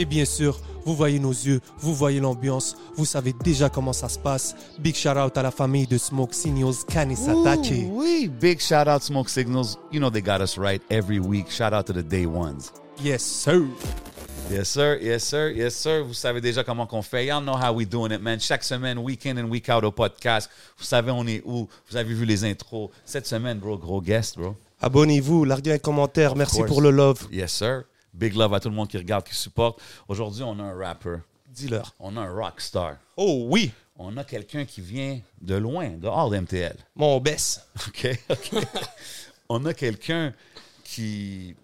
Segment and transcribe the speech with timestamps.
[0.00, 4.08] Et bien sûr, vous voyez nos yeux, vous voyez l'ambiance, vous savez déjà comment ça
[4.08, 4.54] se passe.
[4.78, 7.88] Big shout out à la famille de Smoke Signals Kanisatake.
[7.90, 8.28] Wee.
[8.28, 9.76] Big shout out Smoke Signals.
[9.90, 11.50] You know they got us right every week.
[11.50, 12.72] Shout out to the day ones.
[13.02, 13.66] Yes, sir.
[14.50, 14.98] Yes, sir.
[15.02, 15.50] Yes, sir.
[15.50, 16.04] Yes, sir.
[16.04, 17.26] Vous savez déjà comment qu'on fait.
[17.26, 18.38] Y'all know how we doing it, man.
[18.38, 20.48] Chaque semaine, week in and week out au podcast.
[20.78, 21.68] Vous savez on est où.
[21.90, 22.90] Vous avez vu les intros.
[23.04, 24.54] Cette semaine, bro, gros guest, bro.
[24.80, 26.36] Abonnez-vous, larguez un commentaire.
[26.36, 26.68] Merci course.
[26.68, 27.26] pour le love.
[27.32, 27.82] Yes, sir.
[28.18, 29.80] Big love à tout le monde qui regarde, qui supporte.
[30.08, 31.18] Aujourd'hui, on a un rapper.
[31.48, 31.94] Dis-leur.
[32.00, 32.96] On a un rock star.
[33.16, 36.76] Oh oui, On a quelqu'un qui vient de loin, de hors d'MTL.
[36.96, 37.64] mon baisse.
[37.86, 38.08] OK?
[38.28, 38.50] OK.
[39.48, 40.34] on a quelqu'un
[40.82, 41.54] qui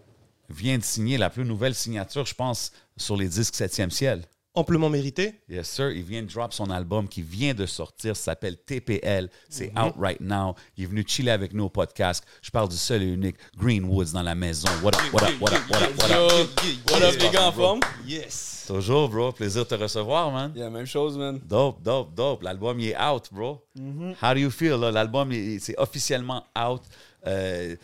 [0.49, 4.23] vient de signer la plus nouvelle signature, je pense, sur les disques 7e ciel.
[4.57, 5.41] Amplement mérité.
[5.49, 5.91] Yes, sir.
[5.91, 8.15] Il vient de drop son album qui vient de sortir.
[8.15, 9.29] Ça s'appelle TPL.
[9.49, 10.55] C'est out right now.
[10.77, 12.25] Il est venu chiller avec nous au podcast.
[12.41, 14.69] Je parle du seul et unique Green Woods dans la maison.
[14.81, 16.49] What up, what up, what up, what up, what up?
[16.89, 17.81] What up, les gars en forme?
[18.07, 18.67] Yes.
[18.69, 19.33] Toujours, bro.
[19.33, 20.53] Plaisir de te recevoir, man.
[20.55, 21.41] Yeah, même chose, man.
[21.45, 22.45] Dope, dope, dope.
[22.45, 23.61] L'album, il est out, bro.
[24.23, 24.93] How do you feel, là?
[24.93, 26.83] L'album, il- c'est officiellement out.
[27.27, 27.75] Euh,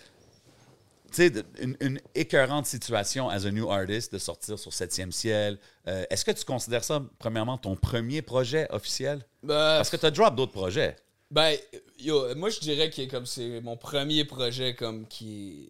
[1.17, 5.59] sais, une, une écœurante situation as a new artist de sortir sur 7e ciel.
[5.89, 9.25] Euh, Est-ce que tu considères ça, premièrement, ton premier projet officiel?
[9.43, 10.97] Ben, Parce que tu as drop d'autres projets.
[11.31, 11.57] ben,
[11.99, 15.69] yo, moi, je dirais que comme c'est mon premier projet comme qui,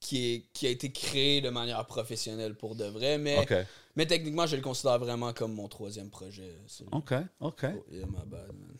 [0.00, 3.46] qui, est, qui a été créé de manière professionnelle pour de vrai, mais,
[3.96, 6.56] mais techniquement, je le considère vraiment comme mon troisième projet.
[6.92, 7.64] OK, OK.
[7.64, 8.76] Oh, yeah, my bad, man.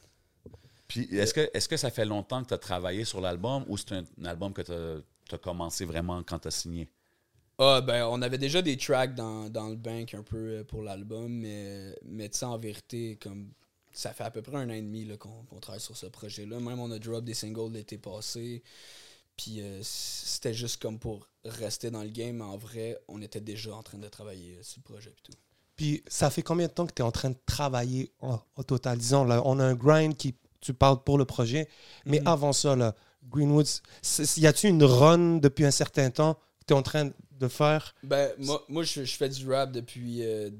[0.88, 3.78] Puis est-ce que, est que ça fait longtemps que tu as travaillé sur l'album ou
[3.78, 4.98] c'est un, un album que tu as,
[5.38, 6.90] commencé vraiment quand tu as signé?
[7.58, 10.82] Ah, ben, on avait déjà des tracks dans, dans le bank un peu euh, pour
[10.82, 13.52] l'album, mais, mais tu sais, en vérité, comme
[13.92, 16.06] ça fait à peu près un an et demi là, qu'on qu'on travaille sur ce
[16.06, 16.58] projet-là.
[16.60, 18.62] Même on a drop des singles l'été passé.
[19.36, 23.40] Puis euh, c'était juste comme pour rester dans le game, mais en vrai, on était
[23.40, 25.38] déjà en train de travailler euh, sur le projet et tout.
[25.76, 28.62] Puis ça fait combien de temps que tu es en train de travailler en- au
[28.62, 28.98] total?
[28.98, 31.68] Disons, là, on a un grind qui, tu parles pour le projet,
[32.06, 32.26] mais Mhm.
[32.26, 32.94] avant ça, là,
[33.28, 37.10] Greenwoods, c'est- y a-tu une run depuis un certain temps que tu es en train
[37.38, 37.94] de faire?
[38.02, 40.50] Ben, moi, moi je, je fais du rap depuis euh,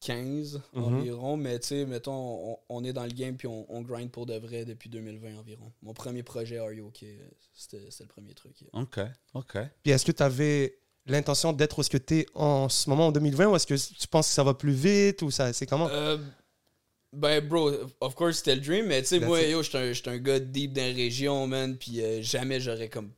[0.00, 0.84] 2015 Mhm.
[0.84, 2.12] environ, mais tu sais, mettons,
[2.52, 5.38] on, on est dans le game puis on, on grind pour de vrai depuis 2020
[5.38, 5.72] environ.
[5.82, 7.16] Mon premier projet, Are You OK, euh,
[7.54, 8.60] c'était c'était le premier truc.
[8.60, 8.70] yeah.
[8.82, 9.00] OK,
[9.34, 9.58] OK.
[9.82, 13.06] Puis est-ce que tu avais l'intention d'être où ce que tu es en ce moment
[13.08, 15.66] en 2020 ou est-ce que tu penses que ça va plus vite ou ça c'est
[15.66, 15.88] comment?
[15.88, 16.18] Euh,
[17.16, 19.50] ben, bro, of course, c'était le dream, mais tu sais, moi, it.
[19.50, 23.10] yo, j'étais un, un gars deep dans la région, man, puis euh, jamais j'aurais comme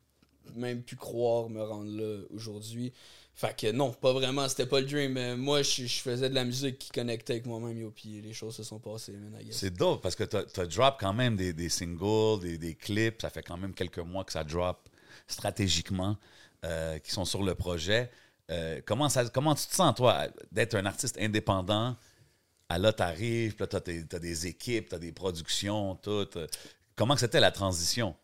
[0.54, 2.92] même pu croire me rendre là aujourd'hui.
[3.34, 5.12] Fait que non, pas vraiment, c'était pas le dream.
[5.12, 8.32] mais moi, je, je faisais de la musique qui connectait avec moi-même, yo, puis les
[8.32, 9.14] choses se sont passées.
[9.50, 13.22] C'est dope parce que tu as, drop quand même des, des singles, des, des clips.
[13.22, 14.88] Ça fait quand même quelques mois que ça drop
[15.28, 16.16] stratégiquement,
[16.64, 18.10] euh, qui sont sur le projet.
[18.50, 21.96] Euh, comment, ça, comment tu te sens, toi, d'être un artiste indépendant?
[22.70, 26.28] À là, t'arrives, puis là, t'as, des équipes, t'as des productions, tout.
[26.96, 28.16] Comment c'était la transition?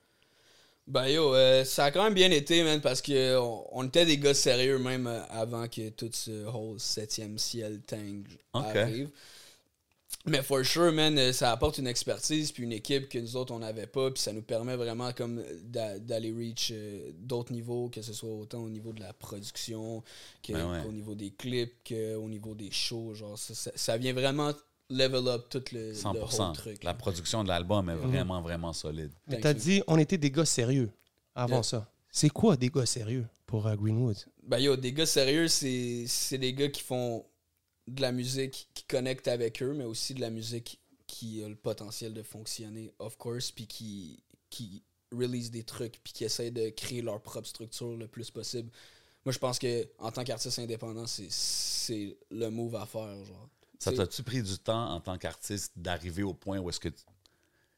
[0.86, 4.04] Ben yo, euh, ça a quand même bien été, man, parce que on, on était
[4.04, 8.22] des gars sérieux même euh, avant que tout ce whole septième ciel tang
[8.52, 8.76] Ok.
[8.76, 9.10] arrive.
[10.26, 13.52] Mais for sure, man, euh, ça apporte une expertise puis une équipe que nous autres
[13.52, 17.90] on n'avait pas, puis ça nous permet vraiment comme d'a- d'aller reach euh, d'autres niveaux,
[17.90, 20.02] que ce soit autant au niveau de la production,
[20.42, 20.82] que- Ben ouais.
[20.82, 24.52] qu'au niveau des clips, qu'au niveau des shows, genre ça, ça- ça vient vraiment
[24.88, 26.82] level up tout le, le 100 whole truc.
[26.84, 26.94] La là.
[26.94, 29.10] production de l'album est vraiment, vraiment solide.
[29.26, 29.58] Mais Thank tu as you.
[29.78, 30.90] dit on était des gars sérieux
[31.34, 31.62] avant Yeah.
[31.64, 31.90] ça.
[32.10, 34.16] C'est quoi des gars sérieux pour euh, Greenwood?
[34.42, 37.24] Ben yo, des gars sérieux, c'est c'est des gars qui font
[37.86, 41.56] de la musique qui connecte avec eux, mais aussi de la musique qui a le
[41.56, 44.82] potentiel de fonctionner, of course, puis qui, qui
[45.12, 48.70] release des trucs, puis qui essayent de créer leur propre structure le plus possible.
[49.24, 53.48] Moi, je pense que en tant qu'artiste indépendant, c'est- le move à faire, genre.
[53.78, 56.88] Ça t'a-tu pris du temps en tant qu'artiste d'arriver au point où est-ce que.
[56.88, 56.96] Tu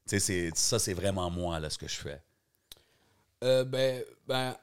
[0.06, 2.22] sais, c'est- ça, c'est vraiment moi, là, ce que je fais?
[3.42, 4.56] Euh, ben, ben,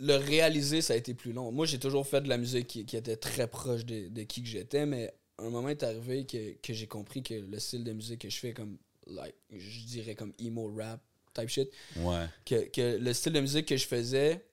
[0.00, 1.52] le réaliser, ça a été plus long.
[1.52, 4.42] Moi, j'ai toujours fait de la musique qui, qui était très proche de, de qui
[4.42, 7.92] que j'étais, mais un moment est arrivé que, que j'ai compris que le style de
[7.92, 11.00] musique que je fais, comme, like, je dirais comme emo rap
[11.34, 12.26] type shit, Ouais.
[12.44, 14.44] que, que le style de musique que je faisais,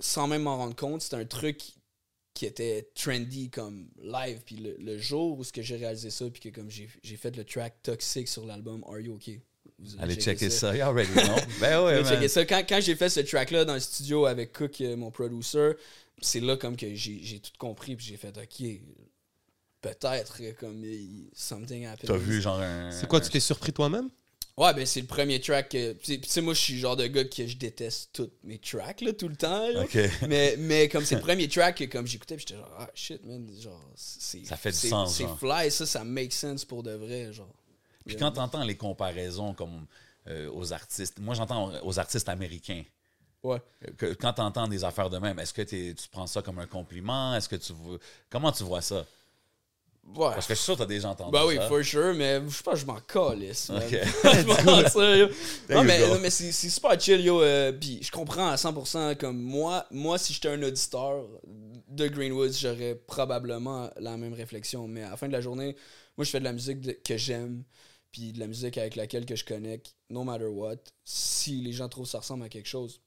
[0.00, 1.60] sans même m'en rendre compte, c'était un truc
[2.34, 4.40] qui était trendy comme live.
[4.46, 7.16] Puis le, le jour où ce que j'ai réalisé ça, puis que comme j'ai j'ai
[7.16, 9.30] fait le track Toxic sur l'album Are You OK?
[9.82, 10.70] Vous allez Allez checker ça.
[10.70, 10.76] ça.
[10.76, 11.20] You already know.
[11.60, 12.12] ben ouais, Allez man.
[12.14, 12.44] checker ça.
[12.44, 15.72] Quand, quand j'ai fait ce track-là dans le studio avec Cook, euh, mon producer,
[16.20, 17.96] c'est là comme que j'ai j'ai tout compris.
[17.96, 18.66] Puis j'ai fait, OK,
[19.80, 20.84] peut-être euh, comme
[21.34, 22.06] something happened.
[22.08, 22.90] T'as vu, genre, un.
[22.90, 24.08] C'est quoi, un- tu t'es surpris toi-même?
[24.56, 25.70] Ouais, ben c'est le premier track.
[25.70, 28.10] que- Tu sais- tu sais, moi, je suis le genre de gars que je déteste
[28.12, 29.66] tous mes tracks, là, tout le temps.
[29.70, 29.84] là.
[30.28, 33.24] Mais, mais comme c'est le premier track que comme j'écoutais, puis j'étais genre, ah shit,
[33.24, 34.44] man, genre, c'est.
[34.44, 37.48] Ça fait du sens, C'est fly, ça, ça make sense pour de vrai, genre.
[38.06, 39.86] Puis quand t'entends les comparaisons comme
[40.28, 42.84] euh, aux artistes, moi, j'entends aux artistes américains.
[43.42, 43.58] Ouais.
[43.96, 47.34] Que- quand t'entends des affaires de même, est-ce que tu prends ça comme un compliment?
[47.34, 47.72] Est-ce que tu.
[48.30, 49.04] Comment tu vois ça?
[50.04, 50.30] Ouais.
[50.34, 51.68] Parce que je suis sûr que t'as déjà entendu Bah oui, ça.
[51.68, 53.68] for sure, mais je sais pas, je m'en calisse.
[53.68, 53.82] man.
[53.82, 53.90] Ok.
[54.24, 54.56] je m'en.
[55.68, 57.40] There Non, mais, non, mais c'est super chill, yo.
[57.40, 59.16] euh, Puis je comprends à 100%.
[59.16, 61.24] Comme moi, moi si j'étais un auditeur
[61.88, 64.88] de Greenwoods, j'aurais probablement la même réflexion.
[64.88, 65.76] Mais à la fin de la journée,
[66.16, 67.62] moi, je fais de la musique que j'aime.
[68.12, 70.76] Puis de la musique avec laquelle que je connecte, no matter what.
[71.04, 73.00] Si les gens trouvent que ça ressemble à quelque chose,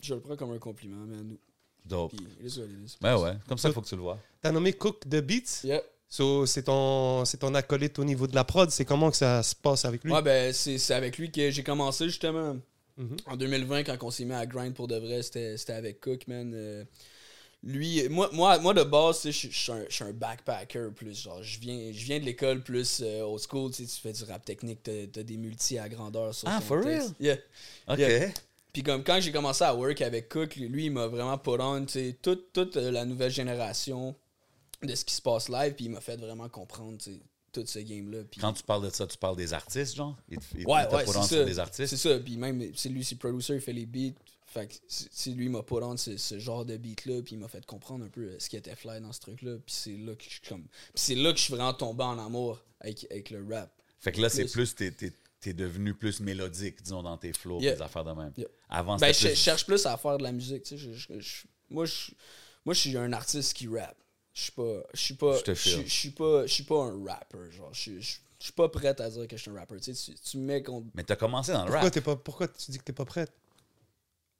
[0.00, 1.36] je le prends comme un compliment, man.
[1.84, 2.12] Dope.
[2.14, 2.96] Puis, it is what it is.
[3.00, 4.18] Ben ouais, comme ça, il faut que tu le vois.
[4.42, 5.62] T'as nommé Cook de Beats?
[5.64, 5.82] Yeah.
[6.08, 8.68] So, c'est ton, c'est ton acolyte au niveau de la prod.
[8.70, 10.12] C'est comment que ça se passe avec lui?
[10.12, 12.56] Ouais, ben, c'est c'est avec lui que j'ai commencé justement.
[12.96, 13.16] Mhm.
[13.26, 16.26] En 2020, quand on s'est mis à grind pour de vrai, c'était c'était avec Cook,
[16.26, 16.52] man.
[16.54, 16.84] Euh,
[17.62, 21.22] lui, moi, moi, moi de base, je suis un- un backpacker plus.
[21.22, 23.70] Genre, je viens, je viens de l'école plus euh, old school.
[23.72, 27.14] Tu fais du rap technique, t'as t'as des multis à grandeur sur Ah, for texte.
[27.20, 27.36] real?
[27.36, 27.36] Yeah.
[27.88, 27.98] OK.
[27.98, 28.30] Yeah.
[28.72, 31.84] Puis comme quand j'ai commencé à work avec Cook, lui, il m'a vraiment put on,
[31.84, 34.14] tu sais, toute, toute euh, la nouvelle génération
[34.82, 37.20] de ce qui se passe live, puis il m'a fait vraiment comprendre, tu
[37.52, 38.18] tout ce game-là.
[38.40, 40.16] Quand tu parles de ça, tu parles des artistes, genre?
[40.28, 41.22] Il, te- il, Ouais, ouais, c'est ça.
[41.24, 41.88] sur des artistes?
[41.88, 42.16] C'est ça.
[42.20, 44.14] Puis même, c'est lui, c'est producer, il fait les beats.
[44.52, 47.36] Fait que c'est c'est lui, il m'a pas rendu ce, ce genre de beat-là, puis
[47.36, 49.56] il m'a fait comprendre un peu euh, ce qui était fly dans ce truc-là.
[49.64, 50.66] Puis c'est là que je suis comme.
[50.94, 53.70] C'est là que je suis vraiment tombé en amour avec, avec le rap.
[54.00, 54.74] Fait que là, c'est Plus.
[54.74, 57.76] t'es, t'es- t'es devenu plus mélodique, disons, dans tes flows, Yeah.
[57.76, 58.32] des affaires de même.
[58.36, 58.48] Yeah.
[58.68, 59.36] Avant, Ben, c'était je, plus...
[59.38, 60.78] je cherche plus à faire de la musique, tu sais.
[60.78, 62.10] je- je- je- moi, je,
[62.64, 63.96] moi, je suis un artiste qui rappe.
[64.34, 64.82] Je suis pas.
[64.94, 65.38] Je suis pas.
[65.46, 66.46] Je suis- pas.
[66.46, 67.50] Je suis pas un rapper.
[67.52, 69.78] Genre, je suis- je je suis pas prêt à dire que je suis un rapper.
[69.80, 70.86] Tu sais, tu, tu me mets contre.
[70.94, 71.92] Mais t'as commencé dans le pourquoi, rap.
[71.92, 73.30] t'es pas, pourquoi tu dis que t'es pas prête?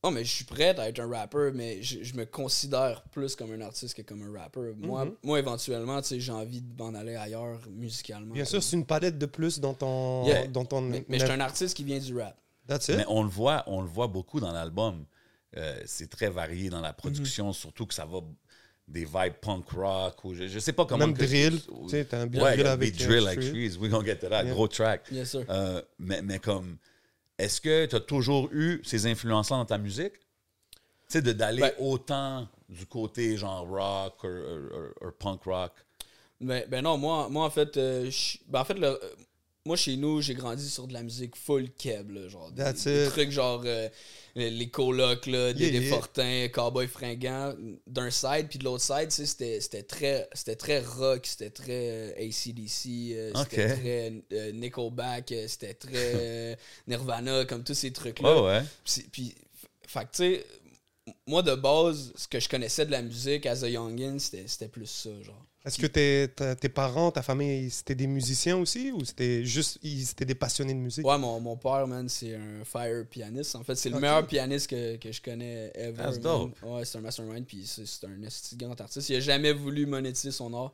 [0.02, 3.36] Non, mais je suis prêt à être un rapper, mais je, je me considère plus
[3.36, 4.72] comme un artiste que comme un rapper.
[4.78, 5.14] Moi, Mhm.
[5.22, 8.32] moi éventuellement, tu sais, j'ai envie de m'en aller ailleurs musicalement.
[8.32, 10.24] Bien sûr, c'est une palette de plus dans ton.
[10.26, 10.46] Yeah.
[10.46, 12.34] Dans ton Mais, mais je suis un artiste qui vient du rap.
[12.66, 12.96] That's it.
[12.96, 15.04] Mais on le voit, on le voit beaucoup dans l'album.
[15.58, 17.52] Euh, c'est très varié dans la production, Mhm.
[17.52, 18.20] surtout que ça va
[18.88, 21.06] des vibes punk rock ou je, je sais pas comment.
[21.08, 21.60] Même drill.
[21.60, 22.98] Tu sais, t'as un Ouais, drill avec.
[23.02, 23.76] Euh, drill like trees.
[23.78, 24.44] We gonna get to that.
[24.44, 24.52] Yeah.
[24.54, 25.08] Gros track.
[25.12, 25.44] Yes, sir.
[25.50, 26.78] Euh, mais, mais comme,
[27.44, 30.14] est-ce que tu as toujours eu ces influences-là dans ta musique?
[30.14, 30.78] Tu
[31.08, 35.72] sais, de- d'aller Ben- autant du côté genre rock ou, punk rock.
[36.40, 38.10] Ben, ben non, moi, moi en fait, euh,
[38.46, 38.98] ben en fait le,
[39.66, 43.30] moi chez nous, j'ai grandi sur de la musique full keb, là, genre des, trucs
[43.30, 43.88] genre euh,
[44.34, 45.90] les les colocs, là, des Yeah, yeah.
[45.90, 47.54] Fortins, Cowboy fringant,
[47.86, 52.26] d'un side, puis de l'autre side, c'était c'était très, c'était très rock, c'était très euh,
[52.28, 53.78] ACDC, euh, c'était Ok.
[53.80, 58.34] très euh, Nickelback, c'était très Nirvana, comme tous ces trucs-là.
[58.34, 58.62] Oh ouais.
[59.12, 59.34] Puis,
[59.86, 60.46] fait tu sais,
[61.26, 64.68] moi, de base, ce que je connaissais de la musique as a youngin, c'était c'était
[64.68, 65.44] plus ça, genre.
[65.64, 70.10] Est-ce que tes, tes parents, ta famille, c'était des musiciens aussi ou c'était juste ils
[70.10, 71.06] étaient des passionnés de musique?
[71.06, 73.56] Ouais, mon, mon père, man, c'est un fire pianiste.
[73.56, 76.02] En fait, c'est le meilleur pianiste que, que je connais ever.
[76.02, 76.56] That's dope.
[76.62, 78.16] Ouais, c'est un mastermind, puis c'est c'est un
[78.56, 79.10] grand artiste.
[79.10, 80.72] Il a jamais voulu monétiser son art.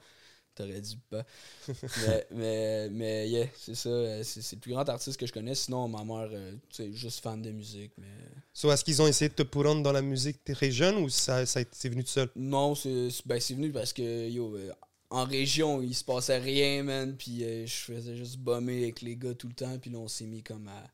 [0.57, 1.25] T'aurais dit pas.
[1.97, 3.89] mais, mais, mais, yeah, c'est ça.
[3.91, 5.55] euh, C'est c'est le plus grand artiste que je connais.
[5.55, 7.93] Sinon, ma mère, euh, tu sais, juste fan de musique.
[7.99, 8.07] Mais
[8.53, 11.47] So, est-ce qu'ils ont essayé de te on dans la musique très jeune ou ça,
[11.47, 12.29] ça c'est venu tout seul?
[12.37, 14.73] non, c'est c'est- ben, c'est venu parce que, yo, euh,
[15.11, 17.17] en région, il se passait rien, man.
[17.17, 19.79] Puis euh, je faisais juste bummer avec les gars tout le temps.
[19.79, 20.85] Puis là, on s'est mis comme à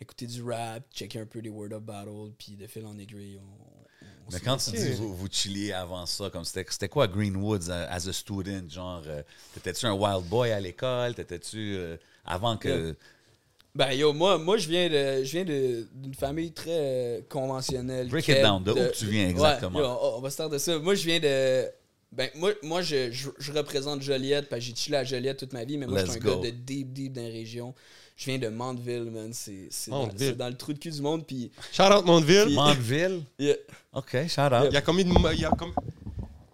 [0.00, 2.32] écouter du rap, checker un peu des Word of Battle.
[2.38, 3.82] Puis de fil en aiguille, on.
[4.30, 8.08] Mais quand tu dis vous, vous chilliez avant ça, comme c'était, quoi Greenwoods euh, as
[8.08, 8.68] a student?
[8.68, 9.22] Genre, euh,
[9.54, 11.14] t'étais-tu un wild boy à l'école?
[11.14, 12.94] T'étais-tu euh, avant que.
[13.74, 18.08] Ben yo, moi, moi je viens de je viens de- d'une famille très euh, conventionnelle.
[18.08, 19.78] Break it down, de où tu viens exactement?
[19.78, 20.78] Ouais, yo, on, on va se start de ça.
[20.78, 21.66] Moi je viens de
[22.12, 25.54] Ben, moi, moi je, je, je représente Joliette, parce que j'ai chillé à Joliette toute
[25.54, 26.40] ma vie, mais moi, je suis un go.
[26.42, 27.74] gars de deep, deep dans la région.
[28.16, 29.30] Je viens de Mandeville, man.
[29.32, 30.36] C'est c'est dans, Mandeville.
[30.36, 31.50] dans le trou de cul du monde, puis...
[31.72, 32.54] Shout out Mondeville.
[32.54, 33.22] Mandeville?
[33.38, 33.54] yeah.
[33.92, 34.66] OK, shout out.
[34.68, 35.72] Il y a combien de- il y a com-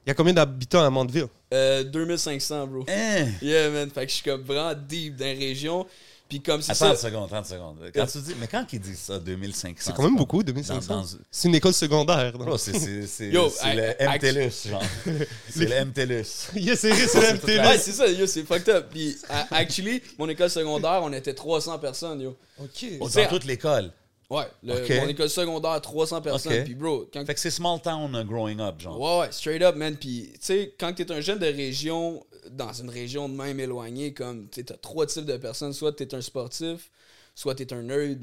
[0.06, 1.26] il y a combien d'habitants à Mondeville?
[1.52, 2.84] Euh, 2500, bro.
[2.88, 3.26] Hein?
[3.42, 3.90] Yeah, man.
[3.90, 5.86] Fait que je suis comme vraiment deep dans la région.
[6.28, 6.90] Puis comme c'est Attends ça...
[6.90, 7.76] une seconde, attends une seconde.
[7.94, 9.74] Quand tu dis, mais quand ils disent ça, 2500.
[9.78, 10.94] C'est quand même beaucoup, Dans- 2500.
[10.94, 12.32] dans- C'est une école secondaire.
[12.36, 14.82] Bro, c'est c'est- c'est- Yo, c'est I- le I- MTLUS, genre.
[15.48, 16.48] C'est le MTLUS.
[16.56, 17.60] Yes, c'est c'est la MTL.
[17.66, 18.86] Ouais, c'est ça, yo, c'est fucked up.
[18.90, 19.16] Puis,
[19.50, 22.36] actually, mon école secondaire, on était 300 personnes, yo.
[22.62, 22.98] OK.
[23.00, 23.90] Dans sais, toute l'école.
[24.30, 26.62] Ouais, le- mon école secondaire, 300 personnes.
[26.64, 29.00] Puis, bro, quand Fait que c'est small town uh, growing up, genre.
[29.00, 29.96] Ouais, ouais, straight up, man.
[29.96, 34.12] Puis, tu sais, quand t'es un jeune de région, dans une région de même éloignée,
[34.14, 35.72] comme, tu t'as trois types de personnes.
[35.72, 36.90] Soit t'es un sportif,
[37.34, 38.20] soit t'es un nerd,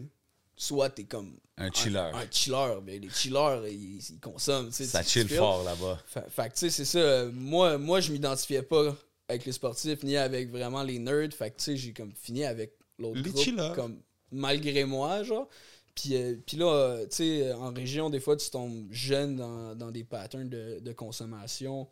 [0.55, 1.37] soit t'es comme.
[1.57, 1.99] Un chiller.
[2.13, 2.75] Un, chiller.
[2.85, 4.85] Mais les chillers, ils, ils consomment, tu.
[4.85, 6.01] Ça tu- chill tu fort là-bas.
[6.05, 7.25] Fait, fait que, tu sais, c'est ça.
[7.33, 8.95] Moi, moi je m'identifiais pas
[9.27, 11.33] avec les sportifs, ni avec vraiment les nerds.
[11.33, 13.71] Fait que, tu sais, j'ai comme fini avec l'autre Les groupe, chillers.
[13.75, 14.01] comme
[14.31, 15.47] malgré moi, genre.
[15.95, 19.75] Puis, euh, puis là, euh, tu sais, en région, des fois, tu tombes jeune dans,
[19.75, 21.87] dans des patterns de, de consommation.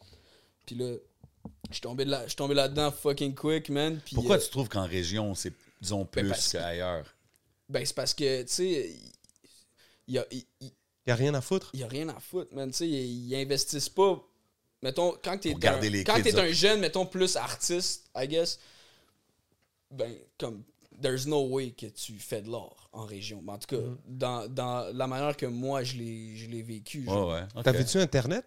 [0.65, 0.95] Puis là,
[1.69, 3.99] je suis tombé, là, je suis tombé là-dedans fucking quick, man.
[4.05, 7.05] Puis, Pourquoi euh, tu trouves qu'en région, c'est, disons, plus parce que- qu'ailleurs?
[7.69, 8.95] Ben, c'est parce que, tu sais,
[10.07, 10.25] il y a,
[10.61, 10.71] Il
[11.07, 11.69] y a rien à foutre?
[11.73, 12.69] il y a rien à foutre, man.
[12.69, 14.21] Tu sais, ils, investissent pas.
[14.81, 18.27] Mettons, quand t'es Pour garder un, les quand t'es un jeune, mettons, plus artiste, I
[18.27, 18.59] guess,
[19.89, 20.63] ben, comme,
[21.01, 23.41] there's no way que tu fais de l'art en région.
[23.41, 23.97] Mais en tout cas, Mm-hmm.
[24.07, 27.05] dans, dans la manière que moi, je l'ai je l'ai vécu.
[27.05, 27.29] genre.
[27.29, 27.47] Ouais, ouais.
[27.55, 27.63] ok.
[27.63, 28.45] T'avais-tu Internet?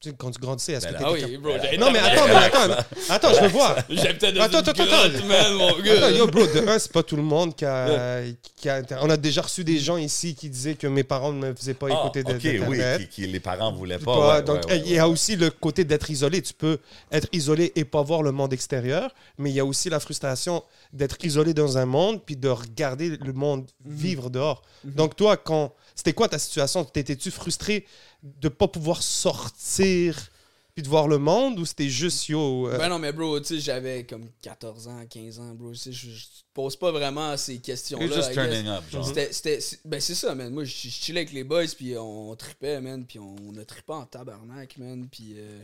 [0.00, 1.98] Tu sais, quand tu grandissais, est-ce Ben que là- Ah t'étais oui, bro, Non, mais
[1.98, 2.84] attends, mais attends.
[3.08, 3.78] Attends, je veux voir.
[3.90, 5.26] J'habitais dans Attends, une attends, grotte, attends.
[5.26, 8.20] man, mon Attends, yo, bro, de un, c'est pas tout le monde qui a,
[8.54, 11.48] qui a- On a déjà reçu des gens ici qui disaient que mes parents ne
[11.48, 14.04] me faisaient pas Ah, écouter de, ok, oui, qui, qui les parents voulaient pas.
[14.14, 16.42] Pas- ouais, donc, ouais, ouais, il y a aussi le côté d'être isolé.
[16.42, 16.78] Tu peux
[17.10, 20.62] être isolé et pas voir le monde extérieur, mais il y a aussi la frustration
[20.92, 23.96] d'être isolé dans un monde puis de regarder le monde Mhm.
[23.96, 24.62] vivre dehors.
[24.84, 26.84] Donc, toi, quand c'était quoi ta situation?
[26.84, 27.84] T'étais-tu frustré
[28.22, 30.30] de pas pouvoir sortir
[30.74, 33.46] puis de voir le monde ou c'était juste yo euh, Ben non, mais bro, tu
[33.46, 35.72] sais, j'avais comme 14 ans, 15 ans, bro.
[35.72, 38.04] Tu sais, je, je pose pas vraiment ces questions-là.
[38.06, 38.44] You're just I guess.
[38.44, 39.04] turning up, genre.
[39.32, 40.52] C'était, ben c'est ça, man.
[40.54, 43.04] Moi, je chillais avec les boys, puis on, tripait, man.
[43.04, 45.08] Puis on, a trippé en tabarnak, man.
[45.10, 45.62] Puis, euh,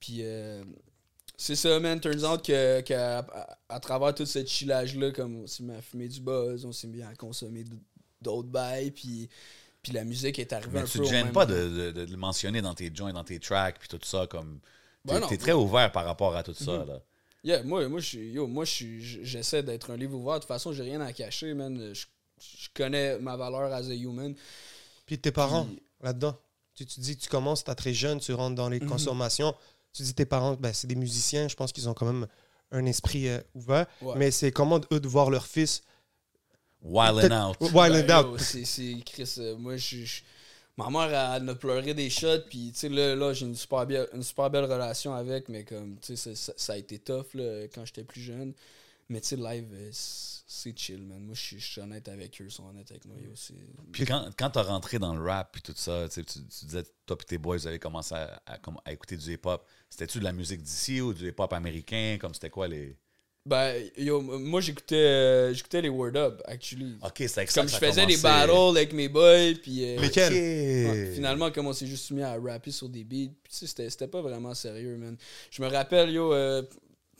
[0.00, 0.64] puis euh,
[1.36, 2.00] c'est ça, man.
[2.00, 5.74] Turns out que, que à, à- à travers tout ce chillage-là, comme on s'est mis
[5.74, 7.64] à fumer du buzz, on s'est mis à consommer
[8.22, 9.28] d'autres bails, puis,
[9.86, 11.90] puis la musique est arrivée Mais un tu peu te au gênes pas de, de-
[11.92, 14.58] de le mentionner dans tes joints, dans tes tracks, puis tout ça, comme...
[15.06, 16.86] T'es, Ben t'es très ouvert par rapport à tout ça, Mhm.
[16.88, 17.00] là.
[17.44, 20.34] Yeah, moi, moi, je suis- yo, moi, je suis- je- j'essaie d'être un livre ouvert.
[20.34, 21.92] De toute façon, j'ai rien à cacher, man.
[21.94, 22.04] Je,
[22.40, 24.34] je connais ma valeur as a human.
[25.06, 26.36] Puis tes parents Puis- là-dedans.
[26.74, 28.88] Tu, tu dis que tu commences, tu très jeune, tu rentres dans les Mhm.
[28.88, 29.54] consommations.
[29.92, 32.26] Tu dis tes parents, ben, c'est des musiciens, je pense qu'ils ont quand même
[32.72, 33.86] un esprit euh, ouvert.
[34.02, 34.14] Ouais.
[34.16, 35.46] Mais c'est comment eux de voir leur
[36.82, 37.56] fist Wildin' out.
[37.72, 38.40] wild Ben, and out.
[38.40, 39.34] c'est, c'est Chris.
[39.38, 40.22] euh, moi, je, je-
[40.76, 42.42] ma mère, elle, elle a pleuré des shots.
[42.48, 45.48] Puis, tu sais, là, là j'ai une super, belle, une super belle relation avec.
[45.48, 48.52] Mais, comme, tu sais, ça, a été tough là, quand j'étais plus jeune.
[49.08, 51.20] Mais, tu sais, live, euh, c'est, chill, man.
[51.24, 52.46] Moi, je suis- honnête avec eux.
[52.46, 53.16] Ils sont honnêtes avec moi.
[53.36, 53.54] c'est-
[53.92, 56.82] Puis quand, quand t'as rentré dans le rap puis tout ça, tu, sais, tu, disais,
[57.06, 58.42] toi et tes boys, vous avez commencé à,
[58.84, 59.64] à écouter du hip-hop.
[59.90, 62.18] C'était-tu de la musique d'ici ou du hip-hop américain?
[62.20, 62.96] Comme c'était quoi les...
[63.46, 66.96] Ben, yo, moi, j'écoutais, euh, j'écoutais les Word Up, actually.
[67.00, 68.22] OK, c'est avec ça comme que je ça a faisais des commencé.
[68.22, 70.32] battles avec mes boys, puis euh, Lesquels?
[70.32, 70.92] OK.
[70.96, 73.66] ouais, finalement, comme on s'est juste mis à rapper sur des beats, puis tu sais,
[73.68, 75.16] c'était, c'était pas vraiment sérieux, man.
[75.52, 76.68] Je me rappelle, yo, euh, tu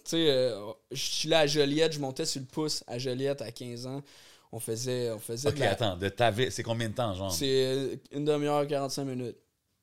[0.04, 0.58] sais, euh,
[0.90, 4.02] je suis là à Joliette, je montais sur le pouce à Joliette à 15 ans.
[4.50, 7.14] On faisait, on faisait OK, de la- attends, de ta vie, c'est combien de temps,
[7.14, 7.32] genre?
[7.32, 9.36] C'est euh, une demi-heure, 45 minutes.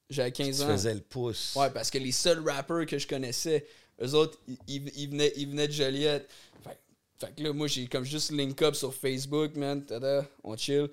[0.09, 0.67] J'avais 15 Tu ans.
[0.67, 1.55] faisais le pouce.
[1.55, 3.65] Ouais, parce que les seuls rappers que je connaissais,
[4.03, 6.29] eux autres, ils, ils- venaient, ils venaient de Joliette.
[6.63, 6.77] Fait,
[7.19, 9.83] fait que là, moi, j'ai comme juste link up sur Facebook, man.
[9.85, 10.89] Tada, on chill.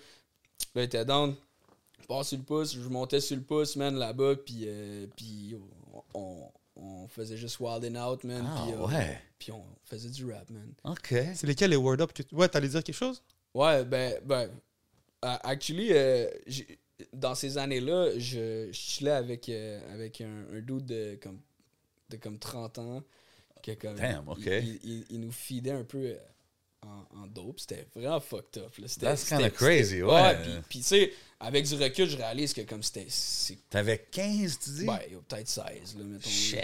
[0.75, 1.35] Là, il était down.
[2.01, 5.55] Je pars sur le pouce, je montais sur le pouce, man, là-bas, puis euh, puis
[6.15, 8.45] on, on faisait juste Wild and Out, man.
[8.49, 9.21] Ah, puis, euh, ouais.
[9.39, 10.73] Puis on faisait du rap, man.
[10.85, 11.09] OK.
[11.35, 12.35] C'est lesquels les word up que tu...
[12.35, 13.23] Ouais, t'allais dire quelque chose?
[13.55, 14.47] Ouais, ben, ben,
[15.25, 16.29] uh, actually, euh,
[17.13, 21.39] dans ces années-là, je, je chillais avec, euh, avec un, un dude de comme,
[22.11, 23.03] de comme 30 ans.
[23.63, 24.47] Que comme, Damn, ok.
[24.47, 26.17] Il, il- il nous feedait un peu euh,
[26.83, 27.61] en, en dope.
[27.61, 28.75] C'était vraiment fucked up.
[28.79, 28.87] Là.
[29.01, 30.37] That's kinda c'était- crazy, ouais.
[30.69, 33.07] puis, tu sais, avec du recul, je réalise que comme c'était.
[33.69, 34.87] T'avais 15, tu dis?
[35.11, 36.29] Yo, peut-être 16, là, mettons.
[36.29, 36.59] Shit.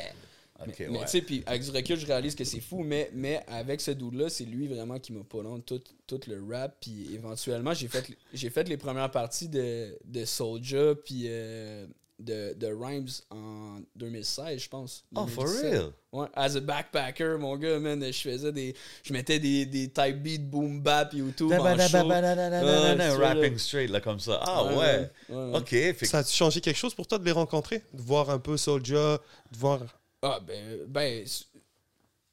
[0.67, 1.01] Mais, ouais.
[1.03, 3.91] tu sais, puis avec du recul, je réalise que c'est fou, mais, mais avec ce
[3.91, 6.79] dude-là, c'est lui vraiment qui m'a pas long tout, tout le rap.
[6.81, 11.87] Puis éventuellement, j'ai fait, j'ai fait les premières parties de, de Soulja, puis euh,
[12.19, 15.05] de, de Rhymes en 2016, je pense.
[15.15, 15.73] Oh, for 2017.
[15.73, 15.93] real?
[16.13, 18.75] Ouais, as a backpacker, mon gars, man, je faisais des.
[19.03, 22.09] Je mettais des, des type beats boom bap YouTube en show.
[22.09, 24.41] Ouais, Rapping straight, là, comme ça.
[24.43, 25.11] Ah Ouais, ouais.
[25.29, 25.59] ouais, ouais.
[25.59, 25.69] OK.
[25.69, 27.83] Fait Ça a changé quelque chose pour toi de les rencontrer?
[27.93, 29.19] De voir un peu Soulja,
[29.53, 29.81] de voir.
[30.23, 31.25] Ah, ben, ben,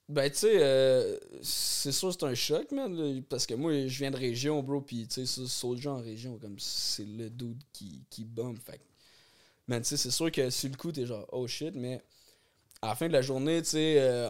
[0.07, 4.11] ben tu sais, euh, c'est sûr c'est un choc, man, parce que moi, je viens
[4.11, 8.23] de région, bro, puis tu sais, Soulja en région, comme c'est le dude qui, qui
[8.23, 8.79] bombe, fait
[9.67, 12.01] man, tu sais, c'est sûr que sur le coup, t'es genre, oh shit, mais
[12.81, 14.29] à la fin de la journée, tu sais, euh,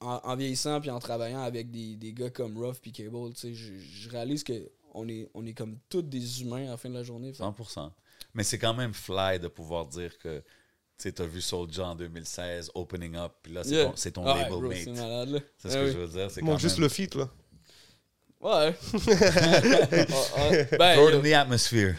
[0.00, 3.40] en, en vieillissant puis en travaillant avec des, des gars comme Ruff puis Cable, tu
[3.40, 6.76] sais, je je réalise que on est, on est comme tous des humains à la
[6.76, 7.32] fin de la journée.
[7.32, 7.90] fait que- 100%.
[8.34, 10.38] Mais c'est quand même fly de pouvoir dire que
[10.96, 13.84] tu sais, as vu Soulja en 2016, opening up, puis là, c'est Yeah.
[13.86, 14.96] ton, c'est ton Ah ouais, label bro, C'est mate.
[15.00, 15.40] malade, là.
[15.58, 15.92] C'est ce Ah que oui.
[15.92, 16.44] je veux dire.
[16.46, 16.82] Quand juste même...
[16.84, 17.28] le feat, là.
[18.44, 18.74] Ouais.
[20.78, 21.94] Ben, the atmosphere.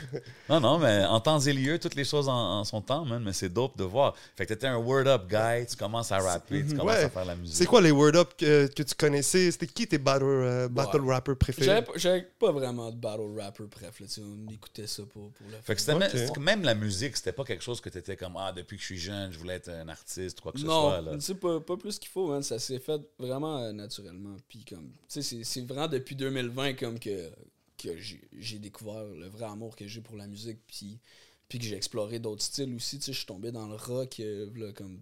[0.47, 3.23] Non, non, mais en temps et lieu, toutes les choses en, en son temps, man,
[3.23, 4.13] mais c'est dope de voir.
[4.35, 7.03] Fait que t'étais un word up guy, tu commences à rapper, tu commences Ouais.
[7.05, 7.55] à faire la musique.
[7.55, 9.49] C'est quoi les word up que, que tu connaissais?
[9.51, 11.13] C'était qui tes battle, euh, battle Ouais.
[11.15, 11.83] rappers préférés?
[11.95, 15.75] J'avais pas- vraiment de battle rapper, bref, là, on écoutait ça pour, pour le Fait
[15.75, 18.85] que même, la musique, c'était pas quelque chose que t'étais comme Ah, depuis que je
[18.87, 21.01] suis jeune, je voulais être un artiste, quoi que ce soit.
[21.01, 21.17] Non, Là.
[21.17, 22.43] tu sais, pas, pas plus qu'il faut, man.
[22.43, 24.35] Ça s'est fait vraiment euh, naturellement.
[24.47, 27.31] Puis comme, tu sais, c'est- c'est vraiment depuis 2020 comme que,
[27.77, 30.59] que j'ai découvert le vrai amour que j'ai pour la musique.
[30.67, 30.99] Puis,
[31.47, 32.99] puis que j'ai exploré d'autres styles aussi.
[32.99, 35.01] Tu sais, je suis tombé dans le rock, euh, là, comme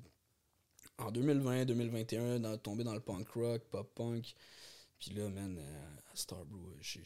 [0.98, 4.36] en 2020, 2021, dans, tombé dans le punk rock, pop punk.
[5.00, 7.02] Puis là, man, euh, à Starbrew, j'ai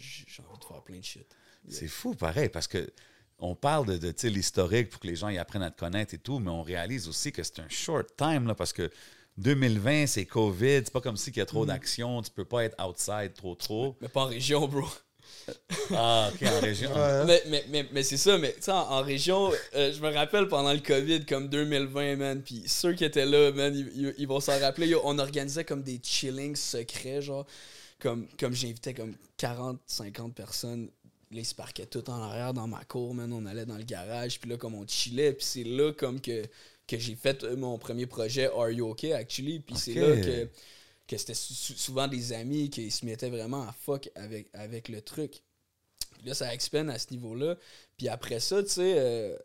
[0.48, 1.36] envie de faire plein de shit.
[1.70, 2.92] C'est fou, pareil, parce que
[3.40, 6.18] on parle de, de l'historique pour que les gens y apprennent à te connaître et
[6.18, 8.90] tout, mais on réalise aussi que c'est un short time, là, parce que
[9.38, 11.68] 2020, c'est COVID, c'est pas comme si il y a trop Mm.
[11.68, 13.96] d'action, tu peux pas être outside trop trop.
[14.02, 14.86] Mais pas en région, bro.
[15.92, 16.90] Ah, ok, en région.
[16.96, 17.26] Ouais.
[17.26, 20.10] Mais, mais, mais, mais c'est ça, mais tu sais, en, en région, euh, je me
[20.14, 24.28] rappelle pendant le COVID, comme 2020, man, puis ceux qui étaient là, man, ils, ils-
[24.28, 24.88] vont s'en rappeler.
[24.88, 27.46] yo, on organisait comme des chillings secrets, genre,
[28.00, 30.90] comme, comme j'invitais comme 40, 50 personnes.
[31.32, 33.32] Là, ils se parquaient tout en arrière dans ma cour, man.
[33.34, 36.44] On allait dans le garage, puis là, comme on chillait, puis c'est là, comme que,
[36.88, 40.50] que j'ai fait euh, mon premier projet Are You OK, actually, puis c'est là que,
[41.08, 44.90] que c'était sou- sou- souvent des amis qui se mettaient vraiment à fuck avec, avec
[44.90, 45.44] le truc.
[46.18, 47.58] Puis là, ça expand à ce niveau-là.
[47.98, 49.38] Puis après ça, tu sais, euh,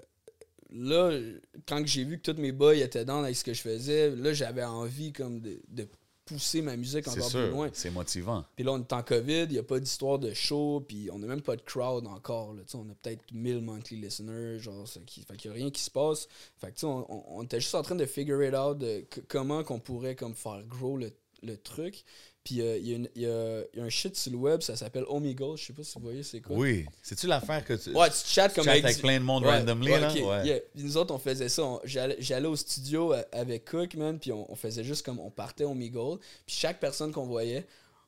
[0.70, 1.18] là,
[1.66, 4.33] quand j'ai vu que tous mes boys étaient dans avec ce que je faisais, là,
[4.33, 5.87] j'avais envie comme de, de
[6.24, 7.70] pousser ma musique encore plus loin.
[7.72, 8.44] c'est motivant.
[8.54, 11.18] Puis là, on est en COVID, il n'y a pas d'histoire de show, puis on
[11.18, 12.54] n'a même pas de crowd encore.
[12.54, 15.70] Là, on a peut-être 1000 monthly listeners, genre, ça qui, fait qu'il n'y a rien
[15.70, 16.28] qui se passe.
[16.58, 18.78] Fait que tu sais, on, on- on était juste en train de figure it out
[18.78, 21.11] de comment qu'on pourrait comme faire grow le,
[21.42, 22.04] le truc.
[22.44, 25.05] Puis euh, il y, y a, y a un shit sur le web, ça s'appelle
[25.07, 26.57] Omegle, je sais pas si vous voyez c'est quoi.
[26.57, 26.87] Oui.
[27.00, 27.90] C'est-tu l'affaire que tu.
[27.90, 30.12] Ouais, tu chattes comme avec, avec plein de monde Ouais, randomly, ouais, là?
[30.12, 30.46] Ouais.
[30.46, 30.59] yeah.
[30.74, 31.62] Nous autres, on faisait ça.
[31.85, 35.62] J'allais au studio euh, avec Cook, man, puis on, on faisait juste comme on partait
[35.64, 36.18] au Meagle.
[36.44, 37.64] Puis chaque personne qu'on voyait,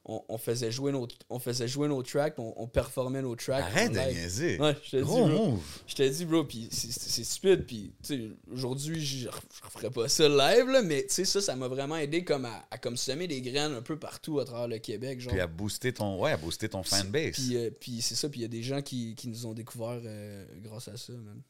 [0.07, 3.63] on, on faisait jouer nos, on faisait jouer nos tracks, on, on performait nos tracks.
[3.65, 4.59] Arrête de niaiser.
[4.61, 5.51] Ouais, je te dis, Gros bro.
[5.53, 5.61] move.
[5.87, 9.29] Je t'ai dit, bro, puis c'est- stupide, puis tu sais, aujourd'hui, je je
[9.65, 12.67] referais pas ça live, là, mais tu sais, ça, ça m'a vraiment aidé comme à,
[12.71, 15.33] à comme semer des graines un peu partout à travers le Québec, genre.
[15.33, 17.33] Puis à booster ton, ouais, à booster ton fanbase.
[17.33, 19.55] Puis, euh, puis c'est ça, puis il y a des gens qui, qui nous ont
[19.55, 21.41] découvert euh, grâce à ça, man.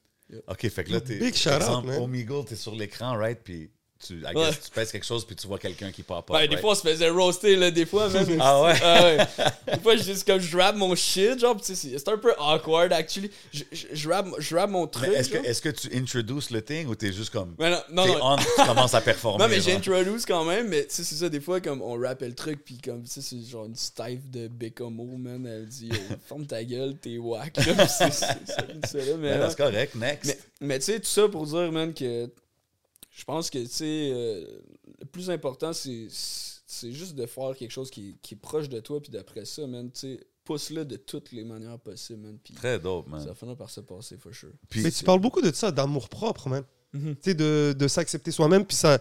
[0.48, 1.18] OK, fait que là, t'es.
[1.18, 2.02] Big shout par out, exemple, man.
[2.02, 3.38] Omegle, t'es sur l'écran, right?
[3.44, 3.70] Puis
[4.06, 4.46] tu, I Ouais.
[4.46, 6.34] guess, tu pèses quelque chose, puis tu vois quelqu'un qui part pas.
[6.34, 8.38] Ouais, des fois, on se faisait roaster, là, des fois, même.
[8.40, 8.72] Ah ouais?
[8.72, 9.26] ouais.
[9.74, 13.30] Des fois, je juste comme je rap mon shit, genre, c'est un peu awkward, actually.
[13.52, 15.10] Je, je, je rappe, je rappe mon truc.
[15.12, 17.54] Est-ce que, est-ce que tu introduces le thing ou t'es juste comme.
[17.58, 18.18] Mais non, non, non.
[18.22, 19.42] on, tu commences à performer?
[19.44, 22.28] Non, mais j'introduce quand même, mais tu sais, c'est ça, des fois, comme on rappelle
[22.30, 25.88] le truc, puis comme, tu sais, c'est genre une stife de Bécomo, man, elle dit,
[25.88, 25.94] Yo,
[26.28, 27.86] ferme ta gueule, t'es whack, ouais.
[28.86, 30.24] c'est correct, next.
[30.60, 32.28] Mais, mais tu sais, tout ça pour dire, man, que
[33.14, 34.44] je pense que, tu sais, euh,
[35.00, 36.08] le plus important, c'est
[36.66, 39.66] c'est juste de faire quelque chose qui, qui est proche de toi, puis d'après ça,
[39.66, 43.26] man, tu sais, pousse-le de toutes les manières possibles, man, puis Très dope, ça man.
[43.26, 44.50] va finir par se passer, for sure.
[44.68, 46.64] Puis, Mais tu parles beaucoup de ça, d'amour propre, man.
[46.92, 47.14] Mhm.
[47.16, 48.64] Tu sais, de, de s'accepter soi-même.
[48.64, 48.98] Puis ça,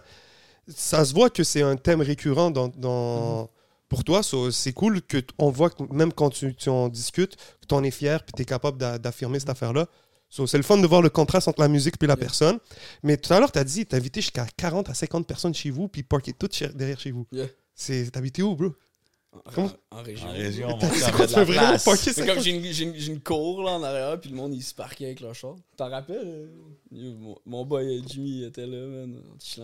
[0.68, 3.50] ça se voit que c'est un thème récurrent dans, dans-
[3.88, 4.22] pour toi.
[4.22, 7.74] So, c'est cool que on voit que même quand tu, tu en discutes, que tu
[7.74, 9.88] en es fier puis tu es capable d'a- d'affirmer cette affaire-là.
[10.36, 12.20] So, c'est le fun de voir le contraste entre la musique puis la Yeah.
[12.24, 12.58] personne.
[13.04, 15.70] Mais tout à l'heure, tu as dit, tu invité jusqu'à 40 à 50 personnes chez
[15.70, 17.24] vous puis parquer toutes derrière chez vous.
[17.30, 17.46] Yeah.
[17.72, 18.74] C'est T'habitais où, bro?
[19.34, 19.70] En, Comment?
[19.90, 20.28] en- région.
[20.28, 24.36] En région, la veux vraiment C'est comme j'ai une, cour là en arrière, puis le
[24.36, 25.56] monde il se parquait avec leur char.
[25.76, 26.16] T'en rappelles?
[26.24, 26.46] euh?
[26.92, 29.16] Mon, mon boy euh, Jimmy était là, man.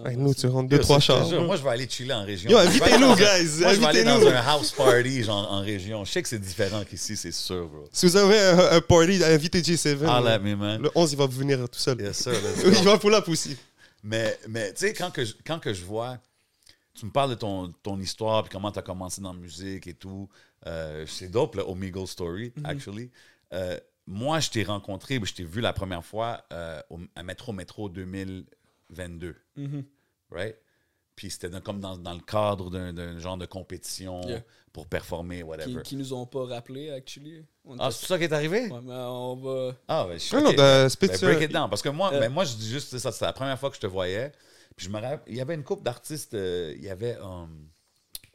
[0.04, 1.28] Hey, nous, tu rentres Yo, deux, trois chars.
[1.42, 2.50] Moi, je vais aller chiller en région.
[2.50, 6.04] Yo, invitez-nous, guys, Moi, je vais aller dans un house party, genre, en région.
[6.04, 7.84] Je sais que c'est différent qu'ici, c'est sûr, bro.
[7.92, 9.98] Si vous avez un, un party, invitez J7.
[10.06, 10.38] Ah, là.
[10.40, 10.82] me, man.
[10.82, 12.00] Le 11, il va venir tout seul.
[12.00, 12.32] Yes, sir,
[12.66, 13.56] il va pull up aussi.
[14.02, 16.18] Mais, mais tu sais, quand, que je- quand que je vois,
[16.94, 19.86] tu me parles de ton, ton histoire, puis comment tu as commencé dans la musique
[19.86, 20.28] et tout,
[20.66, 23.10] euh, c'est dope, le Omegle Story, actually.
[23.52, 27.52] Euh, moi, je t'ai rencontré, je t'ai vu la première fois euh, au- à Métro
[27.52, 29.84] Métro 2022, Mhm.
[30.30, 30.56] right?
[31.16, 34.42] Puis c'était comme dans, dans le cadre d'un d'un genre de compétition Yeah.
[34.72, 35.82] pour performer, whatever.
[35.82, 37.44] qui nous ont pas rappelé, actually.
[37.64, 38.68] On Ah, c'est ça qui est arrivé?
[38.70, 39.74] Ouais, mais on va.
[39.86, 40.56] Ah, ben, je Non, non, ok.
[40.56, 41.26] ben, spit Ben, ça.
[41.26, 41.68] break it down.
[41.68, 42.20] Parce que moi, Euh.
[42.20, 44.32] ben, moi je dis juste ça, c'est la première fois que je te voyais.
[44.76, 47.68] Puis je me rappelle, il y avait une couple d'artistes, euh, il y avait um,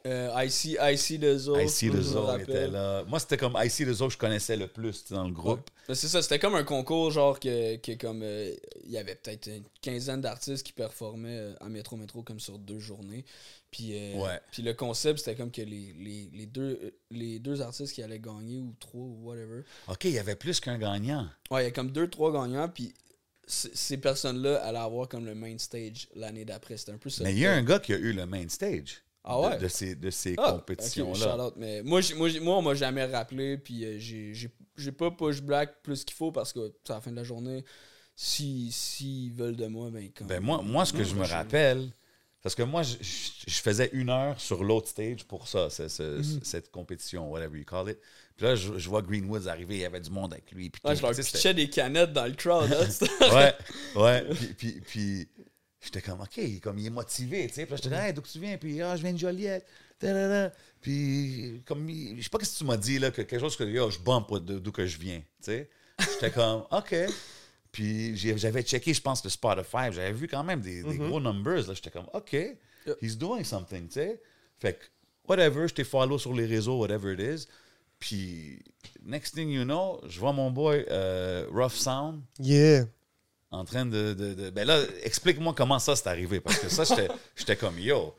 [0.06, 1.58] Euh, IC, IC de Zo.
[1.58, 3.02] IC Lezo était là.
[3.08, 5.68] Moi, c'était comme IC Lezo que je connaissais le plus dans le groupe.
[5.88, 8.22] Ben, c'est ça, c'était comme un concours, genre, que, que comme.
[8.22, 12.38] euh, Il y avait peut-être une quinzaine d'artistes qui performaient euh, à Métro Métro comme
[12.38, 13.24] sur deux journées.
[13.72, 14.40] Puis, euh, Ouais.
[14.52, 18.20] puis le concept, c'était comme que les, les, les deux, les deux artistes qui allaient
[18.20, 19.62] gagner, ou trois, ou whatever.
[19.88, 21.28] OK, il y avait plus qu'un gagnant.
[21.50, 22.94] Ouais, il y a comme deux, trois gagnants, puis
[23.46, 26.76] ces personnes-là allaient avoir comme le main stage l'année d'après.
[26.76, 27.24] C'était un peu ça.
[27.24, 29.58] Mais il y a un gars qui a eu le main stage Ah de- ouais?
[29.58, 31.50] de, ces, de ces Ah, compétitions-là.
[31.56, 36.04] Mais moi, moi, moi, on m'a jamais rappelé, puis euh, j'ai- pas push black plus
[36.04, 37.64] qu'il faut parce que à la fin de la journée,
[38.14, 40.26] si s'ils veulent de moi, ben comme.
[40.26, 41.90] Ben moi, moi, ce que je me rappelle,
[42.46, 42.94] parce que moi, je,
[43.60, 46.40] faisais une heure sur l'autre stage pour ça, ce- ce- Mhm.
[46.44, 47.98] cette compétition, whatever you call it.
[48.36, 50.70] Puis là, je, je vois Greenwoods arriver, il y avait du monde avec lui.
[50.70, 52.72] Puis Ouais, je leur pitchais des canettes dans le crowd.
[52.72, 53.54] hein, ouais,
[54.00, 54.24] ouais.
[54.36, 55.28] Puis, puis, puis
[55.80, 57.62] j'étais comme, OK, comme, il est motivé, tu sais.
[57.66, 58.56] Puis là, j'étais comme, hey, d'où tu viens?
[58.58, 59.66] Puis, ah, je viens de Joliette.
[59.98, 60.52] Ta-da-da.
[60.80, 63.64] Puis, comme, je sais pas ce que tu m'as dit, là, que quelque chose que,
[63.64, 65.68] yo, je bump de- d'où que je viens, tu sais.
[65.98, 66.94] J'étais comme, OK.
[67.76, 69.92] Puis, j'avais checké, je pense, le Spotify.
[69.92, 71.74] J'avais vu quand même des, des gros numbers, là.
[71.74, 72.34] J'étais comme, OK,
[73.02, 74.22] he's doing something, tu sais.
[74.58, 74.84] Fait que,
[75.28, 77.46] whatever, je t'ai follow sur les réseaux, whatever it is.
[77.98, 78.62] Puis,
[79.04, 82.86] next thing you know, je vois mon boy euh, Rough Sound Yeah.
[83.50, 84.14] en train de.
[84.14, 86.40] de- de- ben là, explique-moi comment ça c'est arrivé.
[86.40, 88.14] Parce que ça, j'étais- j'étais comme yo.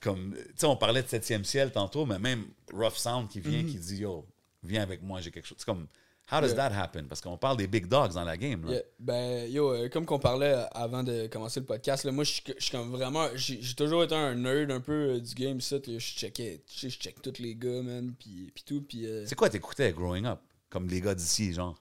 [0.00, 3.64] Comme, tu sais, on parlait de 7e ciel tantôt, mais même Rough Sound qui vient,
[3.64, 4.26] qui dit yo,
[4.62, 5.56] viens avec moi, j'ai quelque chose.
[5.58, 5.86] C'est comme,
[6.30, 6.68] how does Yeah.
[6.70, 7.06] that happen?
[7.08, 8.64] Parce qu'on parle des big dogs dans la game.
[8.64, 8.72] Là.
[8.72, 12.32] Yeah, ben, yo, euh, comme qu'on parlait avant de commencer le podcast, là, moi, je
[12.58, 13.28] suis comme vraiment.
[13.34, 15.76] J'ai toujours été un nerd un peu euh, du game, ça.
[15.86, 18.82] Je checkais, tu sais, je check tous les gars, man, puis tout.
[18.82, 19.06] Puis.
[19.06, 20.40] euh, C'est quoi t'écoutais growing up?
[20.70, 21.76] Comme les gars d'ici, genre?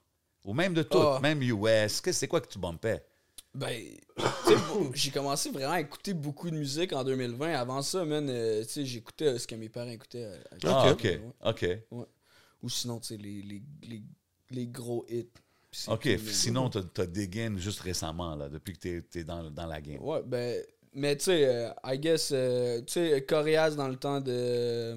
[0.46, 1.20] Ou même de tout, Ah.
[1.22, 2.02] même US.
[2.02, 3.04] que- C'est quoi que tu bumpais?
[3.56, 3.70] Ben,
[4.18, 7.54] tu sais, bon, j'ai commencé vraiment à écouter beaucoup de musique en 2020.
[7.54, 10.26] Avant ça, man, euh, tu sais, j'écoutais ce que mes parents écoutaient.
[10.26, 11.04] à- à- Ah, ok.
[11.04, 11.22] ouais.
[11.46, 11.66] Ok.
[12.64, 14.02] Ou sinon, tu sais, les, les, les,
[14.54, 15.28] les gros hits.
[15.88, 16.08] Ok.
[16.30, 19.82] Sinon, t'as t'as des gains juste récemment, là, depuis que t'es es dans, dans la
[19.82, 20.02] game.
[20.02, 20.62] Ouais, ben,
[20.94, 24.96] mais tu sais, euh, I guess, euh, tu sais, Coréas dans le temps de.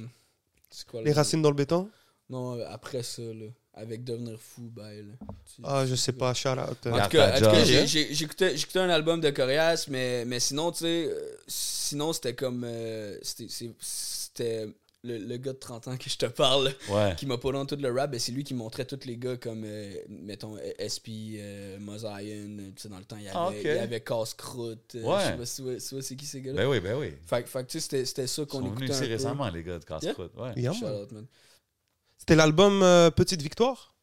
[0.91, 1.89] Quoi Les le- racines dans le béton?
[2.29, 3.47] Non, euh, après ça, là.
[3.79, 5.15] Avec Devenir Fou, ben, là.
[5.55, 6.33] Tu- Ah, je sais pas.
[6.35, 6.59] Shout out.
[6.59, 7.87] En tout cas, Garde en tout cas, ta j'ai- job.
[7.87, 8.15] j'ai-
[8.57, 12.65] j'écoutais un album de Coréas, mais, mais sinon, tu sais, euh, sinon, c'était comme.
[12.67, 14.69] euh, C'était
[15.07, 17.15] le, le gars de 30 ans que je te parle, Ouais.
[17.17, 19.37] qui m'a pas dans tout le rap, ben, c'est lui qui montrait tous les gars
[19.37, 23.49] comme, euh, mettons, SP, euh, euh, tu sais, dans le temps, il y avait, Ah,
[23.49, 23.55] ok.
[23.59, 24.95] il y avait Casse-Croûte.
[24.97, 25.21] euh, Ouais.
[25.21, 26.63] Je sais pas si tu vois- si tu vois c'est qui ces gars-là.
[26.63, 27.13] Ben oui, ben oui.
[27.27, 28.95] Fait, que- fait que, tu sais, c'était- c'était ça Ils qu'on sont écoutait venus un
[29.01, 29.13] ici peu.
[29.15, 30.33] récemment, les gars de Casse-Croûte.
[30.37, 30.53] Ouais.
[30.57, 30.73] Yeah.
[32.19, 33.95] C'était l'album euh, Petite Victoire?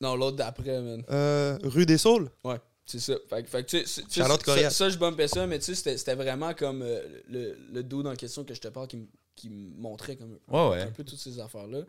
[0.00, 1.02] Non, l'autre d'après, man.
[1.10, 2.30] Euh, Rue des Saules?
[2.44, 3.14] Ouais, c'est ça.
[3.30, 6.14] Fait, que- fait que, tu sais, ça, je bumpais ça, mais tu sais, c'était c'était
[6.14, 9.50] vraiment comme euh, le, le dude en question que je te parle qui, me- qui
[9.50, 10.82] me montrait comme Ouais, ouais.
[10.82, 11.80] un peu toutes ces affaires-là.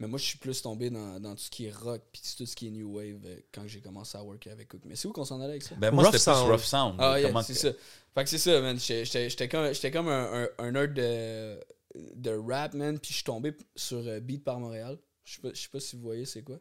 [0.00, 2.46] Mais moi, je suis plus tombé dans, dans tout ce qui est rock puis tout
[2.46, 4.82] ce qui est new wave euh, quand j'ai commencé à worker avec Cook.
[4.84, 5.74] Mais c'est où qu'on s'en allait avec ça?
[5.76, 6.50] Ben moi, c'était plus.
[6.52, 6.94] Rough Sound.
[6.98, 7.72] Ah, yeah, c'est que- ça.
[8.14, 8.78] Fait que c'est ça, man.
[8.78, 11.58] J'étais- comme, j'étais comme un, un, un nerd de,
[12.14, 12.96] de rap, man.
[13.00, 14.98] Puis je suis tombé sur euh, Beat par Montréal.
[15.24, 16.58] Je sais pas, je sais pas si vous voyez c'est quoi.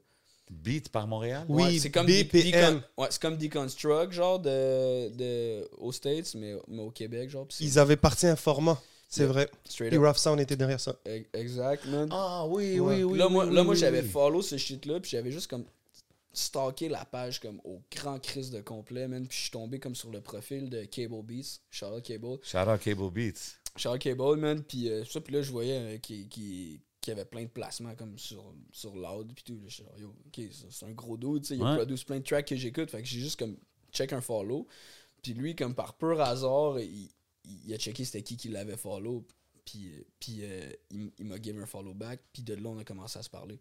[0.50, 1.46] Beat par Montréal?
[1.48, 2.78] Oui, Ouais, c'est comme BPM.
[2.78, 7.46] Decon- ouais, c'est comme Deconstruct, genre, de, de, aux States, mais, mais au Québec, genre.
[7.60, 8.82] Ils avaient parti un format.
[9.08, 9.32] C'est Yeah.
[9.32, 9.50] vrai.
[9.64, 10.02] straight up.
[10.04, 10.96] Rough Sound était derrière ça.
[11.34, 12.10] Exact, man.
[12.12, 12.98] Ah oui, Ouais.
[12.98, 13.18] oui, oui.
[13.18, 14.08] là, moi, oui, là, moi oui, j'avais oui.
[14.10, 15.66] follow ce shit-là, puis j'avais juste comme
[16.34, 19.26] stalké la page comme au grand crise de complet, man.
[19.28, 22.38] Puis je suis tombé comme sur le profil de Cable Beats, Charlotte Cable.
[22.44, 23.56] Shout out Cable Beats.
[23.76, 24.64] Charles Cable, man.
[24.64, 27.48] Puis euh, ça, puis là, je voyais euh, qu'il qu'il- qu'il y avait plein de
[27.50, 29.32] placements comme sur, sur Loud.
[29.34, 29.60] Puis tout.
[29.68, 31.42] Genre, yo, ok, c'est un gros dude.
[31.44, 31.76] tu sais, Il a Ouais.
[31.78, 32.90] produit plein de tracks que j'écoute.
[32.92, 33.56] Fait que j'ai juste comme
[33.94, 34.68] check un follow.
[35.24, 37.10] Puis lui, comme par pur hasard, il,
[37.66, 39.26] il a checké c'était qui qui l'avait follow.
[39.66, 42.78] puis, euh, puis euh, il, il m'a give un follow back, puis de là, on
[42.80, 43.60] a commencé à se parler.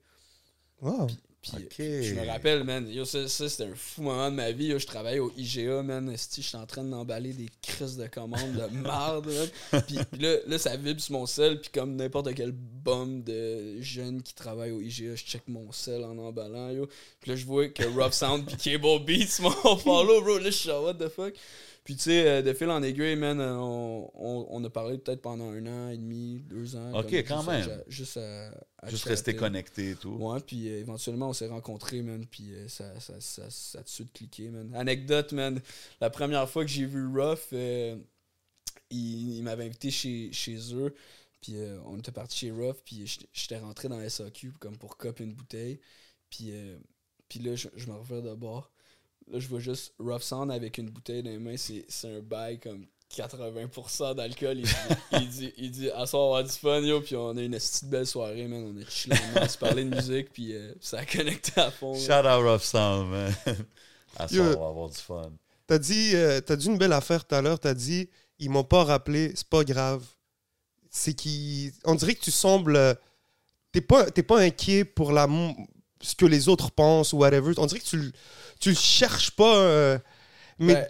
[0.81, 1.07] Wow.
[1.41, 1.75] Puis Ok.
[1.79, 4.67] je me rappelle, man, yo, ça, ça, c'était un fou moment de ma vie.
[4.67, 6.11] yo, je travaillais au IGA, man.
[6.13, 9.27] Je suis en train d'emballer des crises de commandes de marde.
[9.73, 9.83] man.
[9.87, 11.61] Puis, puis là, là, ça vibre sur mon sel.
[11.63, 16.05] Puis comme n'importe quel bum de jeune qui travaille au IGA, je check mon sel
[16.05, 16.71] en emballant.
[16.73, 16.89] Yo.
[17.21, 20.39] Puis là, je vois que Rough Sound puis Cable Beats m'ont follow, bro.
[20.39, 21.33] Là, je suis genre, what the fuck?
[21.87, 24.99] Puis tu sais, euh, de fil en aiguille, man, euh, on, on, on a parlé
[24.99, 26.93] peut-être pendant un an et demi, deux ans.
[26.99, 27.81] Ok, quand même.
[27.87, 30.11] juste à, à Juste rester connecté et tout.
[30.11, 33.83] Ouais, puis euh, éventuellement, on s'est rencontrés, man, puis euh, ça, ça, ça, ça a
[33.83, 34.75] tout de suite cliqué, man.
[34.75, 35.61] Anecdote, man,
[36.01, 37.97] la première fois que j'ai vu Ruff, euh,
[38.91, 40.93] il, il m'avait invité chez, chez eux,
[41.41, 44.77] puis euh, on était parti chez Ruff, puis j'étais- j'étais rentré dans la SAQ comme
[44.77, 45.81] pour cop une bouteille,
[46.31, 46.77] puis, euh,
[47.29, 48.73] puis là, je, je me reviens de bord.
[49.29, 52.21] Là, je vois juste Rough Sound avec une bouteille dans les mains, c'est c'est un
[52.21, 54.59] bail comme 80% d'alcool.
[54.59, 54.73] Il, dit-
[55.13, 57.43] il dit, il dit, à soir, on va avoir du fun, yo, puis on a
[57.43, 58.75] une petite belle soirée, man.
[58.77, 61.95] On a chillé, on se parlait de musique, puis euh, ça a connecté à fond.
[61.95, 63.35] Shout out Rough Sound, man.
[64.19, 64.43] À ça, Yo.
[64.45, 65.31] on va avoir du fun.
[65.67, 67.59] T'as dit, euh, t'as dit une belle affaire tout à l'heure.
[67.61, 68.09] T'as dit,
[68.39, 70.03] ils m'ont pas rappelé, c'est pas grave.
[70.91, 72.95] C'est qui, on dirait que tu sembles, euh,
[73.73, 75.27] t'es pas, t'es pas inquiet pour la,
[76.07, 77.53] ce que les autres pensent ou whatever.
[77.59, 78.13] On dirait que tu,
[78.61, 79.57] tu le cherches pas.
[79.57, 79.99] euh,
[80.59, 80.89] mais,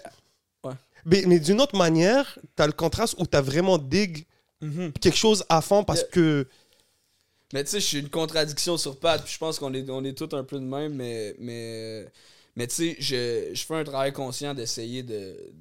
[0.65, 0.73] Ouais.
[1.05, 4.27] mais, mais d'une autre manière, t'as le contraste où t'as vraiment dig
[4.63, 4.93] Mhm.
[4.95, 6.47] quelque chose à fond parce que
[7.53, 10.03] Mais tu sais, je suis une contradiction sur pattes, puis je pense qu'on est, on
[10.03, 12.07] est tous un peu de même, mais, mais,
[12.57, 15.53] mais tu sais, je, je fais un travail conscient d'essayer de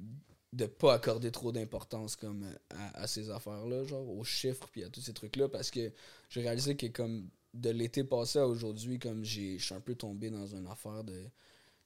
[0.52, 4.88] de pas accorder trop d'importance comme à, à ces affaires-là, genre aux chiffres puis à
[4.88, 5.92] tous ces trucs-là, parce que
[6.30, 9.94] j'ai réalisé que comme de l'été passé à aujourd'hui, comme j'ai, je suis un peu
[9.94, 11.24] tombé dans une affaire de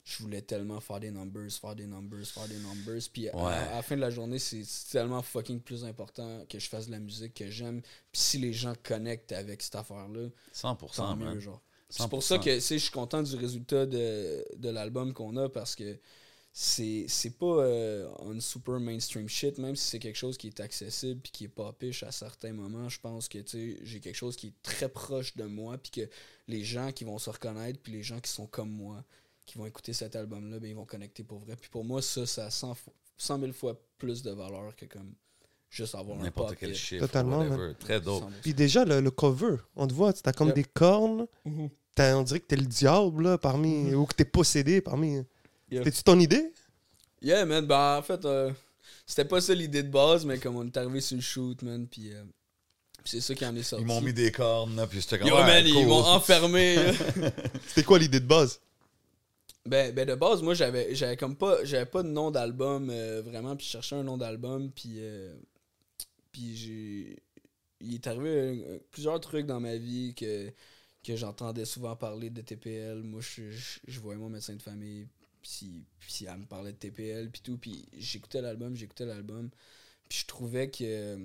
[0.03, 3.03] je voulais tellement faire des numbers, faire des numbers, faire des numbers.
[3.13, 3.53] Puis à- Ouais.
[3.53, 6.93] à, la fin de la journée, c'est tellement fucking plus important que je fasse de
[6.93, 7.83] la musique que j'aime.
[8.11, 11.39] Puis si les gens connectent avec cette affaire-là, 100%, tant mieux, man.
[11.39, 11.63] genre.
[11.91, 12.23] C'est pour 100%.
[12.23, 15.99] ça que je suis content du résultat de, de l'album qu'on a parce que
[16.53, 20.61] c'est c'est pas euh, un super mainstream shit, même si c'est quelque chose qui est
[20.61, 22.89] accessible puis qui est pas piche à certains moments.
[22.89, 23.39] Je pense que
[23.83, 26.09] j'ai quelque chose qui est très proche de moi puis que
[26.49, 29.05] les gens qui vont se reconnaître puis les gens qui sont comme moi
[29.47, 31.57] qui vont écouter cet album-là, ben, ils vont connecter pour vrai.
[31.61, 34.85] Puis pour moi, ça, ça a 100, fo- 100 000 fois plus de valeur que
[34.87, 35.13] comme
[35.69, 37.75] juste avoir un N'importe pop quel chiffre, Totalement, whatever.
[37.79, 38.21] Très dope.
[38.23, 38.41] 100 000.
[38.43, 40.55] Puis déjà, le, le cover, on te voit, t'as comme Yep.
[40.57, 41.27] des cornes.
[41.45, 41.69] Mhm.
[41.97, 43.93] T'as- on dirait que t'es le diable là, parmi.
[43.93, 45.21] Ou que t'es possédé parmi.
[45.71, 45.85] Yep.
[45.85, 46.53] C'était-tu ton idée?
[47.23, 47.67] Yeah, man.
[47.67, 48.51] Ben, en fait, euh,
[49.07, 51.87] c'était pas ça l'idée de base, mais comme on est arrivé sur le shoot, man,
[51.87, 52.23] puis euh,
[53.05, 53.85] c'est ça qui en est sorti.
[53.85, 55.29] Ils m'ont mis des cornes, là, puis j'étais comme.
[55.29, 55.83] Yo, ouais, man, cool.
[55.83, 56.77] ils m'ont enfermé.
[57.69, 58.61] C'était quoi l'idée de base?
[59.67, 63.23] ben, ben, de base, moi, j'avais j'avais comme pas j'avais pas de nom d'album, euh,
[63.23, 65.35] vraiment, puis je cherchais un nom d'album, puis euh,
[66.33, 67.23] puis j'ai...
[67.83, 70.51] Il est arrivé euh, plusieurs trucs dans ma vie que,
[71.03, 73.03] que j'entendais souvent parler de TPL.
[73.03, 75.09] Moi, je, je, je voyais mon médecin de famille,
[75.43, 77.59] puis, puis elle me parlait de TPL, puis tout.
[77.59, 79.51] Puis j'écoutais l'album, j'écoutais l'album.
[80.09, 81.19] Puis je trouvais que,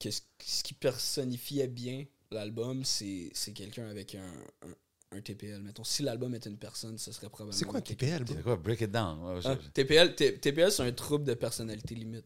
[0.00, 5.60] que ce, ce qui personnifiait bien l'album, c'est c'est quelqu'un avec un, un, un TPL.
[5.62, 7.56] Mettons, si l'album était une personne, ce serait probablement.
[7.58, 8.34] C'est quoi un TPL, bro?
[8.36, 9.40] C'est quoi, break it down?
[9.44, 12.24] Ah, TPL, T- TPL c'est un trouble de personnalité limite.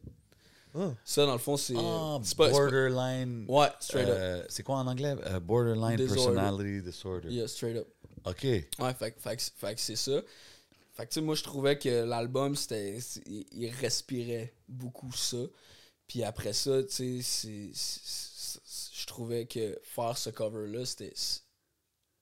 [0.78, 0.92] Ah.
[1.04, 1.74] Ça, dans le fond, c'est.
[1.76, 3.46] Ah, c'est pas- c'est pas- borderline.
[3.48, 4.14] Ouais, straight up.
[4.16, 5.14] euh, c'est quoi en anglais?
[5.26, 6.34] Euh, borderline Disorder.
[6.34, 7.28] personality disorder.
[7.30, 7.88] Yeah, straight up.
[8.26, 8.42] OK.
[8.44, 10.20] Ouais, fait, fait, que- fait que c'est ça.
[10.96, 12.98] Fait que, tu sais, moi, je trouvais que l'album, c'était.
[13.52, 15.36] Il, respirait beaucoup ça.
[16.08, 17.70] Puis après ça, tu sais,
[18.94, 21.12] je trouvais que faire ce cover-là, c'était.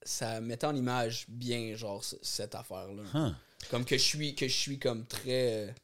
[0.03, 3.05] Ça mettait en image bien, genre, ce- cette affaire-là.
[3.15, 3.33] Huh.
[3.71, 5.75] Comme que je suis, que je suis comme très.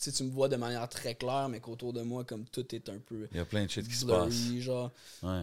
[0.00, 2.88] Tu tu me vois de manière très claire, mais qu'autour de moi, comme tout est
[2.88, 4.34] un peu Il y a plein de shit qui se passe.
[4.58, 4.90] genre.
[5.22, 5.42] Ouais.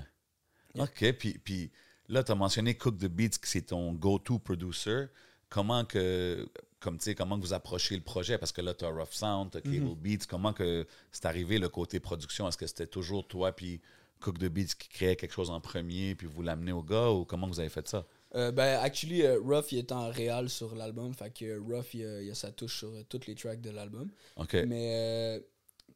[0.75, 0.83] Yeah.
[0.85, 1.11] OK.
[1.17, 1.71] Puis, puis
[2.09, 5.05] là, tu as mentionné Cook the Beats, que c'est ton go-to producer.
[5.53, 6.49] Comment que.
[6.79, 8.37] Comme tu sais, comment que vous approchez le projet?
[8.37, 9.95] Parce que là, tu as Rough Sound, tu as Cable Mm-hmm.
[9.95, 10.25] Beats.
[10.27, 12.47] Comment que c'est arrivé le côté production?
[12.47, 13.79] Est-ce que c'était toujours toi puis
[14.19, 17.23] Cook the Beats qui créait quelque chose en premier puis vous l'amenez au gars ou
[17.23, 18.05] comment vous avez fait ça?
[18.35, 21.13] Euh, ben, actually, euh, Ruff, il est en réel sur l'album.
[21.13, 23.61] Fait que euh, Ruff, il a, il a sa touche sur euh, toutes les tracks
[23.61, 24.09] de l'album.
[24.37, 24.55] OK.
[24.67, 25.39] Mais, euh,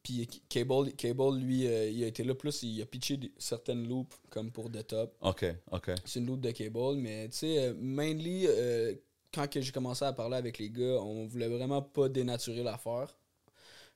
[0.02, 4.16] puis Cable, Cable, lui, euh, il a été là plus, il a pitché certaines loops
[4.30, 5.16] comme pour The Top.
[5.20, 5.44] OK.
[5.72, 5.90] OK.
[6.04, 8.46] C'est une loop de Cable, mais tu sais, mainly,
[9.32, 13.16] quand que j'ai commencé à parler avec les gars, on voulait vraiment pas dénaturer l'affaire.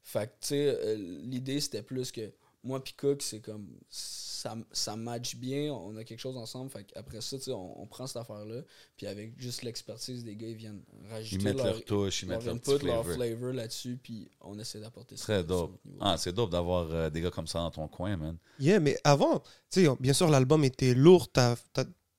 [0.02, 2.32] Fait que, tu sais, euh, l'idée, c'était plus que
[2.64, 6.70] moi puis Cook, c'est comme ça, ça match bien, on a quelque chose ensemble.
[6.70, 8.62] Fait après ça, tu sais, on, on prend cette affaire-là,
[8.96, 12.28] puis avec juste l'expertise des gars, ils viennent rajouter Ils mettent leur, leur touche, ils
[12.28, 13.16] leur mettent leur input, petit leur flavor.
[13.16, 15.24] flavor là-dessus, puis on essaie d'apporter ça.
[15.24, 15.78] Très dope.
[16.00, 18.36] Ah, c'est dope d'avoir euh, des gars comme ça dans ton coin, man.
[18.60, 19.40] Yeah, mais avant,
[19.70, 21.56] tu sais, bien sûr, l'album était lourd, t'as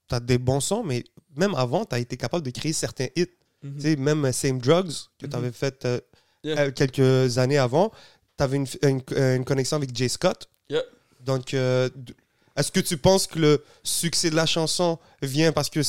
[0.10, 1.04] as, des bons sons, mais
[1.36, 3.28] même avant, t'as été capable de créer certains hits.
[3.62, 3.76] Mhm.
[3.78, 5.32] Tu sais, même euh, Same Drugs, que Mhm.
[5.32, 6.00] t'avais fait euh,
[6.44, 6.60] Yeah.
[6.60, 7.92] euh, quelques années avant,
[8.36, 10.50] t'avais une, une, une connexion avec Jay Scott.
[10.70, 10.84] Yeah.
[11.22, 11.90] Donc, euh,
[12.58, 15.80] est-ce que tu penses que le succès de la chanson vient parce que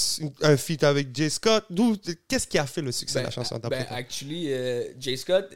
[0.44, 1.64] un feat avec Jay Scott?
[1.70, 1.96] D'où
[2.28, 5.46] Qu'est-ce qui a fait le succès de la chanson d'après ben, actually, euh, Jay Scott,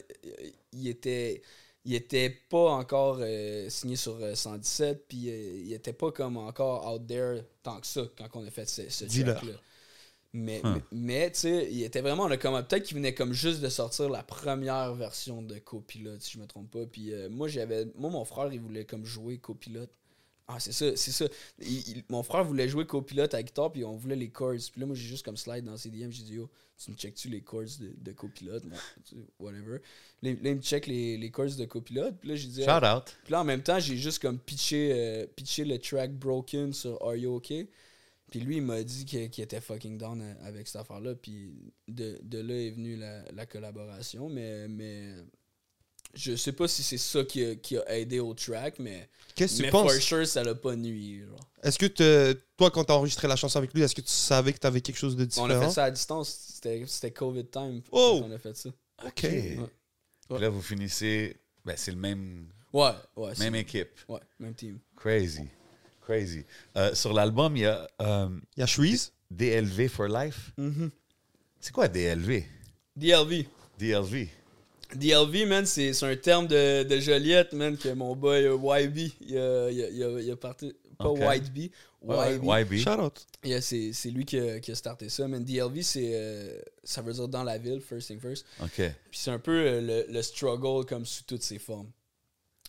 [0.72, 1.42] il était,
[1.84, 6.36] il était pas encore euh, signé sur euh, 117, puis euh, il était pas comme
[6.36, 9.36] encore out there tant que ça quand on a fait ce, ce Dis-leur.
[9.36, 9.58] track-là.
[10.34, 10.68] Mais, Huh.
[10.74, 13.68] mais, mais, tu sais, il était vraiment, a comme, peut-être qu'il venait comme juste de
[13.68, 16.84] sortir la première version de Copilote, si je me trompe pas.
[16.86, 19.90] Puis euh, moi, j'avais, moi, mon frère, il voulait comme jouer Copilote.
[20.46, 21.26] Ah, c'est ça, c'est ça.
[21.60, 24.54] Il- il- mon frère voulait jouer copilote à guitare, puis on voulait les chords.
[24.72, 26.48] Puis là, moi, j'ai juste comme slide dans CDM, j'ai dit, yo,
[26.82, 28.64] tu me checkes-tu les chords de, de copilote?
[29.38, 29.78] Whatever.
[30.22, 32.16] Là, là, il me check les, les chords de copilote.
[32.18, 33.16] Puis là, j'ai dit, Shout out.
[33.24, 36.98] puis là, en même temps, j'ai juste comme pitché, euh, pitché le track Broken sur
[37.02, 37.52] Are You OK?
[38.30, 41.14] Puis lui, il m'a dit qu'il était fucking down a- avec cette affaire-là.
[41.14, 44.28] Puis de, de là est venue la, la collaboration.
[44.28, 45.14] Mais, mais
[46.14, 49.58] je sais pas si c'est ça qui a, qui a aidé au track, mais, Qu'est-ce
[49.58, 49.92] que mais tu penses?
[49.92, 51.20] for sure, ça l'a pas nuit.
[51.24, 51.38] genre.
[51.62, 54.10] Est-ce que te- toi, quand tu as enregistré la chanson avec lui, est-ce que tu
[54.10, 55.48] savais que tu avais quelque chose de On différent?
[55.48, 56.60] a fait ça à distance.
[56.86, 57.82] C'était COVID time.
[57.92, 58.22] Oh!
[58.24, 58.70] On a fait ça.
[59.06, 59.20] Ok.
[59.20, 61.36] Puis là, vous finissez.
[61.64, 63.32] Ben, c'est le même, Ouais, ouais.
[63.38, 63.90] même équipe.
[64.08, 64.78] Ouais, même team.
[64.96, 65.42] Crazy.
[66.08, 66.44] Crazy.
[66.76, 69.12] Euh, sur l'album, il y a euh, Il y a Shreeze.
[69.30, 70.52] DLV for Life.
[71.60, 72.44] C'est quoi DLV?
[72.96, 73.44] DLV.
[73.78, 74.28] DLV.
[74.94, 79.12] DLV, man, c'est c'est un terme de, de Joliette, man, que mon boy euh, YB,
[79.20, 80.72] il a, il a, il a, il a parti.
[80.98, 81.18] Pas Ok.
[81.20, 81.70] YB,
[82.02, 82.42] YB.
[82.42, 82.74] YB.
[82.78, 83.26] Shout out.
[83.44, 85.44] Yeah, c'est c'est lui qui a, qui a starté ça, man.
[85.44, 86.10] DLV, c'est.
[86.14, 88.46] euh, ça veut dire dans la ville, first thing first.
[88.62, 88.76] OK.
[88.76, 91.90] Puis c'est un peu le, le struggle comme sous toutes ses formes.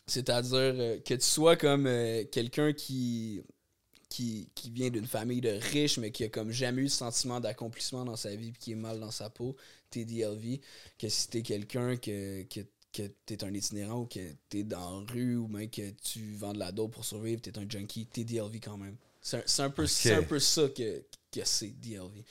[0.10, 3.42] C'est-à-dire euh, que tu sois comme euh, quelqu'un qui,
[4.10, 7.40] qui, qui vient d'une famille de riches, mais qui a comme jamais eu le sentiment
[7.40, 9.56] d'accomplissement dans sa vie, puis qui est mal dans sa peau,
[9.90, 10.60] t'es DLV.
[10.98, 14.20] Que si t'es quelqu'un que, que, que t'es un itinérant ou que
[14.50, 17.58] t'es dans la rue ou même que tu vends de la dope pour survivre, t'es
[17.58, 18.98] un junkie, t'es DLV quand même.
[19.22, 22.24] C'est un, c'est un, peu- c'est un peu ça que, que c'est DLV.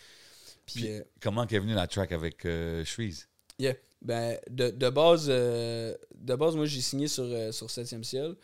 [0.66, 3.28] Puis, Puis, euh, comment est venue la track avec euh, Shreeze?
[3.58, 3.74] Yeah.
[4.02, 8.36] Ben, de, de base, euh, de base, moi, j'ai signé sur, euh, sur 7e ciel.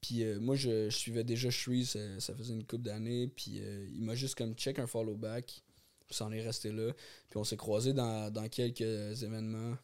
[0.00, 3.28] Puis euh, moi, je, suivais déjà Shreeze, ça, ça faisait une couple d'années.
[3.28, 5.62] Puis euh, il m'a juste comme check un follow back.
[6.06, 6.92] Puis ça en est resté là.
[7.28, 9.76] Puis on s'est croisés dans, dans quelques événements.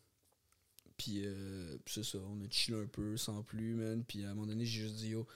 [0.97, 4.05] Puis euh, c'est ça, on a chillé un peu sans plus, man.
[4.05, 5.27] Puis à un moment donné, j'ai juste dit, yo,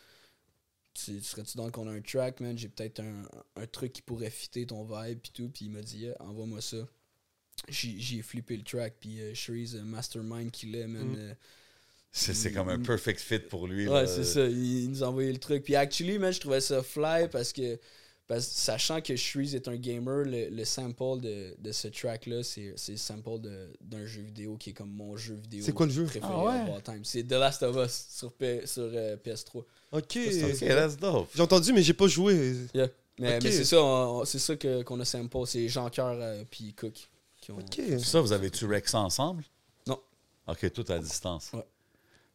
[0.94, 2.57] tu, tu serais-tu dans qu'on a un track, man?
[2.57, 3.22] J'ai peut-être un,
[3.57, 5.49] un truc qui pourrait fitter ton vibe, puis tout.
[5.49, 6.87] Puis il m'a dit, envoie-moi ça
[7.68, 11.16] j'ai flippé le track puis euh, euh, mastermind qu'il est man Mm.
[11.18, 11.34] euh,
[12.12, 13.88] C'est c'est comme un perfect fit pour lui.
[13.88, 16.60] ouais c'est ça il, il nous a envoyé le truc puis actually man je trouvais
[16.60, 17.78] ça fly parce que
[18.28, 22.42] parce, sachant que Shreeze est un gamer le, le sample de, de ce track là
[22.42, 25.72] c'est c'est le sample de- d'un jeu vidéo qui est comme mon jeu vidéo C'est
[25.72, 26.04] quoi le jeu?
[26.04, 26.62] préféré Ah ouais?
[26.70, 30.02] of all time c'est The Last of Us sur, P- sur euh, PS3 Ok.
[30.12, 31.28] c'est OK, that's dope.
[31.34, 32.34] J'ai entendu, mais j'ai pas joué.
[32.74, 32.88] Yeah.
[33.18, 33.76] mais, mais c'est ça
[34.24, 37.08] c'est ça que- qu'on a sample c'est Jean Coeur euh, puis Cook
[37.46, 37.52] qui
[37.94, 37.98] ont.
[37.98, 39.44] Ça, vous avez-tu rec ça ensemble?
[39.87, 40.00] Non.
[40.46, 41.50] OK, tout à distance.
[41.52, 41.64] Ouais.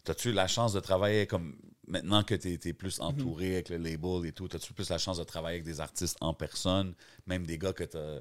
[0.04, 1.56] T'as-tu eu la chance de travailler comme.
[1.88, 3.06] Maintenant que tu es, plus Mhm.
[3.06, 6.16] entouré avec le label et tout, as-tu plus la chance de travailler avec des artistes
[6.22, 6.94] en personne,
[7.28, 8.20] même des gars que t'as.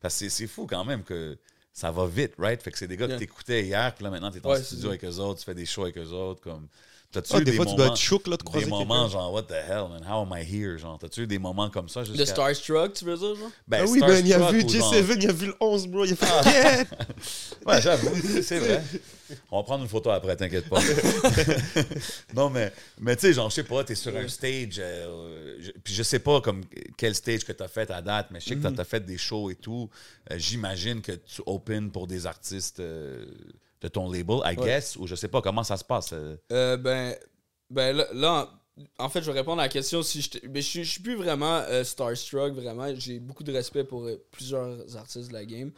[0.00, 1.38] Parce que c'est- fou quand même que
[1.72, 2.60] ça va vite, right?
[2.60, 3.14] Fait que c'est des gars Yeah.
[3.14, 5.54] que t'écoutais hier, puis là maintenant t'es en Ouais, studio avec eux autres, tu fais
[5.54, 6.40] des shows avec eux autres.
[6.40, 6.66] Comme...
[7.12, 8.66] T'as-tu Ah, eu des des, fois, tu moments, dois être choqué là, de des croiser
[8.66, 9.08] moments quelqu'un.
[9.12, 10.02] genre, what the hell, man?
[10.08, 10.78] How am I here?
[10.78, 12.24] Genre, t'as-tu eu des moments comme ça jusqu'à.
[12.26, 13.50] Starstruck tu veux dire genre?
[13.68, 15.86] Ben, Ah oui, man, il a vu ou genre- J7, il a vu le 11,
[15.88, 16.04] bro.
[16.06, 16.84] Il a fait Yeah!
[17.66, 18.10] Ouais, j'avoue,
[18.42, 18.82] c'est vrai.
[19.50, 20.80] On va prendre une photo après, t'inquiète pas.
[22.34, 25.70] non, mais, mais tu sais, genre, je sais pas, t'es sur un stage, euh, je-
[25.84, 26.62] puis je sais pas comme
[26.96, 28.74] quel stage que t'as fait à date, mais je sais que Mhm.
[28.74, 29.88] t'as fait des shows et tout.
[30.30, 33.24] Euh, J'imagine que tu open pour des artistes euh,
[33.82, 34.66] de ton label, I Ouais.
[34.66, 36.12] guess, ou je sais pas comment ça se passe.
[36.12, 36.36] euh?
[36.52, 37.16] Euh, ben,
[37.70, 38.50] ben là, là,
[38.98, 41.02] en, fait, je vais répondre à la question si je ben, je suis- je suis
[41.02, 42.94] plus vraiment euh, starstruck, vraiment.
[42.96, 45.72] J'ai beaucoup de respect pour euh, plusieurs artistes de la game.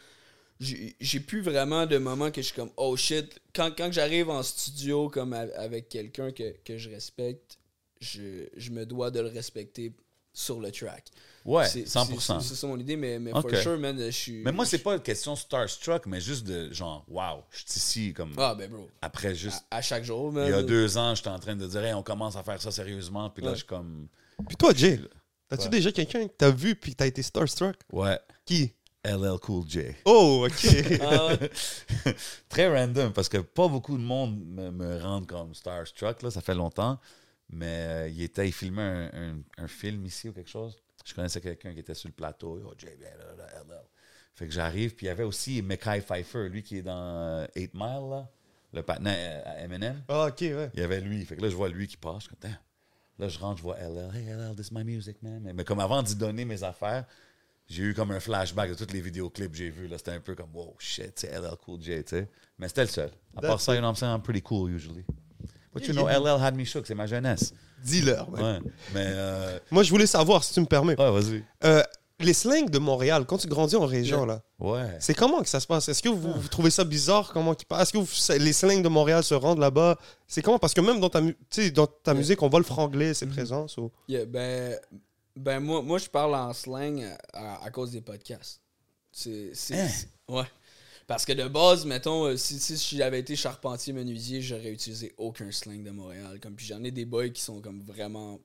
[0.61, 3.41] J'ai plus vraiment de moments que je suis comme oh shit.
[3.55, 7.59] Quand, quand j'arrive en studio comme avec quelqu'un que, que je respecte,
[8.01, 9.93] je, je me dois de le respecter
[10.33, 11.07] sur le track.
[11.45, 12.41] Ouais, C'est- 100%.
[12.41, 13.51] C'est c'est ça mon idée, mais, mais Ok.
[13.51, 14.43] for sure, man, je suis.
[14.43, 18.13] Mais moi, c'est pas une question starstruck, mais juste de genre, wow, je suis ici
[18.15, 18.33] comme.
[18.39, 18.89] Ah, ben, bro.
[19.03, 19.63] Après, juste.
[19.71, 20.47] À, à chaque jour, man.
[20.47, 22.61] Il y a deux ans, j'étais en train de dire, hey, on commence à faire
[22.63, 23.29] ça sérieusement.
[23.29, 23.55] Puis là, Ouais.
[23.57, 24.09] je suis comme.
[24.49, 24.99] Puis toi, Jay,
[25.49, 25.69] t'as-tu Ouais.
[25.69, 27.77] déjà quelqu'un que t'as vu puis que t'as été starstruck?
[27.93, 28.73] Ouais, Qui?
[29.07, 29.83] LL Cool J.
[30.07, 30.67] Oh, ok.
[31.03, 31.37] Ah.
[32.49, 36.41] Très random parce que pas beaucoup de monde me, me rendent comme starstruck, là, ça
[36.41, 36.99] fait longtemps.
[37.51, 39.11] Mais euh, il était, il filmait un,
[39.59, 40.75] un- un film ici ou quelque chose.
[41.05, 42.59] Je connaissais quelqu'un qui était sur le plateau.
[42.59, 43.83] LL.
[44.35, 47.47] Fait que j'arrive, puis il y avait aussi Mekai Pfeiffer, lui qui est dans euh,
[47.55, 48.29] 8 Mile, là,
[48.73, 50.03] le partenaire à Eminem.
[50.09, 50.71] Ah, ok, ouais.
[50.75, 51.25] Il y avait lui.
[51.25, 52.25] Fait que là, je vois lui qui passe.
[52.25, 52.49] Je.
[53.19, 54.11] Là, je rentre, je vois LL.
[54.13, 55.41] Hey, LL, this is my music, man.
[55.41, 57.05] Mais, mais comme avant d'y donner mes affaires,
[57.69, 59.87] j'ai eu comme un flashback de tous les vidéoclips que j'ai vus.
[59.87, 59.99] là.
[59.99, 62.29] C'était un peu comme, wow, shit, c'est LL Cool J, tu sais.
[62.59, 63.11] Mais c'était le seul.
[63.37, 64.15] À part ça, you know what I'm saying?
[64.15, 65.05] I'm pretty cool usually.
[65.75, 66.09] But you know.
[66.09, 67.53] LL had me shook, c'est ma jeunesse.
[67.83, 68.31] Dis-leur.
[68.31, 68.63] man.
[68.63, 68.71] Ouais.
[68.95, 70.99] Mais, euh, Moi, je voulais savoir, si tu me permets.
[70.99, 71.45] ouais, vas-y.
[71.65, 71.83] Euh,
[72.21, 74.97] les slangs de Montréal, quand tu grandis en région, là, Ouais.
[75.01, 75.89] c'est comment que ça se passe?
[75.89, 77.31] Est-ce que vous, vous trouvez ça bizarre?
[77.33, 77.53] Comment?
[77.79, 79.99] Est-ce que vous- les slangs de Montréal se rendent là-bas?
[80.29, 80.59] C'est comment?
[80.61, 81.37] Parce que même dans ta, mu-
[81.75, 83.67] dans ta musique, on voit le franglais, c'est présent.
[83.69, 84.79] so- Yeah, ben,
[85.37, 88.61] ben moi, moi, je parle en slang à, à cause des podcasts.
[89.11, 89.51] C'est.
[89.73, 89.89] Hein?
[89.89, 90.45] c'est- Ouais.
[91.07, 95.51] Parce que de base, mettons, euh, si, si j'avais été charpentier menuisier, j'aurais utilisé aucun
[95.53, 96.41] slang de Montréal.
[96.41, 98.41] Comme, puis j'en ai des boys qui sont comme vraiment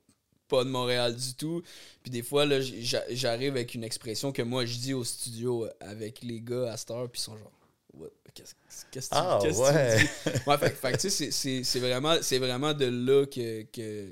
[0.47, 1.61] pas de Montréal du tout.
[2.01, 5.67] Puis des fois, là, j'a- j'arrive avec une expression que moi je dis au studio
[5.79, 7.51] avec les gars à cette heure, puis ils sont genre.
[7.93, 8.09] What?
[8.33, 9.95] Qu'est-ce que tu Ah, tu ouais.
[9.95, 10.09] me dis?
[10.47, 14.09] Ouais, fait, fait tu sais, c'est- vraiment, vraiment de là que, que,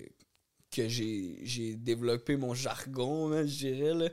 [0.72, 3.94] que j'ai développé mon jargon, man, je dirais.
[3.94, 4.10] Là.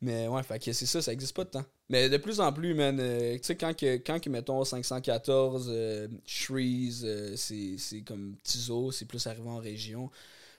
[0.00, 1.64] Mais ouais, fait que c'est ça, ça existe pas de temps.
[1.90, 5.68] Mais de plus en plus, man, euh, tu sais, quand, que, quand que, mettons, 514,
[5.70, 10.10] euh, Shreeze, euh, c'est c'est comme Tizo, c'est plus arrivé en région.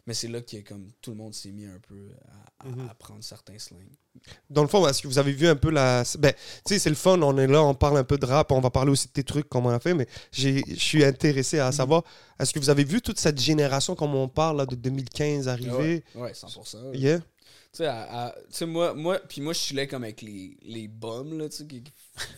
[0.08, 2.10] Mais c'est là que comme tout le monde s'est mis un peu
[2.62, 2.90] à, à- Mhm.
[2.90, 3.78] à prendre certains slangs.
[4.50, 6.04] Dans le fond, est-ce que vous avez vu un peu la.
[6.18, 6.40] Ben, tu
[6.74, 8.72] sais, c'est le fun, on est là, on parle un peu de rap, on va
[8.72, 11.72] parler aussi de tes trucs, comment on a fait, mais j'ai- je suis intéressé à
[11.72, 12.04] savoir,
[12.40, 16.04] est-ce que vous avez vu toute cette génération, comme on parle, là, de 2015 arriver?
[16.16, 16.92] Ouais, ouais 100%.
[16.94, 17.20] Yeah.
[17.72, 17.84] Tu
[18.50, 21.58] sais, moi, moi, puis moi, je suis là comme avec les, les bums, là, tu
[21.58, 21.84] sais, qui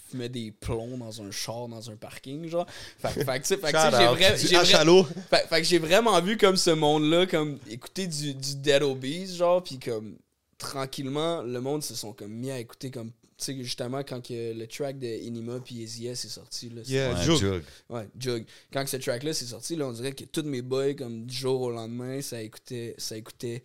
[0.10, 2.68] fumaient des plombs dans un char, dans un parking, genre.
[3.00, 4.18] Fait, que- fait que, tu sais, j'ai out.
[4.20, 5.04] vra- Du j'ai vra- H-Allo.
[5.30, 9.36] fait, fait que j'ai vraiment vu comme ce monde-là, comme écouter du, du Dead Obies,
[9.38, 10.18] genre, puis comme
[10.58, 14.54] tranquillement, le monde se sont comme mis à écouter comme, tu sais, justement, quand que
[14.54, 16.82] le track de Inima puis Easy S est sorti, là.
[16.84, 17.38] c'est- Yeah, Ouais, Jug.
[17.40, 17.64] Jug.
[17.90, 18.46] Ouais, Jug.
[18.72, 21.34] Quand que ce track-là c'est sorti, là, on dirait que tous mes boys, comme du
[21.36, 23.64] jour au lendemain, ça écoutait, ça écoutait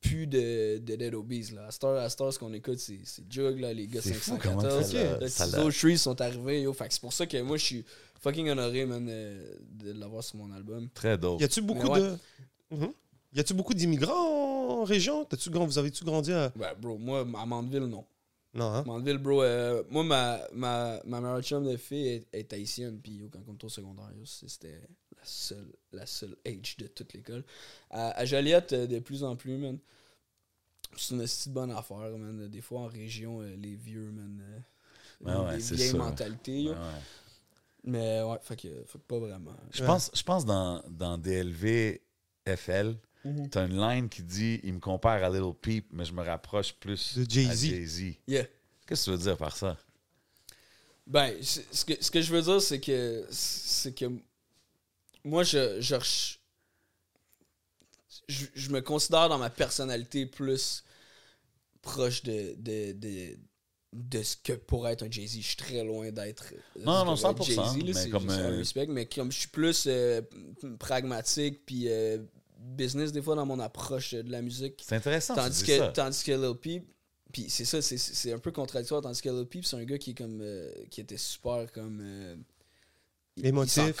[0.00, 1.50] plus de, de Dead Obies.
[1.54, 1.66] Là.
[1.66, 4.32] À Star, à Star, ce qu'on écoute, c'est c'est Jug, là, les gars C'est fou
[4.32, 4.64] 514.
[4.64, 6.62] comment ça l'a- Le ça Tizo, l'a- Shreeze sont arrivés.
[6.62, 6.72] Yo.
[6.72, 7.84] Fait que c'est pour ça que moi, je suis
[8.20, 10.88] fucking honoré, man, euh, de l'avoir sur mon album.
[10.94, 11.40] Très dope.
[11.40, 12.16] Y a-tu beaucoup de.
[12.70, 12.92] Mhm.
[13.34, 15.24] Y a-tu beaucoup d'immigrants en région?
[15.24, 16.52] T'as-tu grand- Vous avez-tu grandi à.
[16.58, 18.04] Ouais, bro, moi, à Mandeville, non.
[18.52, 18.82] Non, hein?
[18.84, 23.20] Mandeville, bro, euh, moi, ma, ma, ma meilleure chum de fille est, est haïtienne, puis
[23.32, 24.80] quand on était au secondaire, yo, c'était
[25.22, 27.44] seule, la seule age de toute l'école.
[27.90, 29.78] À, à Joliette, euh, de plus en plus, man.
[30.96, 32.48] C'est une petite bonne affaire, man.
[32.48, 34.42] Des fois, en région, euh, les vieux, man.
[34.42, 34.58] euh,
[35.46, 35.98] Ouais, c'est vieilles ça.
[35.98, 36.68] mentalités.
[36.68, 36.74] Ouais.
[37.84, 39.56] Mais ouais, fait que, fait que pas vraiment.
[39.72, 39.86] Je Ouais.
[39.86, 42.00] pense, je pense dans, dans DLV
[42.46, 43.50] FL, Mhm.
[43.50, 46.22] tu as une line qui dit Il me compare à Little Peep, mais je me
[46.22, 47.50] rapproche plus De Jay-Z.
[47.50, 48.14] à Jay-Z.
[48.26, 48.46] Yeah.
[48.86, 49.76] Qu'est-ce que tu veux dire par ça?
[51.06, 54.06] Ben, ce que, ce que je veux dire, c'est que c'est que
[55.24, 55.96] moi, je, je,
[58.28, 60.84] je, je me considère dans ma personnalité plus
[61.82, 63.38] proche de, de, de,
[63.92, 65.36] de ce que pourrait être un Jay-Z.
[65.38, 67.44] Je suis très loin d'être Non, non, que pourrait être 100%,
[67.74, 70.20] Jay-Z, mais c'est comme, juste un euh, respect, mais comme je suis plus euh,
[70.78, 72.18] pragmatique puis euh,
[72.58, 74.82] business des fois dans mon approche de la musique.
[74.86, 75.34] C'est intéressant.
[75.34, 75.88] Tandis dis que, ça.
[75.88, 76.84] tandis que Lil Peep,
[77.32, 79.00] puis c'est ça, c'est- c'est un peu contradictoire.
[79.00, 82.00] Tandis que Lil Peep, c'est un gars qui est comme euh, qui était super comme.
[82.02, 82.36] euh,
[83.44, 83.76] Émotif.
[83.76, 83.92] Il s'en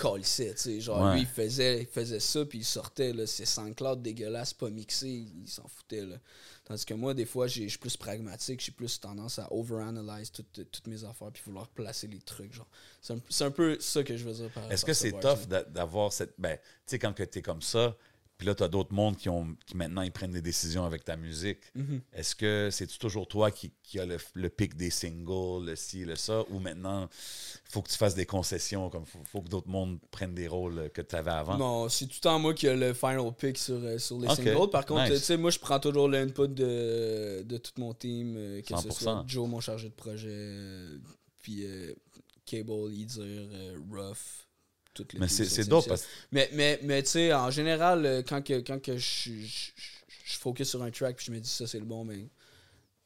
[0.54, 0.80] tu sais.
[0.80, 1.14] Genre, Ouais.
[1.14, 5.26] lui, il faisait, il faisait ça, puis il sortait, là, ses SoundCloud dégueulasses, pas mixés,
[5.42, 6.16] il s'en foutait, là.
[6.64, 10.30] Tandis que moi, des fois, j'ai- je suis plus pragmatique, j'ai plus tendance à overanalyze
[10.30, 12.68] toutes, toutes mes affaires, puis vouloir placer les trucs, genre.
[13.00, 15.12] C'est un, c'est un peu ça que je veux dire par Est-ce que ce c'est
[15.20, 16.34] tough d'a- d'avoir cette.
[16.38, 17.96] Ben, tu sais, quand tu es comme ça,
[18.40, 21.04] puis là, tu as d'autres mondes qui, ont, qui maintenant ils prennent des décisions avec
[21.04, 21.58] ta musique.
[21.74, 22.00] Mhm.
[22.14, 26.06] Est-ce que c'est toujours toi qui, qui a le, le pic des singles, le ci,
[26.06, 29.50] le ça, ou maintenant, il faut que tu fasses des concessions, comme faut, faut que
[29.50, 31.58] d'autres mondes prennent des rôles que tu avais avant?
[31.58, 34.34] Non, c'est tout le temps moi qui ai le final pick sur, euh, sur les
[34.34, 34.70] singles.
[34.70, 35.18] Par contre, nice.
[35.18, 38.88] tu sais, moi, je prends toujours l'input de, de tout mon team, euh, que ce
[38.88, 38.92] 100%.
[38.92, 40.96] soit Joe, mon chargé de projet, euh,
[41.42, 41.92] puis euh,
[42.46, 44.48] Cable, Eazer, euh, Ruff,
[45.02, 48.42] toutes les Mais c'est dope parce Mais, mais, mais tu sais, en général, euh, quand
[48.42, 49.70] que, quand que je, je,
[50.24, 52.28] je focus sur un track puis je me dis ça, c'est le bon, mais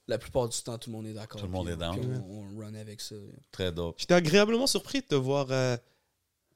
[0.07, 1.41] la plupart du temps, tout le monde est d'accord.
[1.41, 1.99] Tout le monde est down.
[1.99, 3.15] puis On, on run avec ça.
[3.53, 3.97] très dope.
[3.99, 5.77] J'étais agréablement surpris de te voir euh,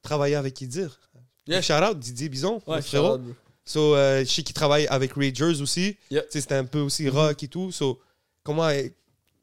[0.03, 0.99] travailler avec Idir.
[1.47, 1.63] Yeah.
[1.63, 3.15] Shout out Didier Bison, Ouais, frérot.
[3.17, 3.35] shout out, bro.
[3.65, 5.97] So, euh, je sais qu'il travaille avec Ragers aussi.
[6.11, 6.23] Yeah.
[6.23, 7.73] Tu sais, C'était un peu aussi rock et tout.
[7.73, 8.01] So,
[8.43, 8.69] comment,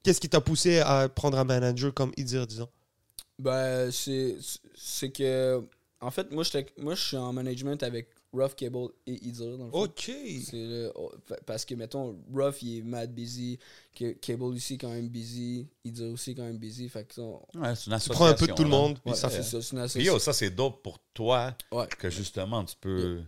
[0.04, 2.70] qu'est-ce qui t'a poussé à prendre un manager comme Idir, disons?
[3.40, 4.38] Ben, c'est
[4.76, 5.64] c'est que.
[6.06, 9.58] En fait, moi, je suis en management avec Rough Cable et Idir.
[9.58, 9.84] Dans le fond.
[9.84, 10.12] Ok.
[10.54, 11.12] Le- oh,
[11.46, 13.58] parce que, mettons, Rough, il est mad busy.
[14.22, 15.68] Cable aussi, quand même busy.
[15.84, 16.88] Idir aussi, quand même busy.
[16.90, 19.12] Fait que on- Ouais, c'est une Tu prends un peu de tout le monde, puis
[19.12, 20.20] ouais, ça c'est ça, c'est une Puis association.
[20.20, 21.88] ça c'est dope pour toi Ouais.
[21.98, 23.22] que justement tu peux.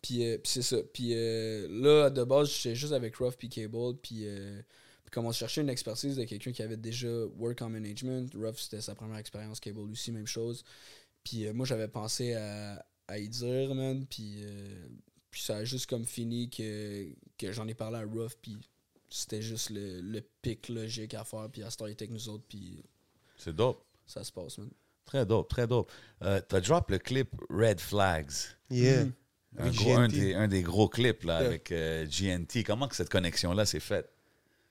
[0.00, 0.76] Puis, euh, puis c'est ça.
[0.94, 3.96] Puis euh, là, de base, j'étais juste avec Ruff puis Cable.
[4.00, 4.62] Puis, euh,
[5.04, 8.60] puis comme on cherchait une expertise de quelqu'un qui avait déjà work en management, Ruff,
[8.60, 9.58] c'était sa première expérience.
[9.58, 10.64] Cable aussi, même chose.
[11.28, 14.06] Puis euh, moi, j'avais pensé à, à y dire, man.
[14.08, 14.86] Puis, euh,
[15.30, 17.06] puis ça a juste comme fini que,
[17.36, 18.36] que j'en ai parlé à Ruff.
[18.40, 18.56] Puis
[19.10, 21.48] c'était juste le, le pic logique à faire.
[21.52, 22.44] Puis à Star avec nous autres.
[22.48, 22.82] Puis
[23.36, 23.84] C'est dope.
[24.06, 24.70] ça se passe, man.
[25.04, 25.90] Très dope, très dope.
[26.22, 28.32] Euh, T'as drop le clip Red Flags.
[28.70, 29.04] Yeah.
[29.04, 29.12] Mhm.
[29.58, 31.46] Un, gros- des, un des gros clips là, Yeah.
[31.48, 32.62] avec euh, GNT.
[32.64, 34.08] Comment que cette connexion-là s'est faite?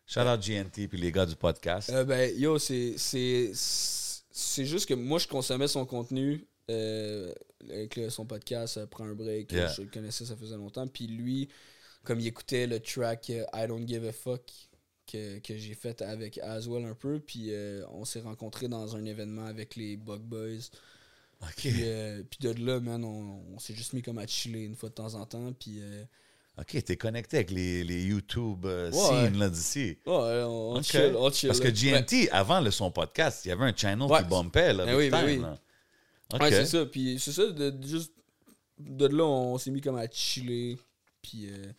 [0.05, 1.89] Shout out GNT puis les gars du podcast.
[1.89, 2.95] Euh, ben, yo, c'est.
[4.39, 7.33] C'est juste que moi, je consommais son contenu euh,
[7.71, 9.51] avec le- son podcast, euh, Prends un break.
[9.51, 9.67] Yeah.
[9.69, 10.87] Je le connaissais, ça faisait longtemps.
[10.87, 11.49] Puis lui,
[12.03, 14.43] comme il écoutait le track euh, I Don't Give a Fuck
[15.11, 19.05] que, que j'ai fait avec Aswell un peu, puis euh, on s'est rencontrés dans un
[19.05, 20.69] événement avec les Bug Boys.
[21.55, 24.75] Puis, euh, puis de là, man, on, on s'est juste mis comme à chiller une
[24.75, 25.51] fois de temps en temps.
[25.53, 25.81] Puis.
[26.59, 29.29] OK, t'es connecté avec les, les YouTube euh, Ouais.
[29.29, 29.97] scenes d'ici.
[30.07, 31.49] ouais, on, chill, on chill.
[31.49, 34.85] Parce que GNT, avant le son podcast, il y avait un channel qui bumpait là,
[34.85, 35.37] Ben oui, time, oui.
[35.39, 35.57] là.
[36.33, 36.41] OK.
[36.41, 36.85] Ouais, c'est ça.
[36.85, 38.11] Puis c'est ça, de, de juste.
[38.79, 40.77] De là, on s'est mis comme à chiller.
[41.21, 41.71] Puis, euh,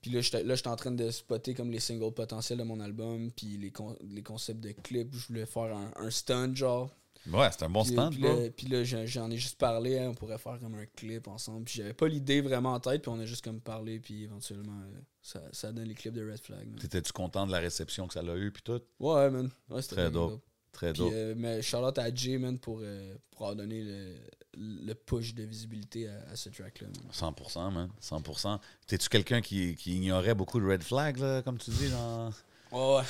[0.00, 2.80] puis là, j'étais là, j'étais en train de spotter comme les singles potentiels de mon
[2.80, 3.30] album.
[3.32, 5.14] Puis les, con- les concepts de clips.
[5.14, 6.90] Je voulais faire un, un stunt, genre.
[7.30, 9.98] Ouais, c'est un bon Puis, stand, puis là, puis là, j'en j'en ai juste parlé.
[9.98, 11.64] hein, on pourrait faire comme un clip ensemble.
[11.64, 13.02] Puis j'avais pas l'idée vraiment en tête.
[13.02, 14.00] Puis on a juste comme parlé.
[14.00, 16.66] Puis éventuellement, euh, ça, ça donne les clips de Red Flag.
[16.66, 16.78] man.
[16.78, 18.80] T'étais-tu content de la réception que ça l'a eu puis tout?
[19.00, 19.50] Ouais, man.
[19.68, 20.40] Ouais, c'était Très dope.
[20.72, 21.12] Très Puis, dope.
[21.12, 24.14] euh, mais Charlotte à Jay, man, pour, euh, pour avoir donné le,
[24.56, 26.86] le push de visibilité à, à ce track-là.
[26.88, 27.10] man.
[27.12, 27.90] 100%, man.
[28.00, 28.58] 100%.
[28.86, 31.90] T'es-tu quelqu'un qui, qui ignorait beaucoup de red flags, là, comme tu dis?
[31.90, 32.30] Dans...
[32.72, 33.02] Ouais, ouais.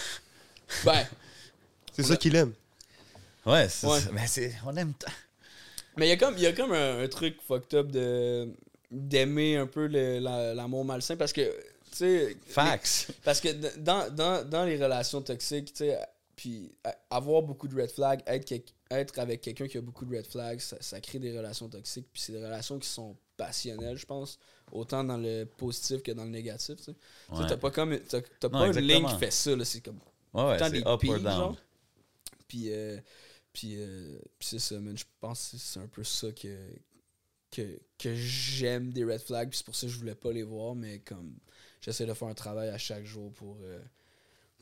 [0.84, 1.06] Ben,
[1.92, 2.52] C'est ça qu'il aime.
[3.49, 4.01] Ouais, c'est, Ouais.
[4.12, 4.92] mais c'est, on aime...
[4.94, 5.07] t-
[5.96, 8.49] mais il y a comme, y a comme un, un truc fucked up de
[8.90, 11.42] d'aimer un peu le- la- l'amour malsain parce que,
[11.90, 12.36] tu sais...
[12.46, 13.11] Facts.
[13.22, 15.99] Parce que dans, dans, dans les relations toxiques, tu sais,
[16.36, 16.70] puis
[17.11, 18.51] avoir beaucoup de red flags, être,
[18.90, 22.07] être avec quelqu'un qui a beaucoup de red flags, ça, ça crée des relations toxiques.
[22.12, 24.38] Puis c'est des relations qui sont passionnelles, je pense,
[24.72, 26.76] autant dans le positif que dans le négatif.
[26.76, 26.94] Tu sais.
[27.30, 27.44] Ouais.
[27.49, 29.09] T'as pas, comme, t'as, t'as Non, pas une ligne exactement.
[29.14, 29.99] qui fait ça, là, c'est comme
[30.32, 31.22] Ouais, ouais, c'est des up or down.
[31.24, 31.57] genre.
[32.46, 32.96] Puis, euh,
[33.59, 34.96] puis, euh, puis c'est ça, man.
[34.96, 36.56] Je pense que c'est un peu ça que,
[37.50, 37.62] que,
[37.98, 39.48] que j'aime des red flags.
[39.48, 41.32] Puis c'est pour ça que je voulais pas les voir, mais comme
[41.80, 43.80] j'essaie de faire un travail à chaque jour pour, euh,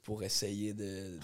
[0.03, 1.19] pour essayer de,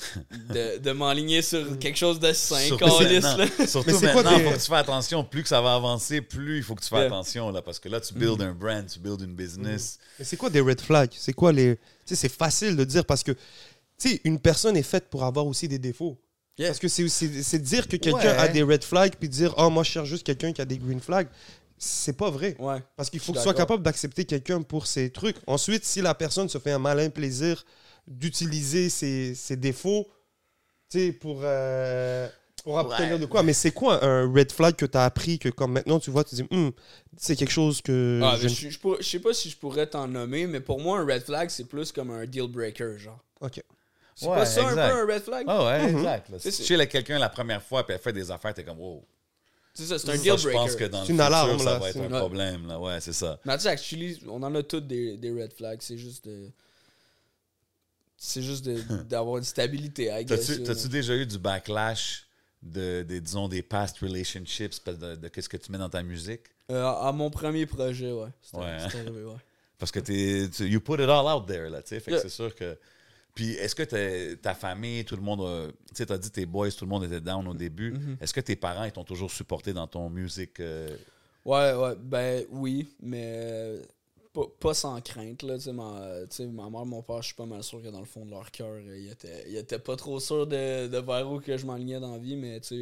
[0.50, 3.46] de, de m'enligner sur quelque chose de sain, Surtout maintenant, là.
[3.66, 5.24] surtout Mais c'est quoi maintenant, tes- faut que tu fais attention.
[5.24, 7.06] Plus que ça va avancer, plus il faut que tu fasses Yeah.
[7.06, 7.50] attention.
[7.50, 9.98] Là, parce que là, tu builds un brand, tu builds une business.
[10.18, 11.12] Mais c'est quoi des red flags?
[11.16, 11.76] C'est quoi les.
[11.76, 15.24] Tu sais, c'est facile de dire parce que, tu sais, une personne est faite pour
[15.24, 16.18] avoir aussi des défauts.
[16.58, 16.68] Yeah.
[16.68, 18.26] Parce que c'est dire que quelqu'un Ouais.
[18.38, 20.76] a des red flags puis dire, oh, moi, je cherche juste quelqu'un qui a des
[20.78, 21.28] green flags.
[21.78, 22.54] C'est pas vrai.
[22.58, 22.78] Ouais.
[22.96, 25.36] Parce qu'il faut que tu sois capable d'accepter quelqu'un pour ses trucs.
[25.46, 27.64] Ensuite, si la personne se fait un malin plaisir
[28.06, 30.06] d'utiliser ses, ses défauts,
[30.90, 32.28] tu sais, pour, euh,
[32.62, 33.18] pour obtenir Ouais.
[33.18, 33.42] de quoi.
[33.42, 36.22] Mais c'est quoi un red flag que tu as appris que comme maintenant tu vois,
[36.22, 36.70] tu dis, Hum,
[37.16, 38.20] c'est quelque chose que.
[38.22, 41.06] Ah, je je, je sais pas si je pourrais t'en nommer, mais pour moi, un
[41.06, 43.18] red flag, c'est plus comme un deal breaker, genre.
[43.40, 43.60] Ok.
[44.14, 44.78] C'est Ouais, pas ça exact.
[44.78, 45.44] un peu un red flag?
[45.48, 46.28] Ah ouais, exact.
[46.28, 46.38] là.
[46.38, 48.62] C'est- Si tu chilles avec quelqu'un la première fois puis elle fait des affaires, t'es
[48.64, 49.04] comme, wow.
[49.74, 50.52] C'est ça, c'est un Ça, deal je breaker.
[50.58, 51.78] pense que dans le futur, alarme, ça là.
[51.78, 52.66] va être un problème.
[52.68, 52.78] Là.
[52.78, 53.40] Ouais, c'est ça.
[53.46, 55.80] Mais tu sais, actually, on en a tous des, des red flags.
[55.80, 56.50] C'est juste de.
[58.16, 58.64] C'est juste
[59.08, 62.26] d'avoir une stabilité, I guess, T'as-tu déjà eu du backlash
[62.62, 66.42] de, des, disons, des past relationships, de, de qu'est-ce que tu mets dans ta musique?
[66.70, 68.28] Euh, à mon premier projet, ouais.
[68.40, 69.36] C'était Ouais, arrivé, ouais.
[69.78, 72.00] Parce que t'es, tu, you put it all out there, là, tu sais.
[72.00, 72.22] Fait que Yeah.
[72.22, 72.78] c'est sûr que.
[73.34, 76.84] Puis est-ce que ta famille, tout le monde, tu sais, t'as dit tes boys, tout
[76.84, 77.92] le monde était down au début.
[77.92, 78.16] Mhm.
[78.20, 80.60] Est-ce que tes parents, ils t'ont toujours supporté dans ton musique?
[80.60, 80.94] euh,
[81.44, 83.82] Ouais, ouais, ben oui, mais euh,
[84.32, 85.56] pas, pas sans crainte, là.
[85.56, 88.24] Tu sais, ma, mère, mon père, je suis pas mal sûr que dans le fond
[88.24, 91.40] de leur cœur, euh, ils étaient, ils étaient pas trop sûrs de, de vers où
[91.40, 92.76] que je m'enlignais dans la vie, mais tu sais,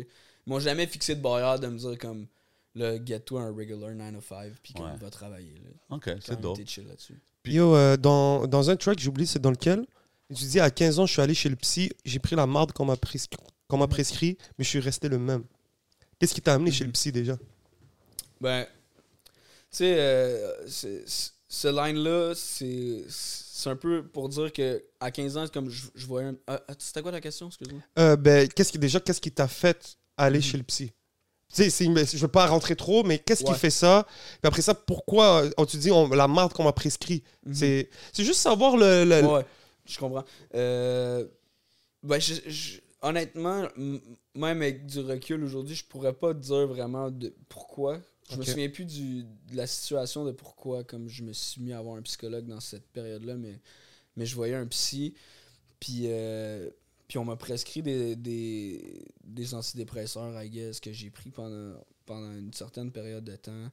[0.47, 2.27] ils m'ont jamais fixé de barrière de me dire comme
[2.75, 4.97] là, get-toi un regular 9 to 5, puis qu'on Ouais.
[5.01, 5.55] va travailler.
[5.65, 5.97] Là.
[5.97, 6.59] OK, c'est dope.
[6.67, 7.19] chill là-dessus.
[7.43, 9.87] Puis- Yo, euh, dans, dans un track, j'ai oublié c'est dans lequel?
[10.35, 12.73] Tu dis à 15 ans, je suis allé chez le psy, j'ai pris la marde
[12.73, 13.37] qu'on m'a prescrit,
[13.73, 15.45] m'a prescrit, mais je suis resté le même.
[16.19, 17.37] Qu'est-ce qui t'a amené chez le psy déjà?
[18.41, 18.69] Ben, tu
[19.71, 25.87] sais, euh, ce line-là, c'est un peu pour dire que à 15 ans, comme je,
[25.95, 26.35] je voyais un.
[26.47, 27.81] Ah, ah, C'était quoi ta question, excuse-moi?
[27.99, 30.45] Euh, ben, qu'est-ce qui déjà, qu'est-ce qui t'a fait aller Mhm.
[30.45, 30.93] chez le psy?
[31.53, 34.07] Tu sais, je veux pas rentrer trop, mais qu'est-ce qui fait ça?
[34.41, 37.25] Puis après ça, pourquoi euh, tu dis on- la marde qu'on m'a prescrit?
[37.53, 39.05] C'est c'est juste savoir le.
[39.05, 39.45] le- Ouais,
[39.91, 40.25] je comprends.
[40.55, 41.27] Euh,
[42.03, 47.35] ben, je- je- honnêtement, même avec du recul aujourd'hui, je pourrais pas dire vraiment de
[47.49, 48.01] pourquoi.
[48.31, 48.47] Je me Ok.
[48.47, 51.97] souviens plus du, de la situation de pourquoi, comme je me suis mis à avoir
[51.97, 53.61] un psychologue dans cette période-là, mais,
[54.17, 55.15] mais je voyais un psy,
[55.81, 56.71] puis, euh,
[57.09, 61.75] puis on m'a prescrit des, des, des antidépresseurs, I guess, que j'ai pris pendant,
[62.07, 63.71] pendant une certaine période de temps,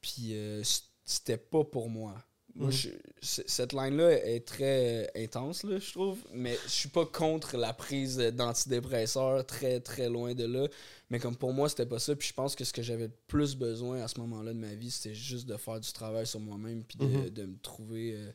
[0.00, 0.62] puis euh,
[1.04, 2.16] c'était pas pour moi.
[2.54, 2.90] Moi, je-
[3.22, 7.72] c- cette line-là est très intense, là, je trouve, mais je suis pas contre la
[7.72, 10.68] prise d'antidépresseurs, très très loin de là.
[11.10, 12.14] Mais comme pour moi, c'était pas ça.
[12.14, 14.74] Puis je pense que ce que j'avais le plus besoin à ce moment-là de ma
[14.74, 17.30] vie, c'était juste de faire du travail sur moi-même, puis de, Mhm.
[17.30, 18.30] de me trouver, euh,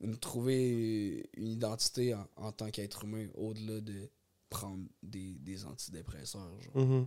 [0.00, 4.08] de me trouver une identité en, en tant qu'être humain, au-delà de
[4.50, 6.50] prendre des, des antidépresseurs.
[6.62, 6.84] genre.
[6.84, 7.06] Mhm.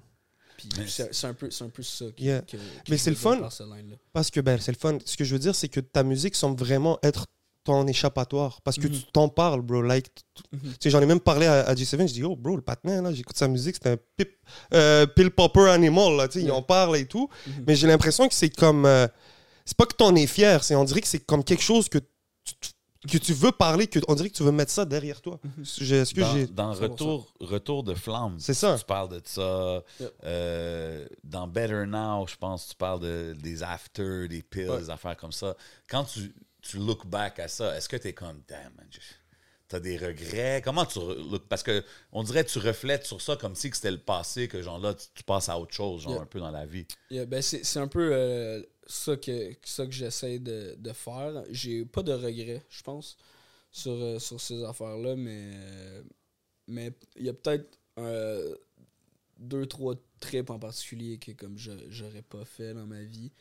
[0.69, 2.41] Puis c'est un peu, c'est un peu ça que, Yeah.
[2.41, 3.39] que- que Mais c'est le fun.
[3.49, 3.63] ce.
[4.13, 4.97] Parce que ben, c'est le fun.
[5.05, 7.25] Ce que je veux dire, c'est que ta musique semble vraiment être
[7.63, 8.59] ton échappatoire.
[8.63, 8.93] Parce que Mhm.
[8.93, 9.81] tu t'en parles, bro.
[9.83, 10.07] Like,
[10.51, 10.73] Mhm.
[10.85, 12.07] j'en ai même parlé à, à G7.
[12.07, 14.31] Je dis, oh, bro, le patin, là, j'écoute sa musique, c'est un pip,
[14.73, 16.15] euh, pill popper animal.
[16.17, 17.29] Là, tu sais, Il en parle et tout.
[17.45, 17.63] Mhm.
[17.67, 18.85] Mais j'ai l'impression que c'est comme.
[18.85, 19.07] euh,
[19.63, 21.99] c'est pas que t'en es fier, c'est on dirait que c'est comme quelque chose que
[23.09, 25.39] que tu veux parler, que on dirait que tu veux mettre ça derrière toi.
[25.43, 25.63] Mhm.
[25.63, 26.47] Est-ce que Dans, j'ai.
[26.47, 26.79] dans 100%.
[26.83, 28.77] retour, retour de flamme, C'est ça.
[28.77, 29.83] tu parles de ça.
[29.99, 30.13] Yep.
[30.23, 34.79] Euh, dans Better Now, je pense que tu parles de, des after, des pills, Ouais.
[34.79, 35.55] des affaires comme ça.
[35.89, 39.75] Quand tu, tu look back à ça, est-ce que tu es comme, damn, man, tu
[39.75, 40.61] as des regrets?
[40.63, 41.47] Comment tu look?
[41.47, 44.61] Parce que on dirait que tu reflètes sur ça comme si c'était le passé, que
[44.61, 46.85] genre là, tu, tu passes à autre chose, genre un peu dans la vie.
[47.09, 51.43] Yeah, ben c'est c'est un peu euh, ça que, ça que j'essaie de, de faire.
[51.49, 53.17] J'ai pas de regrets, je pense,
[53.71, 55.51] sur, euh, sur ces affaires-là, mais
[56.67, 58.55] mais il y a peut-être euh,
[59.39, 63.31] deux, trois trips en particulier que comme je j'aurais pas fait dans ma vie.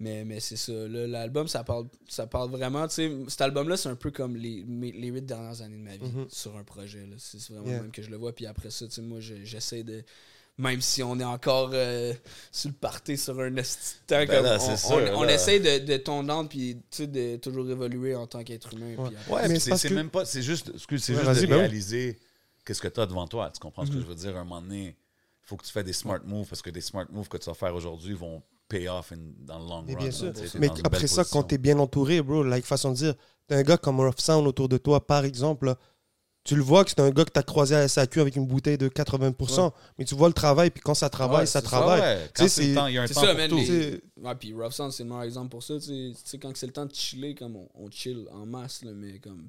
[0.00, 0.72] Mais, mais c'est ça.
[0.88, 2.88] L'album, ça parle, ça parle vraiment.
[2.88, 6.10] Cet album-là, c'est un peu comme les, mes- les huit dernières années de ma vie
[6.10, 6.26] Mhm.
[6.30, 7.06] sur un projet.
[7.18, 7.76] C'est vraiment Yeah.
[7.76, 8.34] le même que je le vois.
[8.34, 10.02] Puis après ça, moi, je- j'essaie de.
[10.56, 12.12] Même si on est encore euh,
[12.52, 13.62] sur le party sur un temps,
[14.08, 14.46] Ben comme
[15.16, 18.94] on, essaie de, de tondre puis tu de toujours évoluer en tant qu'être humain.
[18.96, 19.10] Ouais.
[19.24, 21.54] puis Ouais, Mais c'est que- même pas, c'est juste, excuse, c'est Ouais, juste de ben
[21.54, 21.60] oui.
[21.62, 22.18] réaliser
[22.64, 23.50] qu'est-ce que tu as devant toi.
[23.52, 24.02] Tu comprends ce que Mhm.
[24.02, 24.36] je veux dire?
[24.36, 26.80] À un moment donné, il faut que tu fais des smart moves parce que des
[26.80, 29.94] smart moves que tu vas faire aujourd'hui vont pay off in- dans le long Mais
[29.94, 29.98] run.
[30.02, 30.32] bien sûr.
[30.32, 31.42] tu Mais après ça, quand position.
[31.42, 33.14] t'es bien entouré, bro, like façon de dire,
[33.48, 35.78] t'as un gars comme Rough Sound autour de toi, par exemple, là,
[36.44, 38.46] tu le vois que c'est un gars que t'as croisé à la SAQ avec une
[38.46, 41.64] bouteille de 80%, mais tu vois le travail, puis quand ça travaille, Ouais, ça c'est
[41.66, 42.00] ça, travaille.
[42.00, 43.56] Ouais, Tu quand sais, c'est temps, il y a un temps ça, pour man, tout.
[43.56, 45.74] les- C'est- Ouais, puis Rough Sound, c'est le meilleur exemple pour ça.
[45.80, 48.82] Tu sais- tu quand c'est le temps de chiller, comme on, on chill en masse,
[48.84, 49.48] là, mais comme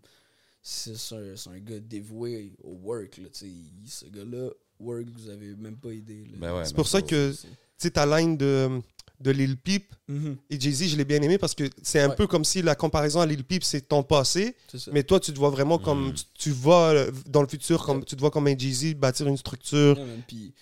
[0.64, 3.18] c'est un, c'est un gars dévoué au work.
[3.18, 6.24] Là, tu il- ce gars-là, work, vous avez même pas idée.
[6.38, 8.82] Ben ouais, C'est pour ça que, tu sais, ta line de,
[9.20, 12.16] de Lil Peep Mhm, et Jay-Z, je l'ai bien aimé parce que c'est un Ouais.
[12.16, 14.56] peu comme si la comparaison à Lil Peep, c'est ton passé,
[14.92, 16.14] mais toi, tu te vois vraiment comme, Mm.
[16.14, 19.28] tu, tu vas euh, dans le futur, comme, tu te vois comme un Jay-Z bâtir
[19.28, 20.00] une structure.
[20.28, 20.54] Puis,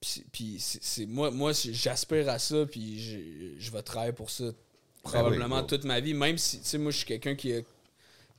[0.00, 3.18] puis, puis c'est, moi, moi c'est- j'aspire à ça, puis je,
[3.58, 4.44] je vais travailler pour ça
[5.02, 6.14] probablement toute ma vie.
[6.14, 7.64] Même si, tu sais, moi, je suis quelqu'un qui, est,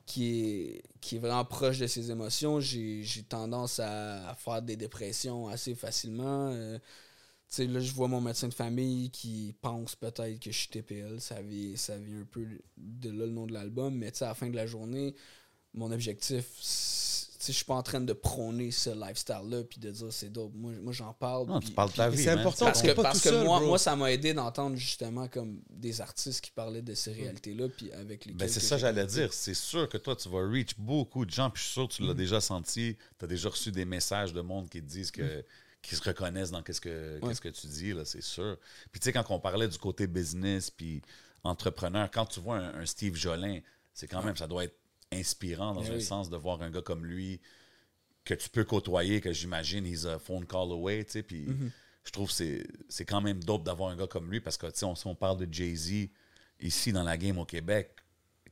[0.06, 2.60] qui est vraiment proche de ses émotions.
[2.60, 6.50] J'ai, j'ai tendance à, à faire des dépressions assez facilement.
[6.52, 6.78] Euh,
[7.56, 11.20] sais, là, je vois mon médecin de famille qui pense peut-être que je suis TPL.
[11.22, 12.46] Ça vient, ça vient un peu
[12.78, 13.94] de là le nom de l'album.
[13.96, 15.16] Mais à la fin de la journée,
[15.74, 16.46] mon objectif,
[17.46, 20.54] je suis pas en train de prôner ce lifestyle-là puis de dire c'est dope.
[20.56, 21.48] Moi, moi j'en parle.
[21.48, 22.24] Non, tu parles de ta vie.
[22.24, 23.68] c'est important, parce que, pas parce tout que seul, moi, bro.
[23.70, 27.92] moi, ça m'a aidé d'entendre justement comme des artistes qui parlaient de ces réalités-là, puis
[27.92, 28.38] avec lesquels.
[28.38, 29.34] Ben, c'est ça j'allais dire.
[29.34, 31.50] C'est sûr que toi, tu vas reach beaucoup de gens.
[31.50, 32.08] Puis je suis sûr que tu Mm.
[32.08, 32.96] l'as déjà senti.
[33.20, 35.44] Tu as déjà reçu des messages de monde qui te disent que.
[35.84, 37.20] Qui se reconnaissent dans qu'est-ce que.
[37.22, 37.28] Ouais.
[37.30, 38.58] qu'est-ce que tu dis, là, c'est sûr.
[38.92, 41.04] Puis tu sais, quand on parlait du côté business puis
[41.44, 43.60] entrepreneur, quand tu vois un, un Steve Jolin,
[43.94, 44.78] c'est quand même, ça doit être
[45.12, 46.02] inspirant dans Ben un oui.
[46.02, 47.40] sens de voir un gars comme lui
[48.26, 51.70] que tu peux côtoyer, que j'imagine, he's a phone call away, tu sais, puis Mm-hmm.
[52.06, 54.68] je trouve que c'est, c'est quand même dope d'avoir un gars comme lui parce que,
[54.68, 56.10] tu sais, on, si on parle de Jay-Z
[56.62, 57.94] ici dans la game au Québec,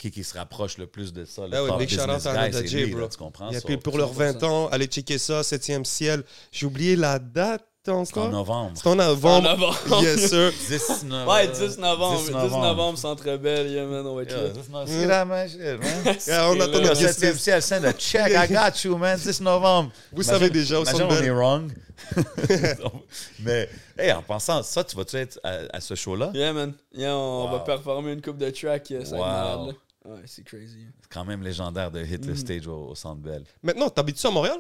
[0.02, 2.52] qui qui se rapproche le plus de ça, le Ah top big shout-out business à
[2.52, 3.02] c'est J, lui, bro.
[3.02, 3.52] là, tu comprends?
[3.52, 6.24] Et puis pour leurs 20 ans, allez checker ça, 7e ciel.
[6.52, 8.74] J'ai oublié la date, T'es en novembre.
[8.76, 9.50] C'est en novembre.
[9.50, 10.04] En novembre.
[10.04, 10.52] Yes, sir.
[10.70, 11.32] 10 novembre.
[11.34, 12.20] Ouais, 10 novembre.
[12.20, 14.50] 10 10 novembre, Centre Bell, yeah, man, on va être Yeah, là.
[14.50, 14.86] 10 novembre.
[14.88, 16.16] C'est la magie, man.
[16.28, 17.48] Yeah, on attend notre Yo, guest cette list.
[17.48, 18.32] elle send a check.
[18.32, 19.18] I got you, man.
[19.18, 19.92] 10 novembre.
[20.12, 21.26] Vous Imagine- savez déjà au Centre on Bell.
[21.26, 21.72] est wrong.
[23.40, 26.32] Mais, hey, en pensant, ça, tu vas-tu être à, à ce show-là?
[26.36, 26.74] Yeah, man.
[26.94, 27.52] Yeah, on Wow.
[27.54, 28.92] va performer une coupe de track.
[28.92, 29.74] euh, Ça Wow.
[30.06, 30.88] Ouais, c'est crazy.
[31.02, 32.30] C'est quand même légendaire de hit Mm.
[32.30, 33.44] le stage au, au Centre Bell.
[33.62, 34.60] Maintenant, t'habites-tu à Montréal?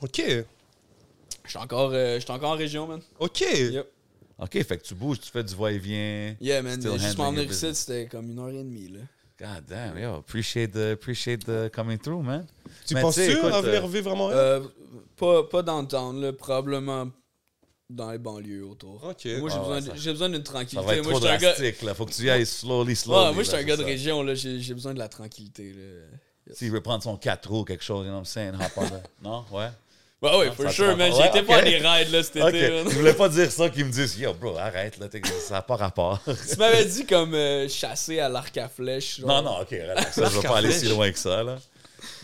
[0.00, 0.22] OK.
[1.46, 3.00] J'étais encore, euh, j'étais encore en région, man.
[3.18, 3.40] OK.
[3.40, 3.86] Yep.
[4.38, 6.34] OK, fait que tu bouges, tu fais du va-et-vient.
[6.40, 6.80] Yeah, man.
[6.80, 7.78] Still Juste m'en handling venir your ici, business.
[7.78, 9.00] c'était comme une heure et demie, là.
[9.38, 12.46] God damn, yo, appreciate the, appreciate the coming through, man.
[12.86, 14.38] Tu Mais penses-tu tu sais, écoute, à venir euh, vivre à Montréal?
[14.40, 14.60] Euh,
[15.16, 16.32] pas, pas dans le town, là.
[16.32, 17.10] Probablement
[17.90, 18.94] dans les banlieues autour.
[19.04, 19.04] OK.
[19.04, 20.86] Moi, j'ai Ah besoin, ouais, ça- besoin d'une Ça tranquillité.
[20.86, 21.82] va être moi, trop j'étais un gars...
[21.82, 21.94] là.
[21.94, 23.26] Faut que tu y ailles slowly, slowly.
[23.28, 23.86] Ouais, moi, je suis un gars de ça.
[23.86, 24.34] région, là.
[24.34, 26.52] J'ai j'ai besoin de la tranquillité, là.
[26.54, 28.84] S'il veut prendre son 4 roues, quelque chose, you know what I'm saying, hop on
[28.86, 29.68] the- Non, ouais?
[30.22, 31.10] Ouais, ouais, Ah, for ça sure, te man.
[31.12, 31.64] rend- J'ai été ouais, faire ok.
[31.64, 34.32] des rides, là, cet Ok, été, je voulais pas dire ça, qu'ils me disent, yo,
[34.34, 35.06] bro, arrête, là,
[35.40, 36.20] ça n'a pas rapport.
[36.24, 39.20] Tu m'avais dit comme euh, chasser à l'arc à flèche.
[39.20, 39.28] genre.
[39.28, 41.56] non, non, ok, relax, ça, je vais pas aller si loin que ça, là.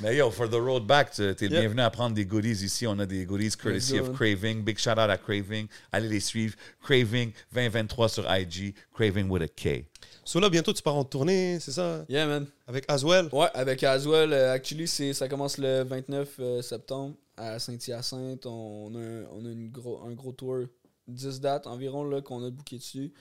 [0.03, 1.61] Mais yo, for the road back, tu es le Yeah.
[1.61, 2.87] bienvenu à prendre des goodies ici.
[2.87, 4.13] On a des goodies courtesy of.
[4.15, 4.63] Craving.
[4.65, 5.67] Big shout out à Craving.
[5.93, 6.55] Allez les suivre.
[6.83, 8.75] Craving 2023 sur IG.
[8.95, 9.85] Craving with a K.
[10.25, 12.05] So là, bientôt, tu pars en tournée, c'est ça?
[12.09, 12.47] Yeah, man.
[12.67, 13.29] Avec Aswell?
[13.33, 18.47] Ouais, avec Aswell, euh, actually, c'est, ça commence le 29 euh, septembre à Saint-Hyacinthe.
[18.47, 20.61] On a, un, on a une gros, un gros tour,
[21.09, 23.13] 10 dates environ là, qu'on a booké dessus.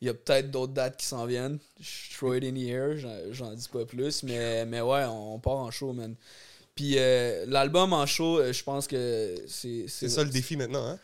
[0.00, 1.58] Il y a peut-être d'autres dates qui s'en viennent.
[1.80, 2.96] Je throw it in the air,
[3.30, 6.14] j'en, dis pas plus, mais, mais ouais, on, part en show, man.
[6.74, 9.86] Puis euh, l'album en show, euh, je pense que c'est.
[9.88, 10.98] C'est ça le défi maintenant, hein?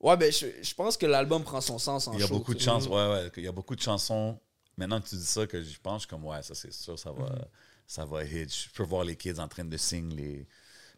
[0.00, 2.18] Ouais, ben je, je pense que l'album prend son sens en show.
[2.18, 2.90] Il y a beaucoup de chansons.
[2.90, 3.30] Ouais, ouais.
[3.38, 4.38] Il y a beaucoup de chansons.
[4.76, 7.10] Maintenant que tu dis ça, que pense, je suis comme, ouais, ça, c'est sûr, ça
[7.10, 7.44] va, Mm-hmm.
[7.86, 8.52] ça va hit.
[8.52, 10.46] Je peux voir les kids en train de signer les,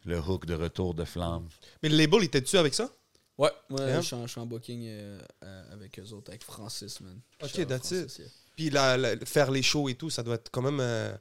[0.05, 1.47] le hook de retour de flamme.
[1.83, 2.89] Mais le label, il était-tu avec ça?
[3.37, 4.01] Ouais, moi, Yeah.
[4.01, 7.19] je, suis en, je suis en booking euh, euh, avec eux autres, avec Francis, man.
[7.43, 8.19] Ok, that's Francis, it.
[8.19, 8.27] yeah.
[8.55, 10.79] Puis la- la- faire les shows et tout, ça doit être quand même...
[10.79, 11.13] euh,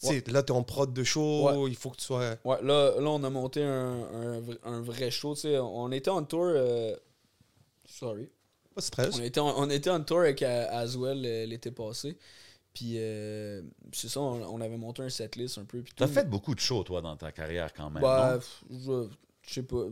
[0.00, 2.36] tu sais, là, t'es en prod de show, il faut que tu sois...
[2.44, 5.58] Ouais, là, là, on a monté un, un, vrai- un vrai show, tu sais.
[5.58, 6.44] On était en tour...
[6.46, 6.94] euh,
[7.86, 8.28] Sorry.
[8.74, 9.14] Pas de stress.
[9.18, 12.16] On était, en, on était en tour avec Aswell l'été passé.
[12.74, 13.62] Puis, euh,
[13.92, 15.80] c'est ça, on, on avait monté un setlist un peu.
[15.82, 16.12] Puis Tu as tout.
[16.12, 18.02] fait beaucoup de shows, toi, dans ta carrière, quand même.
[18.02, 18.38] Bah,
[18.70, 19.08] je
[19.48, 19.84] je sais pas,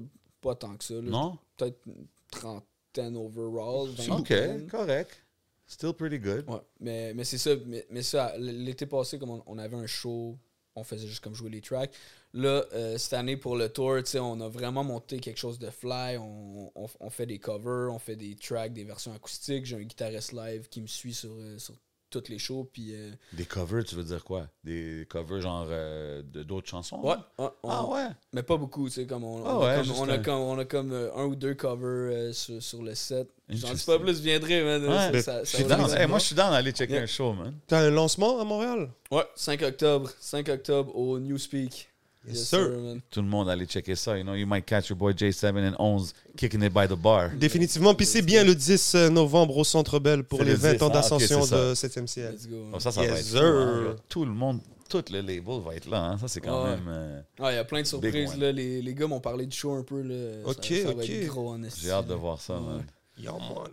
[0.45, 0.95] pas tant que ça.
[0.95, 1.01] là.
[1.03, 1.38] non?
[1.57, 3.88] Peut-être une trentaine overall.
[4.11, 4.32] OK,
[4.70, 5.22] correct.
[5.66, 6.49] Still pretty good.
[6.49, 7.53] Ouais, mais, mais c'est ça.
[7.66, 10.36] Mais, mais ça, l'été passé, comme on, on avait un show,
[10.76, 11.95] on faisait juste comme jouer les tracks.
[12.34, 15.59] Là, euh, cette année pour le tour, tu sais, on a vraiment monté quelque chose
[15.59, 16.18] de fly.
[16.18, 19.64] On, on, on fait des covers, on fait des tracks, des versions acoustiques.
[19.64, 21.74] J'ai un guitariste live qui me suit sur, euh, sur
[22.15, 22.69] toutes les shows.
[22.73, 24.47] Puis, euh, Des covers, tu veux dire quoi?
[24.65, 27.01] Des covers genre euh, de d'autres chansons?
[27.03, 28.07] ouais, on- Ah ouais?
[28.33, 30.19] mais pas beaucoup, tu sais, comme on, Ah on a ouais, comme, on, a un-
[30.19, 33.29] comme, on a comme euh, un ou deux covers euh, sur, sur le set.
[33.49, 34.83] J'en dis pas plus, je viendrai, man.
[34.87, 35.21] Ouais.
[35.21, 35.87] Ça- ça- Je ça suis va down.
[35.87, 36.01] venir.
[36.01, 37.03] Hey, moi, je suis down d'aller checker Yeah.
[37.03, 37.55] un show, man.
[37.67, 38.91] T'as un lancement à Montréal?
[39.11, 40.11] Ouais, 5 octobre.
[40.21, 41.91] 5 octobre au Newspeak.
[42.27, 42.70] Yes, sir.
[42.70, 43.01] man.
[43.11, 44.16] Tout le monde allait checker ça.
[44.16, 47.31] You know, you might catch your boy J7 and 11 kicking it by the bar.
[47.37, 47.95] Définitivement.
[47.95, 50.89] Puis c'est bien le 10 novembre au Centre Bell pour les le 20 10, ans
[50.91, 52.33] ah, d'ascension de 7e ciel.
[52.33, 52.57] Let's go.
[52.72, 53.43] Oh, ça, ça va Yes, être sir.
[53.43, 53.97] hein.
[54.09, 56.03] Tout le monde, tout le label va être là.
[56.03, 56.18] hein.
[56.18, 56.70] Ça, c'est quand Ouais.
[56.70, 56.87] même...
[56.89, 58.37] euh, Ah, il y a plein de surprises.
[58.39, 58.53] Là.
[58.53, 60.01] Les, les gars m'ont parlé du show un peu.
[60.01, 60.41] Là.
[60.47, 61.05] Ok, ça, ça ok.
[61.83, 62.85] J'ai hâte de voir ça, man.
[63.18, 63.68] Yeah, man.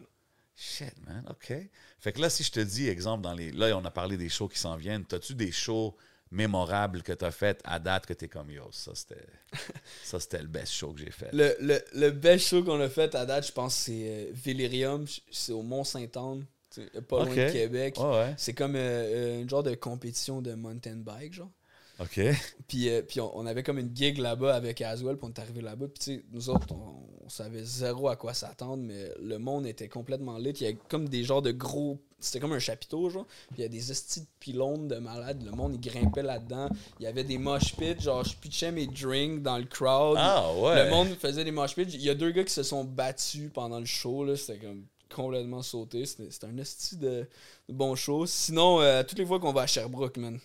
[0.55, 1.23] Shit, man.
[1.29, 1.53] OK.
[1.99, 3.51] Fait que là, si je te dis, exemple, dans les...
[3.51, 5.03] Là, on a parlé des shows qui s'en viennent.
[5.05, 5.95] T'as-tu des shows
[6.31, 9.25] mémorables que t'as fait à date que t'es comme, yo, ça, c'était...
[10.03, 11.29] ça, c'était le best show que j'ai fait.
[11.33, 15.05] Le, le, le best show qu'on a fait à date, je pense, c'est euh, Vélirium.
[15.29, 16.45] C'est au Mont-Saint-Anne.
[16.73, 17.97] tu Pas loin de Québec.
[17.99, 18.33] Ouais.
[18.37, 21.51] C'est comme euh, euh, une genre de compétition de mountain bike, genre.
[21.99, 22.19] OK.
[22.67, 25.39] Puis, euh, puis on, on avait comme une gig là-bas avec Aswell, puis on est
[25.39, 25.87] arrivé là-bas.
[25.87, 29.67] Puis, tu sais, nous autres, on, on savait zéro à quoi s'attendre, mais le monde
[29.67, 30.51] était complètement lit.
[30.51, 32.01] Il y avait comme des genres de gros.
[32.23, 33.25] C'était comme un chapiteau, genre.
[33.49, 35.43] Puis il y a des estis de pylônes de malades.
[35.43, 36.69] Le monde, il grimpait là-dedans.
[36.99, 37.99] Il y avait des mosh pits.
[37.99, 40.17] Genre, je pitchais mes drinks dans le crowd.
[40.19, 40.85] Ah, ouais.
[40.85, 41.83] Le monde faisait des mosh pits.
[41.83, 44.35] Il y a deux gars qui se sont battus pendant le show, là.
[44.35, 46.05] C'était comme complètement sauté.
[46.05, 47.27] C'était c'était un esti de,
[47.69, 48.25] de bon show.
[48.25, 50.39] Sinon, euh, toutes les fois qu'on va à Sherbrooke, man.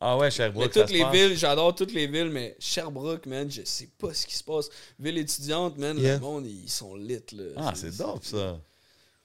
[0.00, 1.12] Ah ouais, Mais Sherbrooke, ça toutes se les passe.
[1.12, 4.68] villes, j'adore toutes les villes, mais Sherbrooke, man, je sais pas ce qui se passe.
[5.00, 6.14] Ville étudiante, man, Yeah.
[6.14, 7.44] le monde, ils sont lit, là.
[7.56, 8.60] Ah, c'est dope, ça.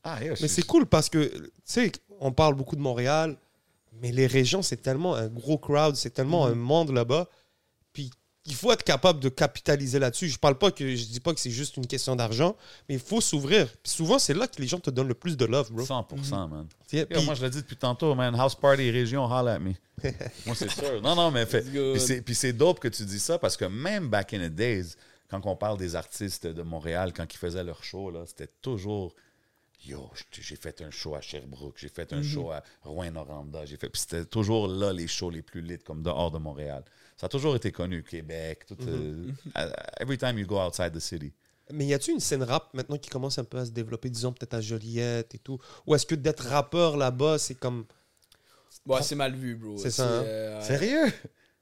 [0.04, 3.38] Ah, Mais c'est cool parce que, tu sais, on parle beaucoup de Montréal,
[4.02, 7.28] mais les régions, c'est tellement un gros crowd, c'est tellement un monde là-bas.
[7.94, 8.10] Puis
[8.46, 10.28] il faut être capable de capitaliser là-dessus.
[10.28, 12.58] Je parle pas que je dis pas que c'est juste une question d'argent,
[12.90, 13.68] mais il faut s'ouvrir.
[13.82, 15.86] Puis souvent, c'est là que les gens te donnent le plus de love, bro.
[15.86, 16.68] 100%, man.
[16.90, 18.36] Tu sais, Yo, puis- moi, je l'ai dit depuis tantôt, man.
[18.36, 19.74] House party, région, holla at me.
[20.46, 21.02] moi, c'est sûr.
[21.02, 21.62] Non, non, mais fait.
[21.62, 24.52] Puis c'est- Puis c'est dope que tu dis ça parce que même back in the
[24.54, 24.96] days,
[25.30, 29.14] quand on parle des artistes de Montréal, quand ils faisaient leur show, là, c'était toujours
[29.86, 32.24] Yo, j'ai fait un show à Sherbrooke, j'ai fait un Mhm.
[32.24, 33.90] show à Rouen-Noranda, j'ai fait.
[33.90, 36.84] Puis c'était toujours là les shows les plus lit, comme dehors de Montréal.
[37.18, 38.78] Ça a toujours été connu, Québec, tout.
[38.88, 39.36] euh, Mhm.
[39.58, 41.34] uh, every time you go outside the city.
[41.72, 44.32] Mais y a-tu une scène rap maintenant qui commence un peu à se développer, disons
[44.34, 47.86] peut-être à Joliette et tout Ou est-ce que d'être rappeur là-bas, c'est comme.
[48.86, 49.78] Ouais, c'est mal vu, bro.
[49.78, 50.24] C'est ça, hein?
[50.26, 51.12] euh, Sérieux?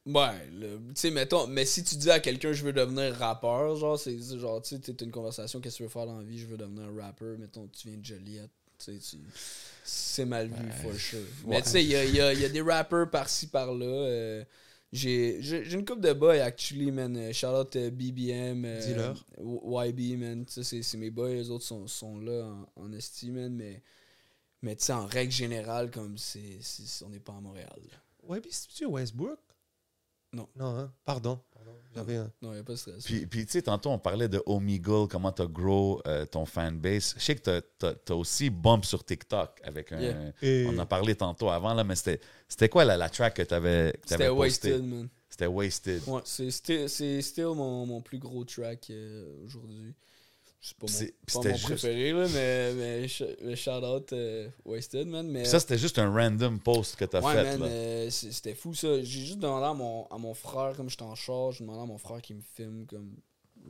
[0.06, 3.76] Ouais, le- tu sais, mettons, mais si tu dis à quelqu'un je veux devenir rappeur,
[3.76, 6.24] genre, c'est genre, tu sais, t'as une conversation, qu'est-ce que tu veux faire dans la
[6.24, 8.49] vie, je veux devenir un rappeur, mettons, tu viens de Joliette,
[8.80, 9.18] tu sais,
[9.84, 11.20] c'est mal vu, for sure.
[11.47, 13.86] Mais tu sais, il y a, y a- y a des rappeurs par-ci, par-là.
[13.86, 14.43] euh,
[14.91, 15.39] j'ai
[15.72, 17.16] une coupe de boys, actually, man.
[17.16, 19.14] euh, Shout out euh, BBM, euh.
[19.39, 20.45] YB, man.
[20.45, 22.43] Tu sais, c'est- mes boys, les autres sont, sont là
[22.76, 23.82] en, en man, mais.
[24.64, 26.60] Mais tu sais, en règle générale, comme c'est,
[27.06, 27.80] on n'est pas à Montréal.
[27.91, 28.39] là.
[28.41, 29.39] Puis c'est-tu Westbrook?
[30.34, 30.47] Non.
[30.55, 30.91] Non, hein?
[31.05, 31.39] Pardon.
[31.53, 31.71] Pardon.
[31.93, 32.32] J'avais un.
[32.41, 33.03] Non, il n'y a pas de stress.
[33.03, 36.45] Puis, puis tu sais, tantôt, on parlait de Omegle, comment tu as grow euh, ton
[36.45, 37.15] fanbase.
[37.17, 39.99] Je sais que tu as, aussi bump sur TikTok avec un.
[39.99, 40.32] Yeah.
[40.41, 43.34] Et- On en a parlé tantôt avant, là, mais c'était c'était quoi la, la track
[43.36, 44.71] que tu avais, C'était posté?
[44.71, 45.09] Wasted, man.
[45.29, 46.01] C'était Wasted.
[46.07, 49.93] Ouais, c'est still, c'est still mon, mon plus gros track euh, aujourd'hui.
[50.64, 55.07] C'est pas mon, pas mon préféré, là, mais, mais, sh- mais shout out euh, Wasted,
[55.07, 55.28] man.
[55.28, 57.43] Mais, ça, c'était juste un random post que tu as ouais, fait.
[57.57, 57.66] man, là.
[57.66, 59.01] euh, c'était fou ça.
[59.01, 61.86] J'ai juste demandé à mon, à mon frère, comme j'étais en charge, j'ai demandé à
[61.88, 63.16] mon frère qui me filme comme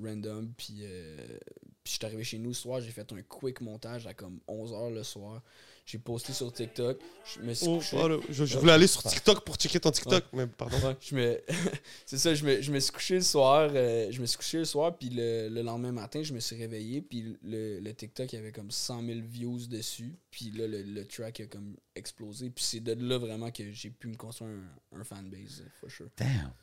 [0.04, 0.52] random.
[0.58, 1.16] Puis, euh,
[1.82, 4.94] puis j'étais arrivé chez nous ce soir, j'ai fait un quick montage à comme 11h
[4.94, 5.42] le soir.
[5.84, 7.00] J'ai posté sur TikTok.
[7.36, 7.98] Je me suis Oh, couché.
[8.00, 10.78] oh, je, je voulais aller sur TikTok pour checker ton TikTok, mais pardon.
[10.88, 11.42] Ouais, je me...
[12.06, 14.60] c'est ça, je me, je me suis couché le soir, euh, je me suis couché
[14.60, 18.32] le soir, puis le, le lendemain matin, je me suis réveillé, puis le, le TikTok,
[18.32, 21.76] il y avait comme 100 000 views dessus, puis là, le, le track a comme
[21.96, 24.52] explosé, puis c'est de là vraiment que j'ai pu me construire
[24.94, 26.08] un, un fanbase, for sure.
[26.16, 26.54] Damn.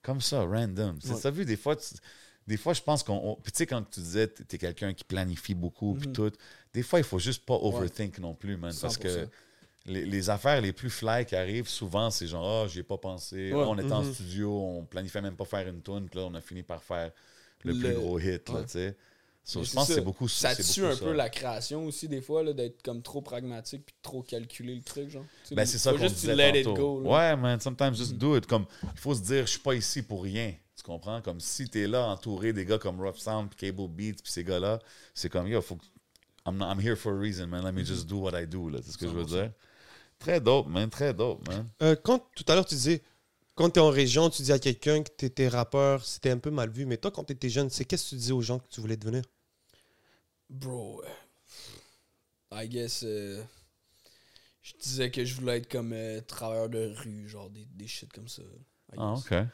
[0.00, 0.98] Comme ça, random.
[1.02, 1.20] C'est Ouais.
[1.20, 1.96] ça, vu, des fois, tu-
[2.48, 3.14] des fois, je pense qu'on.
[3.16, 6.08] on- Puis tu sais, quand tu disais que tu es quelqu'un qui planifie beaucoup, puis
[6.08, 6.14] Mhm.
[6.14, 6.32] tout,
[6.72, 8.74] des fois, il faut juste pas overthink non plus, man.
[8.80, 9.02] Parce 100%.
[9.26, 9.28] que
[9.86, 12.98] les, les affaires les plus fly qui arrivent, souvent, c'est genre, ah, j'y ai pas
[12.98, 13.52] pensé.
[13.52, 13.64] Ouais.
[13.66, 14.14] On était en Mhm.
[14.14, 17.12] studio, on planifiait même pas faire une tune, puis là, on a fini par faire
[17.64, 18.96] le, Le- plus gros hit, là, tu sais.
[19.44, 21.04] So, je pense que c'est beaucoup Ça tue beaucoup un ça.
[21.06, 25.08] peu la création aussi, des fois, d'être comme trop pragmatique, puis trop calculer le truc,
[25.08, 25.24] genre.
[25.52, 26.70] Ben, c'est ça qu'on juste disait let tantôt.
[26.70, 27.10] it go, là.
[27.10, 28.18] ouais, man, sometimes just Mhm.
[28.18, 28.46] do it.
[28.46, 30.54] Comme, il faut se dire, je suis pas ici pour rien.
[30.88, 31.20] Comprends?
[31.20, 34.42] Comme si t'es là entouré des gars comme Rough Sound, puis Cable Beats, puis ces
[34.42, 34.78] gars-là,
[35.12, 35.84] c'est comme, yo, faut que-
[36.46, 37.62] I'm, not- I'm here for a reason, man.
[37.62, 38.78] Let me just do what I do, là.
[38.82, 39.26] C'est ce que je veux 100%.
[39.42, 39.52] dire.
[40.18, 40.88] Très dope, man.
[40.88, 41.68] Très dope, man.
[41.82, 43.02] Euh, quand tout à l'heure tu disais,
[43.54, 46.38] quand tu es en région, tu dis à quelqu'un que tu étais rappeur, c'était un
[46.38, 46.86] peu mal vu.
[46.86, 48.80] Mais toi, quand tu étais jeune, c'est qu'est-ce que tu disais aux gens que tu
[48.80, 49.22] voulais devenir?
[50.48, 51.02] Bro,
[52.50, 53.42] I guess, euh,
[54.62, 58.10] je disais que je voulais être comme euh, travailleur de rue, genre des, des shit
[58.10, 58.40] comme ça.
[58.92, 59.26] I Ah, guess.
[59.26, 59.48] OK.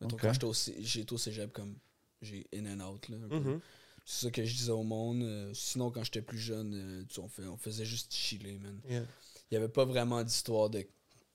[0.00, 0.22] Mettons, ok.
[0.22, 1.76] quand j'étais au, au cégep, comme
[2.22, 3.16] j'ai in and out, là.
[3.30, 3.60] Mhm.
[4.04, 5.22] C'est ça que je disais au monde.
[5.22, 8.80] euh, sinon, quand j'étais plus jeune, euh, tu on, fait, on faisait juste chiller, man.
[8.88, 9.02] Yeah.
[9.50, 10.84] Il n'y avait pas vraiment d'histoire de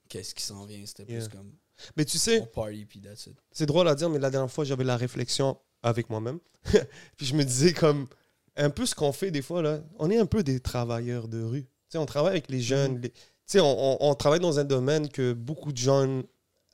[0.10, 0.84] qu'est-ce qui s'en vient.
[0.86, 1.20] C'était Yeah.
[1.28, 1.54] plus comme
[1.96, 3.36] Mais tu sais, on party, puis that's it.
[3.52, 6.40] c'est drôle à dire, mais la dernière fois, j'avais la réflexion avec moi-même.
[7.18, 8.08] Puis je me disais comme
[8.56, 9.84] un peu ce qu'on fait des fois, là.
[10.00, 11.64] On est un peu des travailleurs de rue.
[11.64, 13.00] Tu sais, on travaille avec les jeunes.
[13.02, 16.24] les- Tu sais, on, on- on travaille dans un domaine que beaucoup de jeunes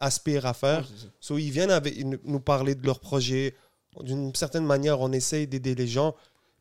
[0.02, 0.86] aspirent à faire.
[1.22, 3.56] So, ils viennent avec, nous- nous parler de leurs projets.
[4.04, 6.16] D'une certaine manière, on essaye d'aider les gens.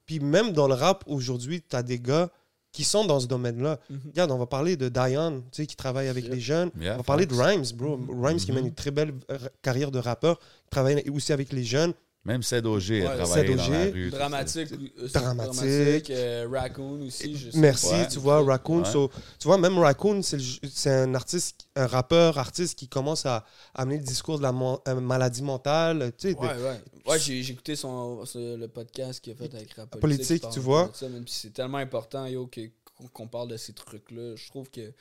[0.06, 2.30] Puis même dans le rap, aujourd'hui, tu as des gars
[2.72, 3.80] qui sont dans ce domaine-là.
[3.88, 4.00] Mhm.
[4.06, 6.34] Regarde, on va parler de Diane, tu sais, qui travaille avec Yeah.
[6.34, 6.70] les jeunes.
[6.80, 7.34] Yeah, on va parler de.
[7.34, 7.98] Rhymes, bro.
[8.22, 8.56] Rhymes qui Mhm.
[8.56, 10.38] mène une très belle euh, carrière de rappeur.
[10.38, 11.92] qui travaille aussi avec les jeunes.
[12.30, 14.10] Même Ced OG a travaillé dans la rue.
[14.10, 14.16] ça.
[14.18, 14.72] Dramatique.
[14.72, 16.10] euh, Dramatique.
[16.10, 17.36] euh, Raccoon aussi.
[17.36, 18.82] je sais Merci, tu vois, Raccoon.
[18.82, 18.90] Ouais.
[18.92, 23.98] So, tu vois, même Raccoon, c'est un artiste, un rappeur, artiste qui commence à amener
[23.98, 26.12] le discours de la mo- euh, maladie mentale.
[26.16, 26.80] Tu sais, de- Ouais, ouais.
[27.06, 30.90] Ouais, j'ai écouté son, le podcast qu'il a fait avec Rap Politique, tu vois.
[31.26, 32.70] c'est tellement important, yo, que-
[33.12, 34.36] qu'on parle de ces trucs-là.
[34.36, 34.92] Je trouve que.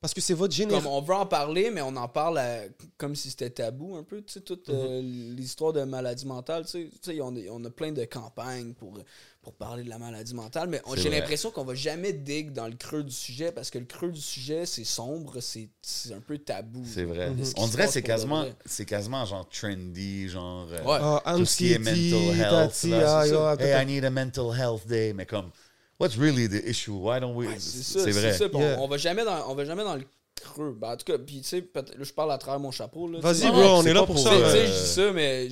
[0.00, 0.96] Parce que c'est votre Comme génération.
[0.96, 2.62] on veut en parler, mais on en parle à-
[2.98, 5.34] comme si c'était tabou un peu, tu sais, toute euh, Mhm.
[5.36, 8.98] l'histoire de maladie mentale, tu sais, on, a plein de campagnes pour,
[9.42, 12.74] pour parler de la maladie mentale, mais j'ai l'impression qu'on va jamais dig dans le
[12.76, 16.38] creux du sujet, parce que le creux du sujet, c'est sombre, c'est c'est un peu
[16.38, 16.82] tabou.
[16.84, 17.32] C'est vrai.
[17.42, 18.44] ce qui On dirait que c'est quasiment,
[18.86, 20.68] quasiment genre trendy, genre.
[20.70, 21.20] euh.
[21.24, 22.84] Ah, tout ce qui est mental health.
[22.84, 25.12] là, ah, Hey, I need a mental health day.
[25.12, 25.50] Mais comme,
[25.98, 26.92] what's really the issue?
[26.92, 27.48] Why don't we.
[27.48, 28.32] Ouais, c'est ça, vrai.
[28.32, 28.44] ça.
[28.52, 28.80] on- Yeah.
[28.80, 30.04] On, va jamais dans, on va jamais dans le
[30.40, 30.76] creux.
[30.80, 31.68] Ben, en tout cas, puis tu sais,
[32.00, 33.08] je parle à travers mon chapeau.
[33.20, 34.30] Vas-y, bro, non, on est là pour ça.
[34.30, 35.48] Tu sais, euh, je dis ça, mais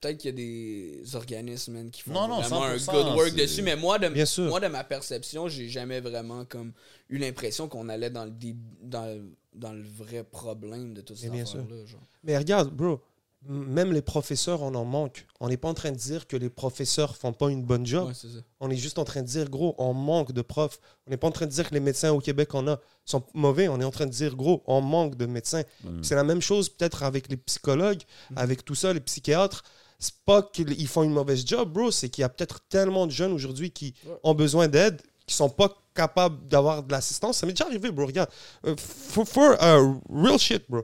[0.00, 3.16] peut-être qu'il y a des organismes man, qui font Non, non, vraiment un 100%, good
[3.16, 3.62] work dessus.
[3.62, 4.44] Mais moi, de, Bien sûr.
[4.44, 6.72] moi, de ma perception, j'ai jamais vraiment comme
[7.08, 8.32] eu l'impression qu'on allait dans le,
[8.82, 11.60] dans, le- dans le vrai problème de tout Mais cette bien sûr.
[11.60, 11.84] affaire-là.
[11.86, 12.00] genre.
[12.22, 13.00] Mais regarde, bro,
[13.48, 15.26] même les professeurs, on en manque.
[15.40, 18.08] On n'est pas en train de dire que les professeurs font pas une bonne job.
[18.08, 18.40] Ouais.
[18.60, 20.80] On est juste en train de dire, gros, on manque de profs.
[21.06, 23.22] On n'est pas en train de dire que les médecins au Québec qu'on a sont
[23.34, 23.68] mauvais.
[23.68, 25.62] On est en train de dire, gros, on manque de médecins.
[26.02, 28.38] C'est la même chose peut-être avec les psychologues, Mhm.
[28.38, 29.62] avec tout ça, les psychiatres.
[29.98, 31.90] C'est pas qu'ils ils font une mauvaise job, bro.
[31.90, 34.12] C'est qu'il y a peut-être tellement de jeunes aujourd'hui qui Ouais.
[34.24, 37.38] ont besoin d'aide, qui sont pas capables d'avoir de l'assistance.
[37.38, 38.04] Ça m'est déjà arrivé, bro.
[38.06, 38.28] Regarde.
[38.66, 40.82] Euh, for, for, uh, real shit, bro.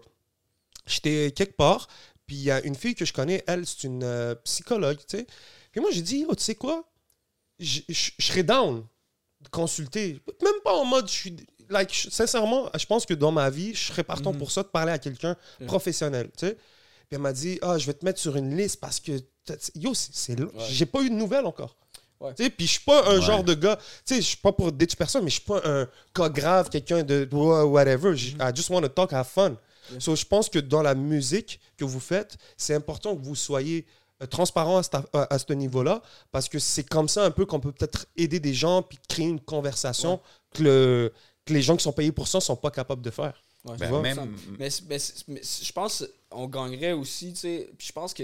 [0.87, 1.87] J'étais quelque part,
[2.33, 5.19] puis il y a une fille que je connais, elle, c'est une euh, psychologue, tu
[5.19, 5.27] sais.
[5.71, 6.83] Puis moi, j'ai dit, oh, tu sais quoi?
[7.59, 7.81] Je
[8.19, 8.83] serais down
[9.43, 10.19] de consulter.
[10.43, 11.37] Même pas en mode, je suis.
[11.69, 14.39] Like, sincèrement, je pense que dans ma vie, je serais partant Mhm.
[14.39, 16.55] pour ça, de parler à quelqu'un professionnel, tu sais.
[16.55, 19.13] Puis elle m'a dit, ah, je vais te mettre sur une liste parce que,
[19.75, 20.41] yo, c'est-.
[20.41, 20.49] Ouais.
[20.71, 21.77] J'ai pas eu de nouvelles encore.
[22.19, 22.33] Ouais.
[22.35, 23.23] Tu sais, puis je suis pas un Ouais.
[23.27, 25.61] genre de gars, tu sais, je suis pas pour ditch personne, mais je suis pas
[25.67, 28.17] un cas grave, quelqu'un de wha- whatever.
[28.17, 29.57] J- I just want to talk, have fun.
[29.91, 30.01] Yeah.
[30.01, 33.85] So, je pense que dans la musique que vous faites, c'est important que vous soyez
[34.23, 37.45] euh, transparent à, cette- à- à ce niveau-là, parce que c'est comme ça un peu
[37.47, 40.21] qu'on peut peut-être aider des gens puis créer une conversation
[40.55, 41.13] que, le-
[41.45, 43.43] que les gens qui sont payés pour ça sont pas capables de faire.
[43.65, 47.71] Ouais, Ben, tu vois, même- mais, je pense qu'on gagnerait aussi, tu sais.
[47.77, 48.23] Puis je pense que,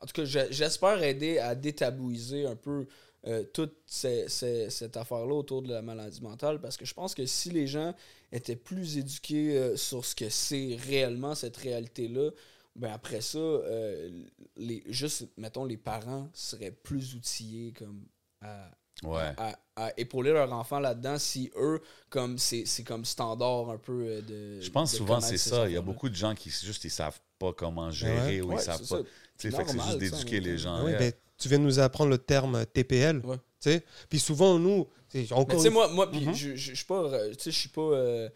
[0.00, 2.86] en tout cas, je- j'espère aider à détabouiser un peu
[3.26, 7.14] euh, toute ces- ces- cette affaire-là autour de la maladie mentale parce que je pense
[7.14, 7.94] que si les gens
[8.34, 12.30] étaient plus éduqués euh, sur ce que c'est réellement cette réalité-là,
[12.76, 14.10] ben après ça, euh,
[14.56, 18.04] les, juste, mettons, les parents seraient plus outillés comme
[18.40, 18.70] à,
[19.02, 19.32] Ouais.
[19.36, 21.80] à, à épauler leur enfant là-dedans si eux,
[22.10, 24.60] comme c'est c'est comme standard un peu euh, de.
[24.60, 25.68] Je pense de souvent c'est ces ça.
[25.68, 28.56] Il y a beaucoup de gens qui juste ils savent pas comment gérer ou Ouais,
[28.56, 29.02] ils savent c'est pas.
[29.02, 29.08] ça.
[29.36, 30.76] Tu sais, fait que c'est juste d'éduquer les gens.
[30.76, 33.20] Ah oui, ben, tu viens de nous apprendre le terme TPL.
[33.66, 33.78] Ouais.
[33.78, 33.84] tu sais.
[34.08, 34.86] Puis souvent, nous,
[35.30, 36.34] encore tu sais, moi, moi puis Mhm.
[36.34, 38.28] je suis pas, euh, tu sais, je suis pas, euh,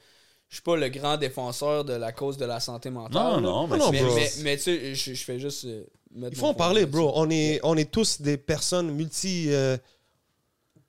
[0.48, 3.12] je suis pas le grand défenseur de la cause de la santé mentale.
[3.22, 3.40] Non, là.
[3.40, 4.14] non, mais, non, c'est- Mais, bro.
[4.14, 5.84] mais, mais tu sais, je, fais juste euh,
[6.16, 7.12] Il faut en parler, bro.
[7.16, 9.46] On est, on est tous des personnes multi.
[9.48, 9.76] euh,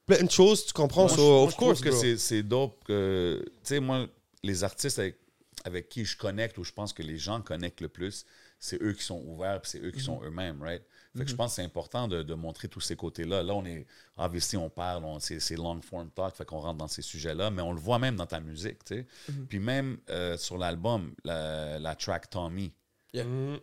[0.05, 1.07] plein de choses, tu comprends?
[1.07, 3.43] Moi, So, moi, of je course, trouve que c'est- c'est dope que.
[3.45, 4.07] Tu sais, moi,
[4.43, 5.17] les artistes avec,
[5.65, 8.25] avec qui je connecte ou je pense que les gens connectent le plus,
[8.59, 10.03] c'est eux qui sont ouverts c'est eux qui Mhm.
[10.05, 10.81] sont eux-mêmes, right?
[11.17, 13.41] Fait que je pense que c'est important de, de montrer tous ces côtés-là.
[13.43, 13.85] Là, on est.
[14.17, 17.61] Obviously, on parle, on- c'est long form talk, fait qu'on rentre dans ces sujets-là, mais
[17.63, 19.07] on le voit même dans ta musique, tu sais.
[19.29, 19.47] Mhm.
[19.47, 22.71] Puis même euh, sur l'album, la, la track Tommy,
[23.11, 23.55] Mm.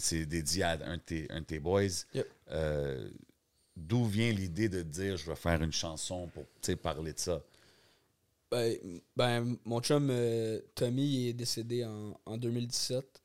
[0.00, 1.82] c'est dédié à un de tes, un de tes boys.
[2.12, 2.26] Yep.
[2.50, 3.08] Euh,
[3.76, 7.18] D'où vient l'idée de dire je vais faire une chanson pour tu sais, parler de
[7.20, 7.40] ça?
[8.50, 8.76] Ben,
[9.16, 13.19] ben, mon chum euh, Tommy est décédé en, en 2017.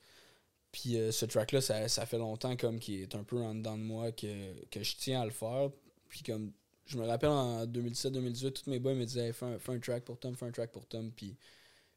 [0.75, 3.77] Puis euh, ce track-là, ça, ça fait longtemps comme qu'il est un peu en dedans
[3.77, 4.27] de moi que,
[4.69, 5.69] que je tiens à le faire.
[6.09, 6.51] Puis comme
[6.85, 9.79] je me rappelle en 2017-2018, tous mes boys me disaient Hey, fais, un, fais un
[9.79, 11.11] track pour Tom, fais un track pour Tom.
[11.15, 11.37] Puis,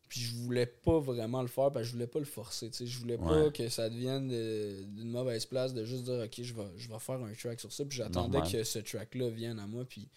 [0.09, 2.70] puis je voulais pas vraiment le faire parce que je voulais pas le forcer.
[2.70, 2.87] tu sais.
[2.87, 6.55] Je voulais pas que ça devienne de- d'une mauvaise place de juste dire Ok, je
[6.55, 7.85] vais, je vais faire un track sur ça.
[7.85, 9.85] Puis j'attendais que ce track-là vienne à moi.
[9.87, 10.09] Puis,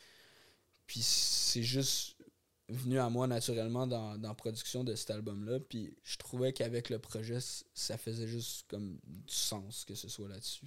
[0.85, 2.15] puis c'est juste
[2.71, 5.59] venu à moi naturellement dans, dans la production de cet album-là.
[5.59, 7.37] Puis je trouvais qu'avec le projet,
[7.73, 10.65] ça faisait juste comme du sens que ce soit là-dessus.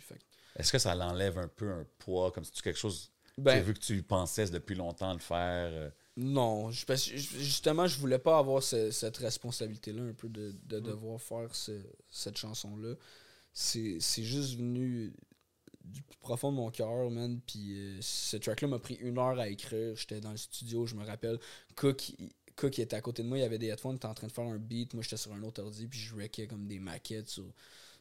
[0.57, 3.11] Est-ce que ça l'enlève un peu un poids, comme si tu quelque chose.
[3.37, 5.71] ben, vu que tu pensais depuis longtemps le faire.
[5.73, 10.29] euh, non, je- parce que justement, je voulais pas avoir ce- cette responsabilité-là, un peu
[10.29, 12.95] de, de devoir faire ce- cette chanson-là.
[13.53, 15.13] C'est c'est juste venu
[15.85, 17.41] du plus profond de mon cœur, man.
[17.47, 19.95] Puis euh, ce track-là m'a pris une heure à écrire.
[19.97, 21.39] J'étais dans le studio, je me rappelle.
[21.77, 22.13] Cook,
[22.57, 24.15] Cook il était à côté de moi, il y avait des headphones, il était en
[24.15, 24.95] train de faire un beat.
[24.95, 27.53] Moi, j'étais sur un autre ordi, puis je wreckais comme des maquettes sur,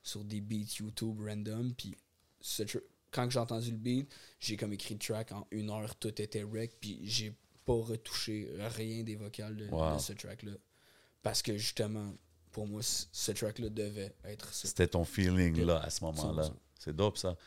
[0.01, 1.73] sur des beats YouTube random.
[1.73, 1.95] Puis
[2.39, 2.63] ce
[3.11, 6.43] quand j'ai entendu le beat, j'ai comme écrit le track en une heure, tout était
[6.43, 7.31] wreck, puis j'ai
[7.63, 9.95] pas retouché rien des vocales de, Wow.
[9.95, 10.53] de ce track-là.
[11.21, 12.13] Parce que justement,
[12.51, 14.51] pour moi, ce track-là devait être.
[14.53, 15.65] C'était ton feeling Ok.
[15.67, 16.43] là à ce moment-là.
[16.43, 16.53] 100%.
[16.79, 17.37] C'est dope ça.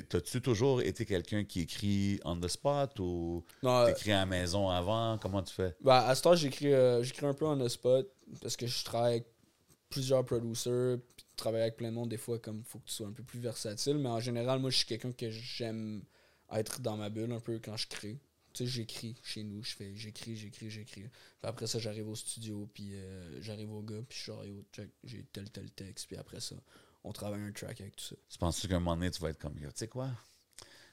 [0.00, 4.68] T'as-tu toujours été quelqu'un qui écrit on the spot ou euh, t'écris à la maison
[4.68, 5.18] avant?
[5.18, 5.74] Comment tu fais?
[5.80, 8.84] Ben, à ce temps, j'écris euh, j'écris un peu on the spot parce que je
[8.84, 9.26] travaille avec
[9.90, 13.06] plusieurs producers, puis travailler avec plein de monde, des fois, comme faut que tu sois
[13.06, 13.98] un peu plus versatile.
[13.98, 16.02] Mais en général, moi, je suis quelqu'un que j'aime
[16.50, 18.18] être dans ma bulle un peu quand je crée.
[18.52, 21.04] Tu sais, j'écris chez nous, je fais, j'écris, j'écris, j'écris.
[21.42, 25.24] Après ça, j'arrive au studio, puis euh, j'arrive au gars, puis je suis check, j'ai
[25.32, 26.56] tel, tel texte, puis après ça,
[27.04, 28.16] on travaille un track avec tout ça.
[28.30, 30.08] Tu penses-tu qu'à un moment donné, tu vas être comme, Yo, tu sais quoi?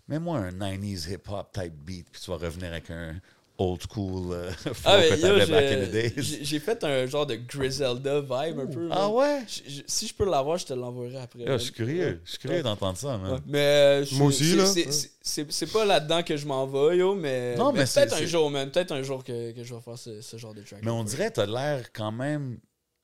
[0.07, 3.19] Mets-moi un 90s hip-hop type beat, puis tu vas revenir avec un
[3.59, 6.13] old school euh, flow Ah, mais que yo, t'avais back in the j'ai- days.
[6.23, 8.87] j'ai j'ai fait un genre de Griselda vibe un peu.
[8.89, 9.43] Ah ouais?
[9.47, 11.41] Je- si je peux l'avoir, je te l'enverrai après.
[11.43, 12.21] Yo, je suis curieux.
[12.23, 12.63] Je suis curieux Ouais.
[12.63, 13.33] d'entendre ça, man.
[13.33, 14.91] Ouais, Mais euh, je- Moi aussi, c'est- là.
[15.21, 18.25] c'est- pas là-dedans que je m'en vais, yo, mais, Non, mais mais c'est- peut-être un
[18.25, 18.71] jour, man.
[18.71, 20.79] Peut-être un jour que, que je vais faire ce, ce genre de track.
[20.83, 22.57] Mais on dirait que tu as l'air quand même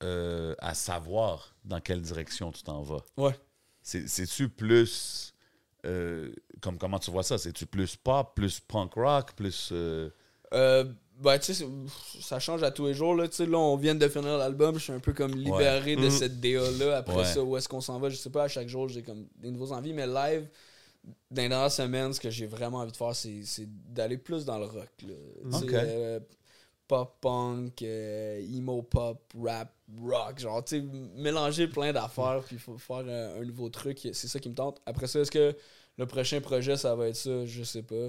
[0.04, 3.02] euh, à savoir dans quelle direction tu t'en vas.
[3.18, 3.36] Ouais.
[3.82, 5.32] c'est- c'est-tu plus.
[5.86, 6.32] euh,
[6.62, 7.38] comme comment tu vois ça?
[7.38, 9.70] C'est-tu plus pop, plus punk rock, plus.
[9.72, 10.10] euh,
[10.54, 10.84] Euh,
[11.20, 11.66] ben, tu sais,
[12.22, 13.14] ça change à tous les jours.
[13.16, 14.76] Là, Tu sais, là on vient de finir l'album.
[14.80, 16.10] Je suis un peu comme libéré de Mhm.
[16.10, 16.98] cette DA-là.
[16.98, 17.26] Après Ouais.
[17.26, 18.10] ça, où est-ce qu'on s'en va?
[18.10, 18.44] Je sais pas.
[18.46, 19.94] À chaque jour, j'ai comme des nouveaux envies.
[19.94, 20.48] Mais live,
[21.30, 23.44] dans les dernières semaines, ce que j'ai vraiment envie de faire, c'est
[23.94, 24.90] d'aller plus dans le rock.
[25.08, 25.14] là.
[25.86, 26.20] Euh,
[26.88, 29.72] pop punk, euh, emo pop, rap,
[30.02, 30.40] rock.
[30.40, 32.42] Genre, tu sais, mélanger plein d'affaires.
[32.46, 34.00] Puis faut faire un, un nouveau truc.
[34.14, 34.82] C'est ça qui me tente.
[34.86, 35.56] Après ça, est-ce que
[35.98, 37.46] le prochain projet, ça va être ça?
[37.46, 38.08] Je sais pas.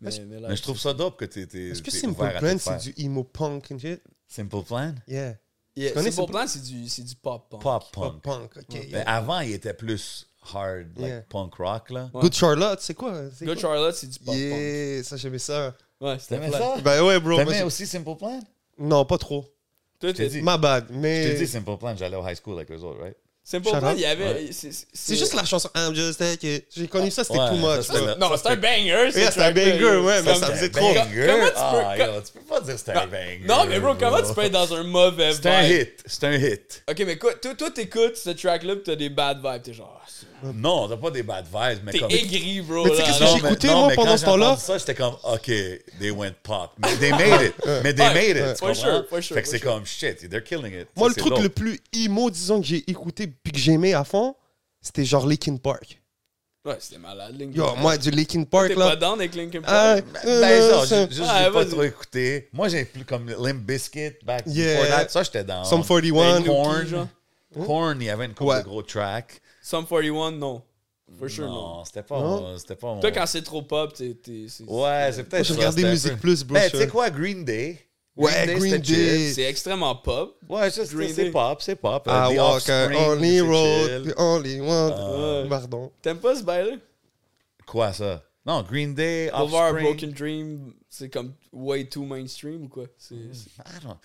[0.00, 2.56] Mais, Est-ce- mais là, Mais je trouve ça dope que Est-ce que t'es Simple Plan,
[2.58, 4.02] c'est du emo punk and shit?
[4.26, 4.94] Simple Plan?
[5.06, 5.34] Yeah.
[5.76, 7.62] Tu Simple Simple- Plan, c'est du, c'est du pop punk.
[7.62, 8.52] Pop Pop punk.
[8.54, 8.80] punk, ok.
[8.80, 9.02] Ben, yeah.
[9.02, 11.22] avant, il était plus hard, like Yeah.
[11.28, 12.10] punk rock, là.
[12.14, 12.20] Ouais.
[12.22, 13.22] Good Charlotte, c'est quoi?
[13.40, 13.56] Good quoi?
[13.56, 15.72] Charlotte, c'est du pop Yeah, ça j'aimais ça.
[15.72, 16.08] punk.
[16.08, 16.76] Ouais, c'était ça?
[16.82, 17.36] Ben ouais, bro.
[17.36, 18.40] T'aimais aussi Simple Plan?
[18.78, 19.44] Non, pas trop.
[20.00, 20.42] Toi, t'ai t'es- dit.
[20.42, 21.34] Ma bad, Je t'ai mais...
[21.34, 23.16] dit Simple Plan, j'allais au high school avec eux autres, right?
[23.48, 23.94] Simple Shout Plan, out.
[23.96, 24.24] il y avait.
[24.24, 24.48] Ouais.
[24.50, 26.64] c'est- c'est- C'est juste la chanson I'm just a kid.
[26.76, 27.86] J'ai connu ça, c'était Ouais, too ça, much.
[27.86, 28.14] c'était là.
[28.14, 30.32] le- Non, ça, c'est un c'était- banger, ce Yeah, c'est un track-là, banger, ouais, mais
[30.32, 30.92] Comme- ça faisait trop.
[30.92, 33.40] Comment tu peux- Ah, co- yo, tu peux pas dire que c'était un banger.
[33.46, 35.40] Non, mais bro, comment tu peux être dans un mauvais vibe?
[35.42, 36.02] C'est un hit.
[36.06, 36.82] C'est un hit.
[36.90, 39.62] Ok, mais quoi, toi, toi t'écoutes ce track-là pis t'as des bad vibes.
[39.62, 42.10] T'es genre, ah, c'est- Non, t'as pas des bad vibes, mais t'es comme.
[42.10, 42.84] aigri, bro.
[42.84, 43.36] Mais tu sais là, qu'est-ce que non?
[43.36, 44.56] j'ai mais- écouté, non, moi, mais pendant quand ce temps-là?
[44.56, 45.46] ça, j'étais comme, OK,
[45.98, 46.72] they went pop.
[46.78, 47.54] Mais they made it.
[47.82, 48.52] Mais they Ouais, made it.
[48.54, 48.74] tu For comprends?
[48.74, 49.72] sure, for sure, Fait que for c'est sure.
[49.72, 50.88] comme, shit, they're killing it.
[50.94, 51.42] Moi, Ça, le c'est truc dope.
[51.42, 54.34] le plus emo, disons, que j'ai écouté puis que j'aimais à fond,
[54.80, 56.00] c'était genre Linkin Park.
[56.66, 57.78] Ouais, c'était malade, Linkin Yo, Park.
[57.78, 58.96] moi, du Linkin Park, T'es pas là...
[58.96, 60.04] down avec Linkin Ah, Park?
[60.24, 61.68] Ben, euh, genre, ça- j'ai- juste, Ouais, j'ai pas vas-y.
[61.70, 62.48] trop écouté.
[62.52, 64.74] Moi, j'ai plus comme Limp Bizkit, back Yeah.
[64.82, 65.08] before that.
[65.08, 65.64] Ça, j'étais dans.
[65.64, 66.40] Some 41.
[66.40, 66.86] Ben, Korn.
[66.86, 67.06] genre?
[67.64, 68.58] Korn, il y avait une couple Ouais.
[68.62, 69.40] de gros tracks.
[69.66, 70.62] Sum 41, non.
[71.18, 71.52] For sure, non.
[71.78, 72.40] non, c'était pas, Non?
[72.40, 73.00] mon- c'était pas mon...
[73.00, 74.14] Toi, quand c'est trop pop, t'es.
[74.14, 76.56] t'es- c'est- Ouais, c'est Moi, peut-être je ça, regardais Musique peu- Plus, bro.
[76.58, 77.80] Je- tu sais quoi, Green Day?
[78.16, 78.96] Ouais, Green chill.
[78.96, 79.32] Day.
[79.32, 80.38] C'est extrêmement pop.
[80.48, 81.30] Ouais, c'est Green c'est Day.
[81.32, 82.06] pop, c'est pop.
[82.06, 85.42] I Euh, The walk a Offspring, only road, the only one.
[85.42, 85.48] Ouais.
[85.48, 85.90] Pardon.
[86.00, 86.76] T'aimes pas ce bail-là?
[87.66, 88.22] Quoi, ça?
[88.44, 89.80] Non, Green Day, Over.
[89.82, 92.84] Broken Dream, c'est comme way too mainstream ou quoi?
[92.98, 93.16] C'est.
[93.32, 93.96] c'est- I don't...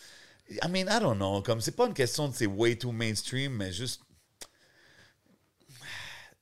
[0.63, 1.41] I mean, I don't know.
[1.43, 4.01] Comme, c'est pas une question de c'est way too mainstream, mais juste...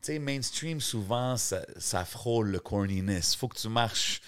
[0.01, 3.35] Tu sais, mainstream, souvent, ça, ça frôle le corniness.
[3.35, 4.21] Faut que tu marches...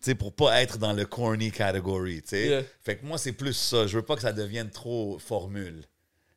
[0.00, 2.46] Tu sais, pour pas être dans le corny category, tu sais.
[2.46, 2.62] Yeah.
[2.84, 3.88] Fait que moi, c'est plus ça.
[3.88, 5.80] Je veux pas que ça devienne trop formule.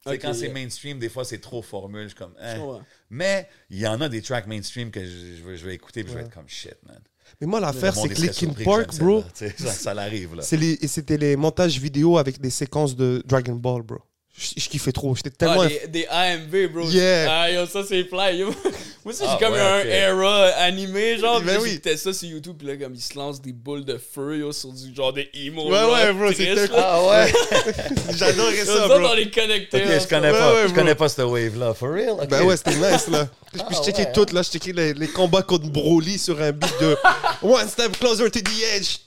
[0.03, 2.03] Tu sais, Ok, quand c'est mainstream, des fois, c'est trop formule.
[2.03, 2.33] Je suis comme...
[2.33, 2.81] comprends.
[3.11, 6.03] Mais il y en a des tracks mainstream que je, je vais, je vais écouter
[6.03, 6.99] puis je vais être comme shit, man.
[7.39, 10.41] Mais moi, l'affaire, c'est que Linkin Park, bro, ça, ça l'arrive, là.
[10.57, 13.99] les- et c'était les montages vidéo avec des séquences de Dragon Ball, bro.
[14.33, 15.13] Je, je kiffais trop.
[15.15, 15.61] J'étais tellement...
[15.61, 16.89] Ah, des, des AMV, bro.
[16.89, 17.27] Yeah.
[17.29, 18.37] Ah, yo, ça, c'est fly.
[18.37, 18.47] yo.
[19.03, 19.85] Moi aussi, j'ai Ah, comme ouais, un ok.
[19.87, 21.41] era animé, genre.
[21.41, 21.69] Ben oui.
[21.71, 24.51] J'écoutais ça sur YouTube, puis là, comme ils se lancent des boules de feu, yo,
[24.53, 25.69] sur du genre des emo.
[25.69, 26.71] Ouais, rock ouais, bro, c'était-.
[26.77, 27.33] Ah ouais?
[28.15, 28.99] J'adorais ça, ça, bro.
[28.99, 29.81] dans les connecteurs.
[29.81, 30.53] Ok, je connais Ouais, pas.
[30.53, 31.73] ouais, je connais pas cette wave-là.
[31.73, 32.11] For real?
[32.11, 32.27] Ok.
[32.29, 33.27] Ben ouais, c'était nice, là.
[33.51, 34.41] Puis je Ah, checkais ouais, tout, là.
[34.43, 36.95] Je checkais les, les combats contre Broly sur un beat de
[37.41, 38.97] One Step Closer to the Edge.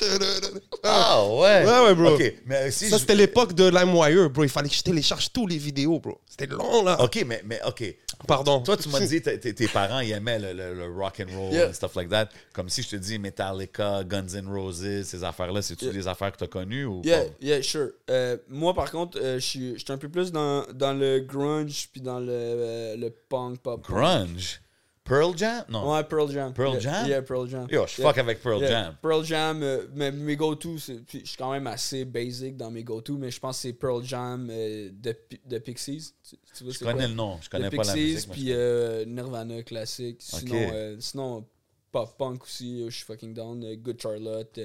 [0.82, 1.16] Ah.
[1.16, 1.64] Ah ouais?
[1.64, 2.18] Ouais, ouais, bro.
[2.46, 4.44] Mais si Ça, je- c'était l'époque de LimeWire, bro.
[4.44, 6.18] Il fallait que je télécharge tous les vidéos, bro.
[6.36, 7.00] C'était long, là.
[7.00, 7.94] Ok, mais, mais ok.
[8.26, 8.60] Pardon.
[8.60, 11.52] Toi, tu m'as dit tes, tes parents ils aimaient le, le- le rock and roll
[11.52, 11.68] Yeah.
[11.68, 12.28] and stuff like that.
[12.52, 15.94] Comme si je te dis Metallica, Guns N' Roses, ces affaires-là, c'est-tu Yeah.
[15.94, 17.30] des affaires que tu as connues ou Yeah, pas?
[17.40, 17.90] yeah, sure.
[18.10, 22.00] Euh, moi, par contre, euh, je suis un peu plus dans, dans le grunge puis
[22.00, 23.80] dans le, euh, le punk pop.
[23.82, 24.60] Grunge?
[25.04, 25.64] Pearl Jam?
[25.68, 25.92] Non.
[25.92, 26.52] Ouais, Pearl Jam.
[26.54, 27.06] Pearl Jam?
[27.06, 27.66] Yeah, Pearl Jam.
[27.70, 28.08] Yo, je Yeah.
[28.10, 28.96] fuck avec Pearl Yeah, Jam.
[29.02, 30.94] Pearl Jam, euh, mais mes go-to, je
[31.24, 34.48] suis quand même assez basic dans mes go-to, mais je pense que c'est Pearl Jam
[34.50, 36.14] euh, de, de Pixies.
[36.26, 37.06] Tu, tu vois, Je connais quoi?
[37.06, 38.28] le nom, je De connais pas la Pixies, musique.
[38.28, 40.16] mais je puis euh, Nirvana classique.
[40.22, 41.46] Sinon, euh, sinon
[41.92, 43.62] pop punk aussi, je suis fucking down.
[43.76, 44.58] Good Charlotte.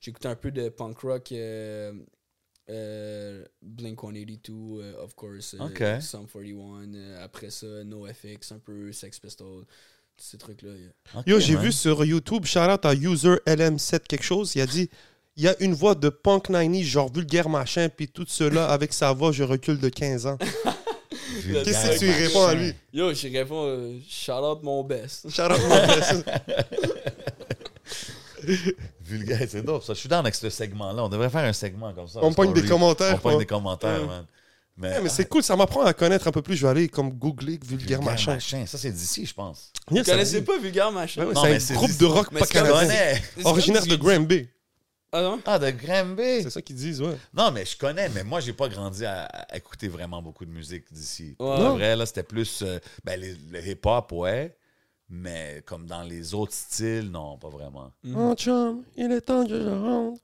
[0.00, 1.32] J'ai écouté un peu de punk rock.
[2.70, 4.52] Euh, euh, Blink 182,
[4.82, 5.54] euh, of course.
[5.54, 6.02] euh, Ok.
[6.02, 6.94] Sum 41.
[6.94, 9.64] euh, après ça, NoFX, un peu Sex Pistols.
[10.18, 10.70] Ces trucs-là.
[10.70, 11.22] yeah.
[11.26, 14.88] Yo, j'ai vu sur YouTube, shout out à user LM7 quelque chose, il a dit
[15.36, 18.94] il y a une voix de punk 90, genre vulgaire machin, puis tout cela avec
[18.94, 20.38] sa voix, je recule de 15 ans.
[20.38, 22.18] Qu'est-ce que tu machin.
[22.18, 22.72] réponds à lui?
[22.94, 25.28] Yo, je réponds, euh, shout out mon best.
[25.28, 26.14] Shout out, mon bless.
[29.06, 29.94] Vulgaire, c'est dope ça.
[29.94, 31.04] Je suis dans avec ce segment-là.
[31.04, 32.20] On devrait faire un segment comme ça.
[32.22, 34.06] On pogne des commentaires, On pogne des commentaires, Ouais.
[34.06, 34.26] man.
[34.78, 36.54] Mais, Ouais, mais c'est cool, ça m'apprend à connaître un peu plus.
[36.56, 38.66] Je vais aller comme googler vulgaire Vulgaire machin.
[38.66, 39.72] Ça, c'est d'ici, je pense.
[39.90, 41.22] Yeah, Vous ça connaissez pas Vulgaire Machin?
[41.22, 43.14] Ouais, ouais, Non, c'est un groupe de rock mais pas canadien.
[43.44, 44.48] Originaire de Granby.
[45.12, 45.40] Ah non?
[45.46, 46.42] Ah, de Granby?
[46.42, 47.16] C'est ça qu'ils disent, ouais.
[47.32, 50.50] Non, mais je connais, mais moi, j'ai pas grandi à, à écouter vraiment beaucoup de
[50.50, 51.36] musique d'ici.
[51.38, 51.58] Pour Ouais.
[51.58, 51.76] Non.
[51.76, 52.60] vrai, là, c'était plus.
[52.62, 54.54] euh, ben, le hip-hop, ouais.
[55.08, 57.90] Mais comme dans les autres styles, non, pas vraiment.
[58.16, 60.20] Oh chum, il est temps que je rentre.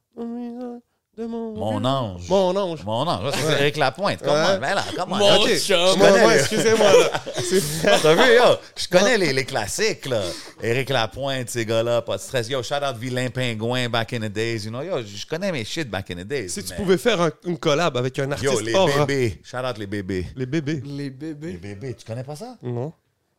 [1.17, 1.53] de mon.
[1.55, 2.29] Mon ange.
[2.29, 2.85] Mon ange.
[2.85, 3.33] Mon ange.
[3.35, 4.19] C'est Eric Lapointe.
[4.25, 4.33] Comment?
[4.35, 4.59] Ouais.
[4.59, 5.19] Ben là, comment?
[5.19, 6.01] Mon chum.
[6.01, 6.91] Les- excusez-moi,
[8.03, 8.57] T'as vu, yo?
[8.77, 10.23] Je connais les, les classiques, là.
[10.63, 12.49] Éric Lapointe, ces gars-là, pas de stress.
[12.49, 14.65] Yo, shout out Vilain Pingouin back in the days.
[14.65, 16.49] You know, yo, je connais mes shit back in the days.
[16.49, 19.41] Si tu pouvais faire un- une collab avec un artiste Yo, les bébés.
[19.45, 20.27] Shout out les bébés.
[20.35, 20.81] Les bébés.
[20.85, 21.53] Les Les bébés.
[21.59, 22.57] bébés, tu connais pas ça?
[22.63, 22.93] Non.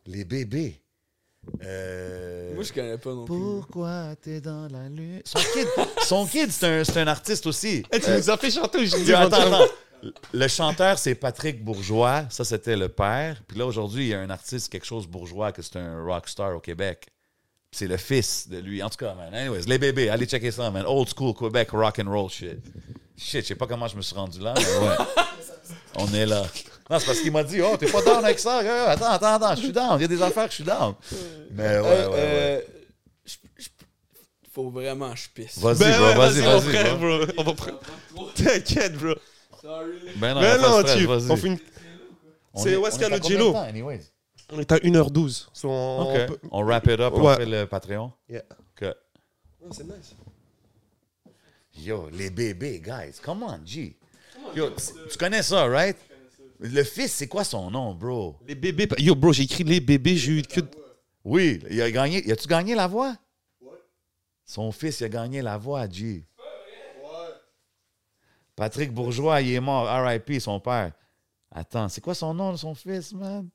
[0.06, 0.80] Les bébés.
[1.64, 2.54] Euh...
[2.54, 3.34] Moi, je connais pas non plus.
[3.34, 5.22] Pourquoi t'es dans la lune?
[5.24, 5.68] Son kid,
[6.06, 7.82] son kid c'est un, c'est un artiste aussi.
[7.92, 9.14] Eh, tu nous as fait chanter aujourd'hui.
[9.14, 9.72] Attends, attends.
[10.32, 12.24] Le chanteur, c'est Patrick Bourgeois.
[12.28, 13.42] Ça, c'était le père.
[13.46, 16.54] Puis là, aujourd'hui, il y a un artiste, quelque chose bourgeois, que c'est un rockstar
[16.54, 17.06] au Québec.
[17.70, 18.82] Puis c'est le fils de lui.
[18.82, 19.34] En tout cas, man.
[19.34, 20.84] Anyways, les bébés, allez checker ça, man.
[20.86, 22.58] Old school Québec rock and roll shit.
[23.16, 24.96] Shit, je sais pas comment je me suis rendu là, mais ouais.
[25.96, 26.44] On est là.
[26.90, 28.62] Non, c'est parce qu'il m'a dit, oh, t'es pas down avec ça.
[28.62, 29.98] Yo, Attends, attends, attends, je suis down.
[29.98, 30.94] Il y a des affaires que je suis down.
[31.52, 32.16] Mais ouais, ouais, Euh, ouais.
[32.18, 32.60] euh,
[33.24, 33.68] je- je-
[34.52, 35.58] Faut vraiment que je pisse.
[35.58, 36.68] Vas-y, Ben bro, ouais, vas-y, mon vas-y.
[36.74, 37.18] frère, bro.
[37.18, 37.26] bro.
[37.38, 39.14] On va pre- T'inquiète, bro.
[39.62, 39.92] Sorry.
[40.16, 41.08] Ben non, pas non, stress, tu.
[41.08, 41.58] On, fait une-
[42.54, 44.00] c'est est- où est-ce qu'il y a le anyways?
[44.52, 45.48] on est à 1h12.
[45.54, 46.08] So, on, OK.
[46.20, 47.36] on peut- On wrap it up on Ouais.
[47.36, 48.12] fait le Patreon?
[48.28, 48.42] Yeah.
[48.50, 48.88] OK.
[49.62, 50.14] Oh, c'est nice.
[51.76, 53.18] Yo, les bébés, guys.
[53.22, 53.96] Come on, G.
[54.54, 55.96] Yo, tu, tu connais ça, right?
[56.66, 58.38] Le fils, c'est quoi son nom, bro?
[58.46, 58.88] Les bébés.
[58.96, 60.60] Yo, bro, j'ai écrit les bébés, j'ai eu que.
[61.22, 62.26] Oui, il a gagné.
[62.26, 63.14] Y a-tu gagné la voix?
[64.46, 66.24] Son fils, il a gagné la voix, G.
[68.56, 69.86] Patrick Bourgeois, il est mort.
[70.06, 70.92] RIP, son père.
[71.50, 73.46] Attends, c'est quoi son nom son fils, man?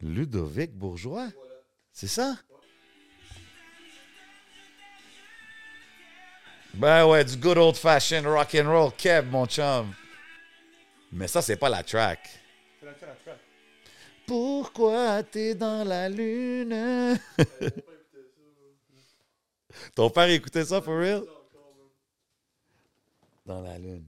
[0.00, 1.28] Ludovic Bourgeois?
[1.92, 2.34] C'est ça?
[6.72, 9.92] Ben ouais, du good old fashioned rock and roll, Kev, mon chum.
[11.12, 12.28] Mais ça, c'est pas la track.
[14.26, 17.18] Pourquoi t'es dans la lune?
[19.94, 21.22] Ton père écoutait ça for real?
[23.44, 24.06] Dans la lune.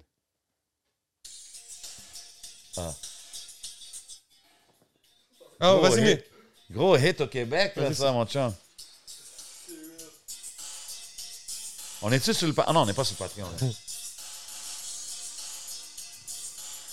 [2.76, 2.94] Ah.
[5.60, 6.24] Ah, Gros vas-y, mais.
[6.70, 8.52] Gros hit au Québec, là, ça, mon chum.
[12.02, 12.52] On est-tu sur le...
[12.52, 13.48] pa- Ah non, on n'est pas sur le Patreon.
[13.60, 13.66] là.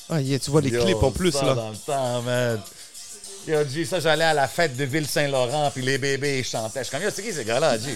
[0.09, 1.55] Ah, yeah, tu vois les Yo, clips en plus, ça là.
[1.55, 2.61] dans le temps, man.
[3.47, 6.79] Yo, G, ça, j'allais à la fête de Ville-Saint-Laurent, puis les bébés, ils chantaient.
[6.79, 7.95] Je suis comme, yo, c'est qui ces gars-là, G?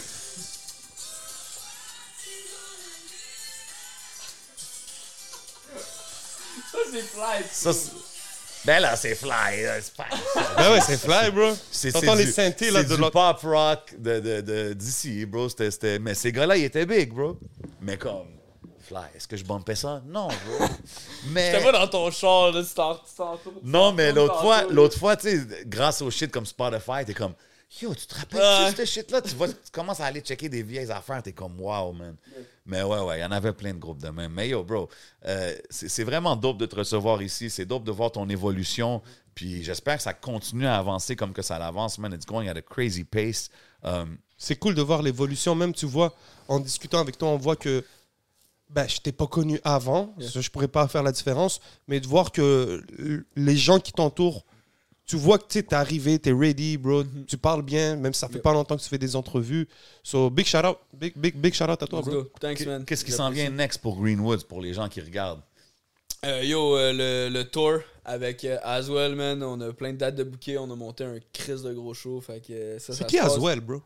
[6.72, 7.44] Ça, c'est fly.
[7.52, 7.92] Ça, c'est-
[8.66, 9.64] ben là, c'est fly.
[9.64, 10.06] là, c'est pas-
[10.58, 11.54] Ben ouais, c'est fly, bro.
[11.72, 14.74] C'est T'entends c'est les du- synthés, là, c'est de du pop rock de, de, de-
[14.74, 15.50] d'ici, bro.
[15.50, 17.38] C'était, c'était- Mais ces gars-là, ils étaient big, bro.
[17.82, 18.28] Mais comme,
[18.90, 20.02] fly, est-ce que je bumpais ça?
[20.06, 20.68] Non, bro.
[21.32, 21.52] Mais...
[21.52, 23.00] J'étais pas dans ton char, là, tu t'en-
[23.64, 27.34] Non, mais l'autre fois, l'autre fois, tu sais, grâce au shit comme Spotify, t'es comme,
[27.82, 29.22] yo, tu te rappelles de ce shit-là?
[29.22, 32.16] Tu, vois, tu commences à aller checker des vieilles affaires, t'es comme, wow, man.
[32.66, 34.32] Mais ouais, ouais, il y en avait plein de groupes de même.
[34.34, 34.90] Mais yo, bro,
[35.26, 37.50] euh, c'est c'est vraiment dope de te recevoir ici.
[37.50, 39.02] C'est dope de voir ton évolution.
[39.34, 42.14] Puis j'espère que ça continue à avancer comme que ça avance, man.
[42.14, 43.50] It's going at a crazy pace.
[43.84, 45.56] Um, C'est cool de voir l'évolution.
[45.56, 46.14] Même, tu vois,
[46.48, 47.84] en discutant avec toi, on voit que
[48.70, 50.14] ben, je t'ai pas connu avant.
[50.20, 51.60] Ça, je pourrais pas faire la différence.
[51.88, 52.84] Mais de voir que
[53.36, 54.46] les gens qui t'entourent,
[55.06, 57.04] tu vois que tu es arrivé, tu es ready, bro.
[57.28, 58.44] Tu parles bien, même si ça fait Yep.
[58.44, 59.68] pas longtemps que tu fais des entrevues.
[60.04, 60.78] So, big shout out.
[60.94, 62.24] Big, big, big shout out à toi, Let's bro.
[62.24, 62.30] go.
[62.40, 62.86] Thanks, man.
[62.86, 65.42] Qu'est-ce qui s'en vient next pour Greenwoods, pour les gens qui regardent?
[66.26, 69.42] Euh, yo, euh, le, le tour avec euh, Aswell, man.
[69.42, 70.58] On a plein de dates de bouquet.
[70.60, 72.22] On a monté un crise de gros show.
[72.22, 73.18] Fait que euh, ça, C'est ça qui.
[73.18, 73.82] Aswell, bro?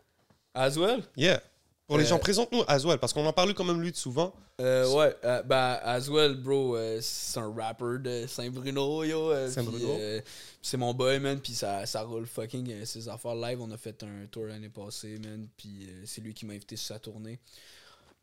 [0.54, 1.04] Aswell?
[1.16, 1.42] Yeah.
[1.88, 4.34] Pour les Euh, gens, présente-nous Aswell, parce qu'on en parle quand même lui de souvent.
[4.62, 9.32] Euh, ouais, euh, ben, Aswell, bro, euh, c'est un rapper de Saint-Bruno, yo.
[9.32, 9.90] euh, Saint-Bruno.
[10.00, 10.22] euh,
[10.62, 13.60] c'est mon boy, man, puis ça, ça roule fucking euh, ses affaires live.
[13.62, 16.78] On a fait un tour l'année passée, man, puis euh, c'est lui qui m'a invité
[16.78, 17.40] sur sa tournée.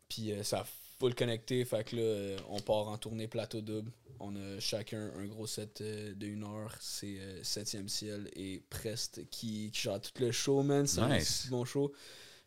[0.09, 0.65] Puis euh, ça a
[0.99, 3.91] full connecté, fait que là, euh, on part en tournée plateau double.
[4.19, 6.75] On a chacun un gros set euh, de une heure.
[6.79, 10.87] C'est euh, 7e ciel et Prest qui, qui gère tout le show, man.
[10.87, 11.41] C'est un Nice.
[11.43, 11.91] si bon show.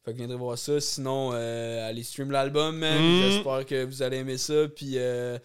[0.05, 0.81] Fait que viendrez voir ça.
[0.81, 3.01] Sinon, euh, allez stream l'album, man.
[3.01, 3.23] Mm.
[3.23, 4.69] J'espère que vous allez aimer ça.
[4.69, 5.39] Puis euh,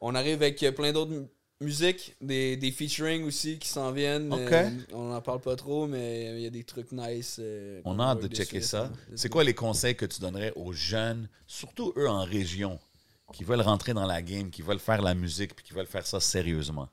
[0.00, 1.26] on arrive avec euh, plein d'autres mu-
[1.62, 4.32] musiques, des, des featuring aussi qui s'en viennent.
[4.32, 7.40] Euh, on n'en parle pas trop, mais il y a des trucs nice.
[7.84, 8.92] On a hâte de checker ça.
[9.14, 12.78] C'est quoi les conseils que tu donnerais aux jeunes, surtout eux en région,
[13.32, 16.06] qui veulent rentrer dans la game, qui veulent faire la musique, puis qui veulent faire
[16.06, 16.88] ça sérieusement?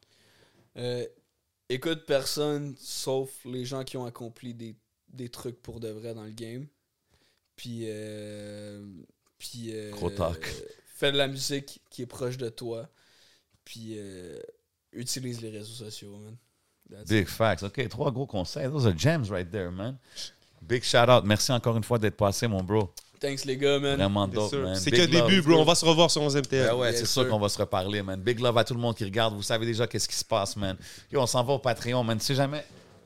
[1.70, 4.76] Écoute personne sauf les gens qui ont accompli des,
[5.10, 6.66] des trucs pour de vrai dans le game.
[7.58, 8.86] Puis, euh,
[9.38, 10.48] puis euh, Gros talk.
[10.96, 12.88] fais de la musique qui est proche de toi.
[13.66, 14.40] Puis euh,
[14.94, 16.38] utilise les réseaux sociaux, man.
[16.90, 17.64] That's Big facts.
[17.64, 18.70] OK, trois gros conseils.
[18.70, 19.98] Those are gems right there, man.
[20.62, 21.26] Big shout out.
[21.26, 22.94] Merci encore une fois d'être passé, mon bro.
[23.20, 23.98] Thanks les gars, man.
[23.98, 24.62] Vraiment dope, sûr.
[24.64, 24.76] man.
[24.76, 25.60] C'est Big qu'un début, bro.
[25.60, 26.68] On va se revoir sur 11 MTL.
[26.68, 28.22] Ben ouais, c'est sûr qu'on va se reparler, man.
[28.22, 29.34] Big love à tout le monde qui regarde.
[29.34, 30.78] Vous savez déjà qu'est-ce qui se passe, man.
[31.12, 32.20] Yo, on s'en va au Patreon, man.
[32.20, 32.64] Tu sais jamais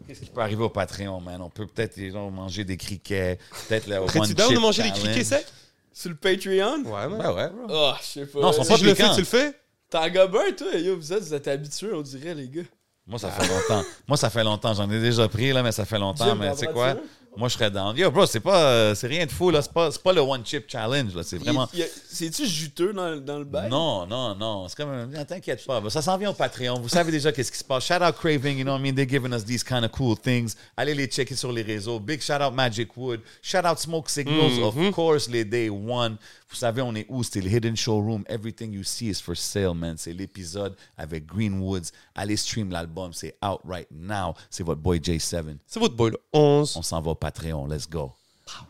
[0.07, 1.41] qu'est-ce qui peut arriver au Patreon, man?
[1.41, 3.37] On peut peut-être les gens, manger des criquets,
[3.67, 5.45] peut-être le one down de manger des criquets secs?
[5.93, 6.83] Sur le Patreon?
[6.85, 7.17] Ouais.
[7.17, 7.65] Ben ouais, bro.
[7.69, 8.39] Oh, je sais pas.
[8.39, 9.59] Non, ils sont Si pas je le fais, tu le fais?
[9.89, 10.73] T'en gobin, toi?
[10.75, 12.61] Yo, vous êtes, vous êtes habitués, on dirait, les gars.
[13.05, 13.83] Moi, ça fait longtemps.
[14.07, 14.73] Moi, ça fait longtemps.
[14.73, 16.25] J'en ai déjà pris, là, mais ça fait longtemps.
[16.25, 16.95] Jim, mais tu sais quoi?
[17.37, 17.95] Moi, je serais down.
[17.95, 19.61] Yo, bro, c'est pas, euh, c'est rien de fou, là.
[19.61, 21.23] C'est pas, c'est pas le one chip challenge, là.
[21.23, 21.67] C'est vraiment.
[22.09, 23.69] C'est-tu juteux dans, dans le bail?
[23.69, 24.67] Non, non, non.
[24.67, 25.81] C'est comme non, T'inquiète pas.
[25.89, 26.79] Ça s'en vient au Patreon.
[26.81, 27.85] Vous savez déjà qu'est-ce qui se passe.
[27.85, 28.95] Shout out Craving, you know what I mean?
[28.95, 30.55] They're giving us these kind of cool things.
[30.75, 31.99] Allez les checker sur les réseaux.
[31.99, 33.21] Big shout out Magic Wood.
[33.41, 36.17] Shout out Smoke Signals, of course, les Day One.
[36.51, 37.23] Vous savez, on est où?
[37.23, 38.25] C'était le Hidden Showroom.
[38.27, 39.95] Everything you see is for sale, man.
[39.97, 41.91] C'est l'épisode avec Greenwoods.
[42.13, 43.13] Allez stream l'album.
[43.13, 44.35] C'est out right now.
[44.49, 45.57] C'est votre boy J7.
[45.65, 46.17] C'est votre boy, là.
[46.33, 46.75] 11.
[46.75, 47.67] On s'en va au Patreon.
[47.67, 48.11] Let's go.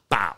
[0.08, 0.36] Pow!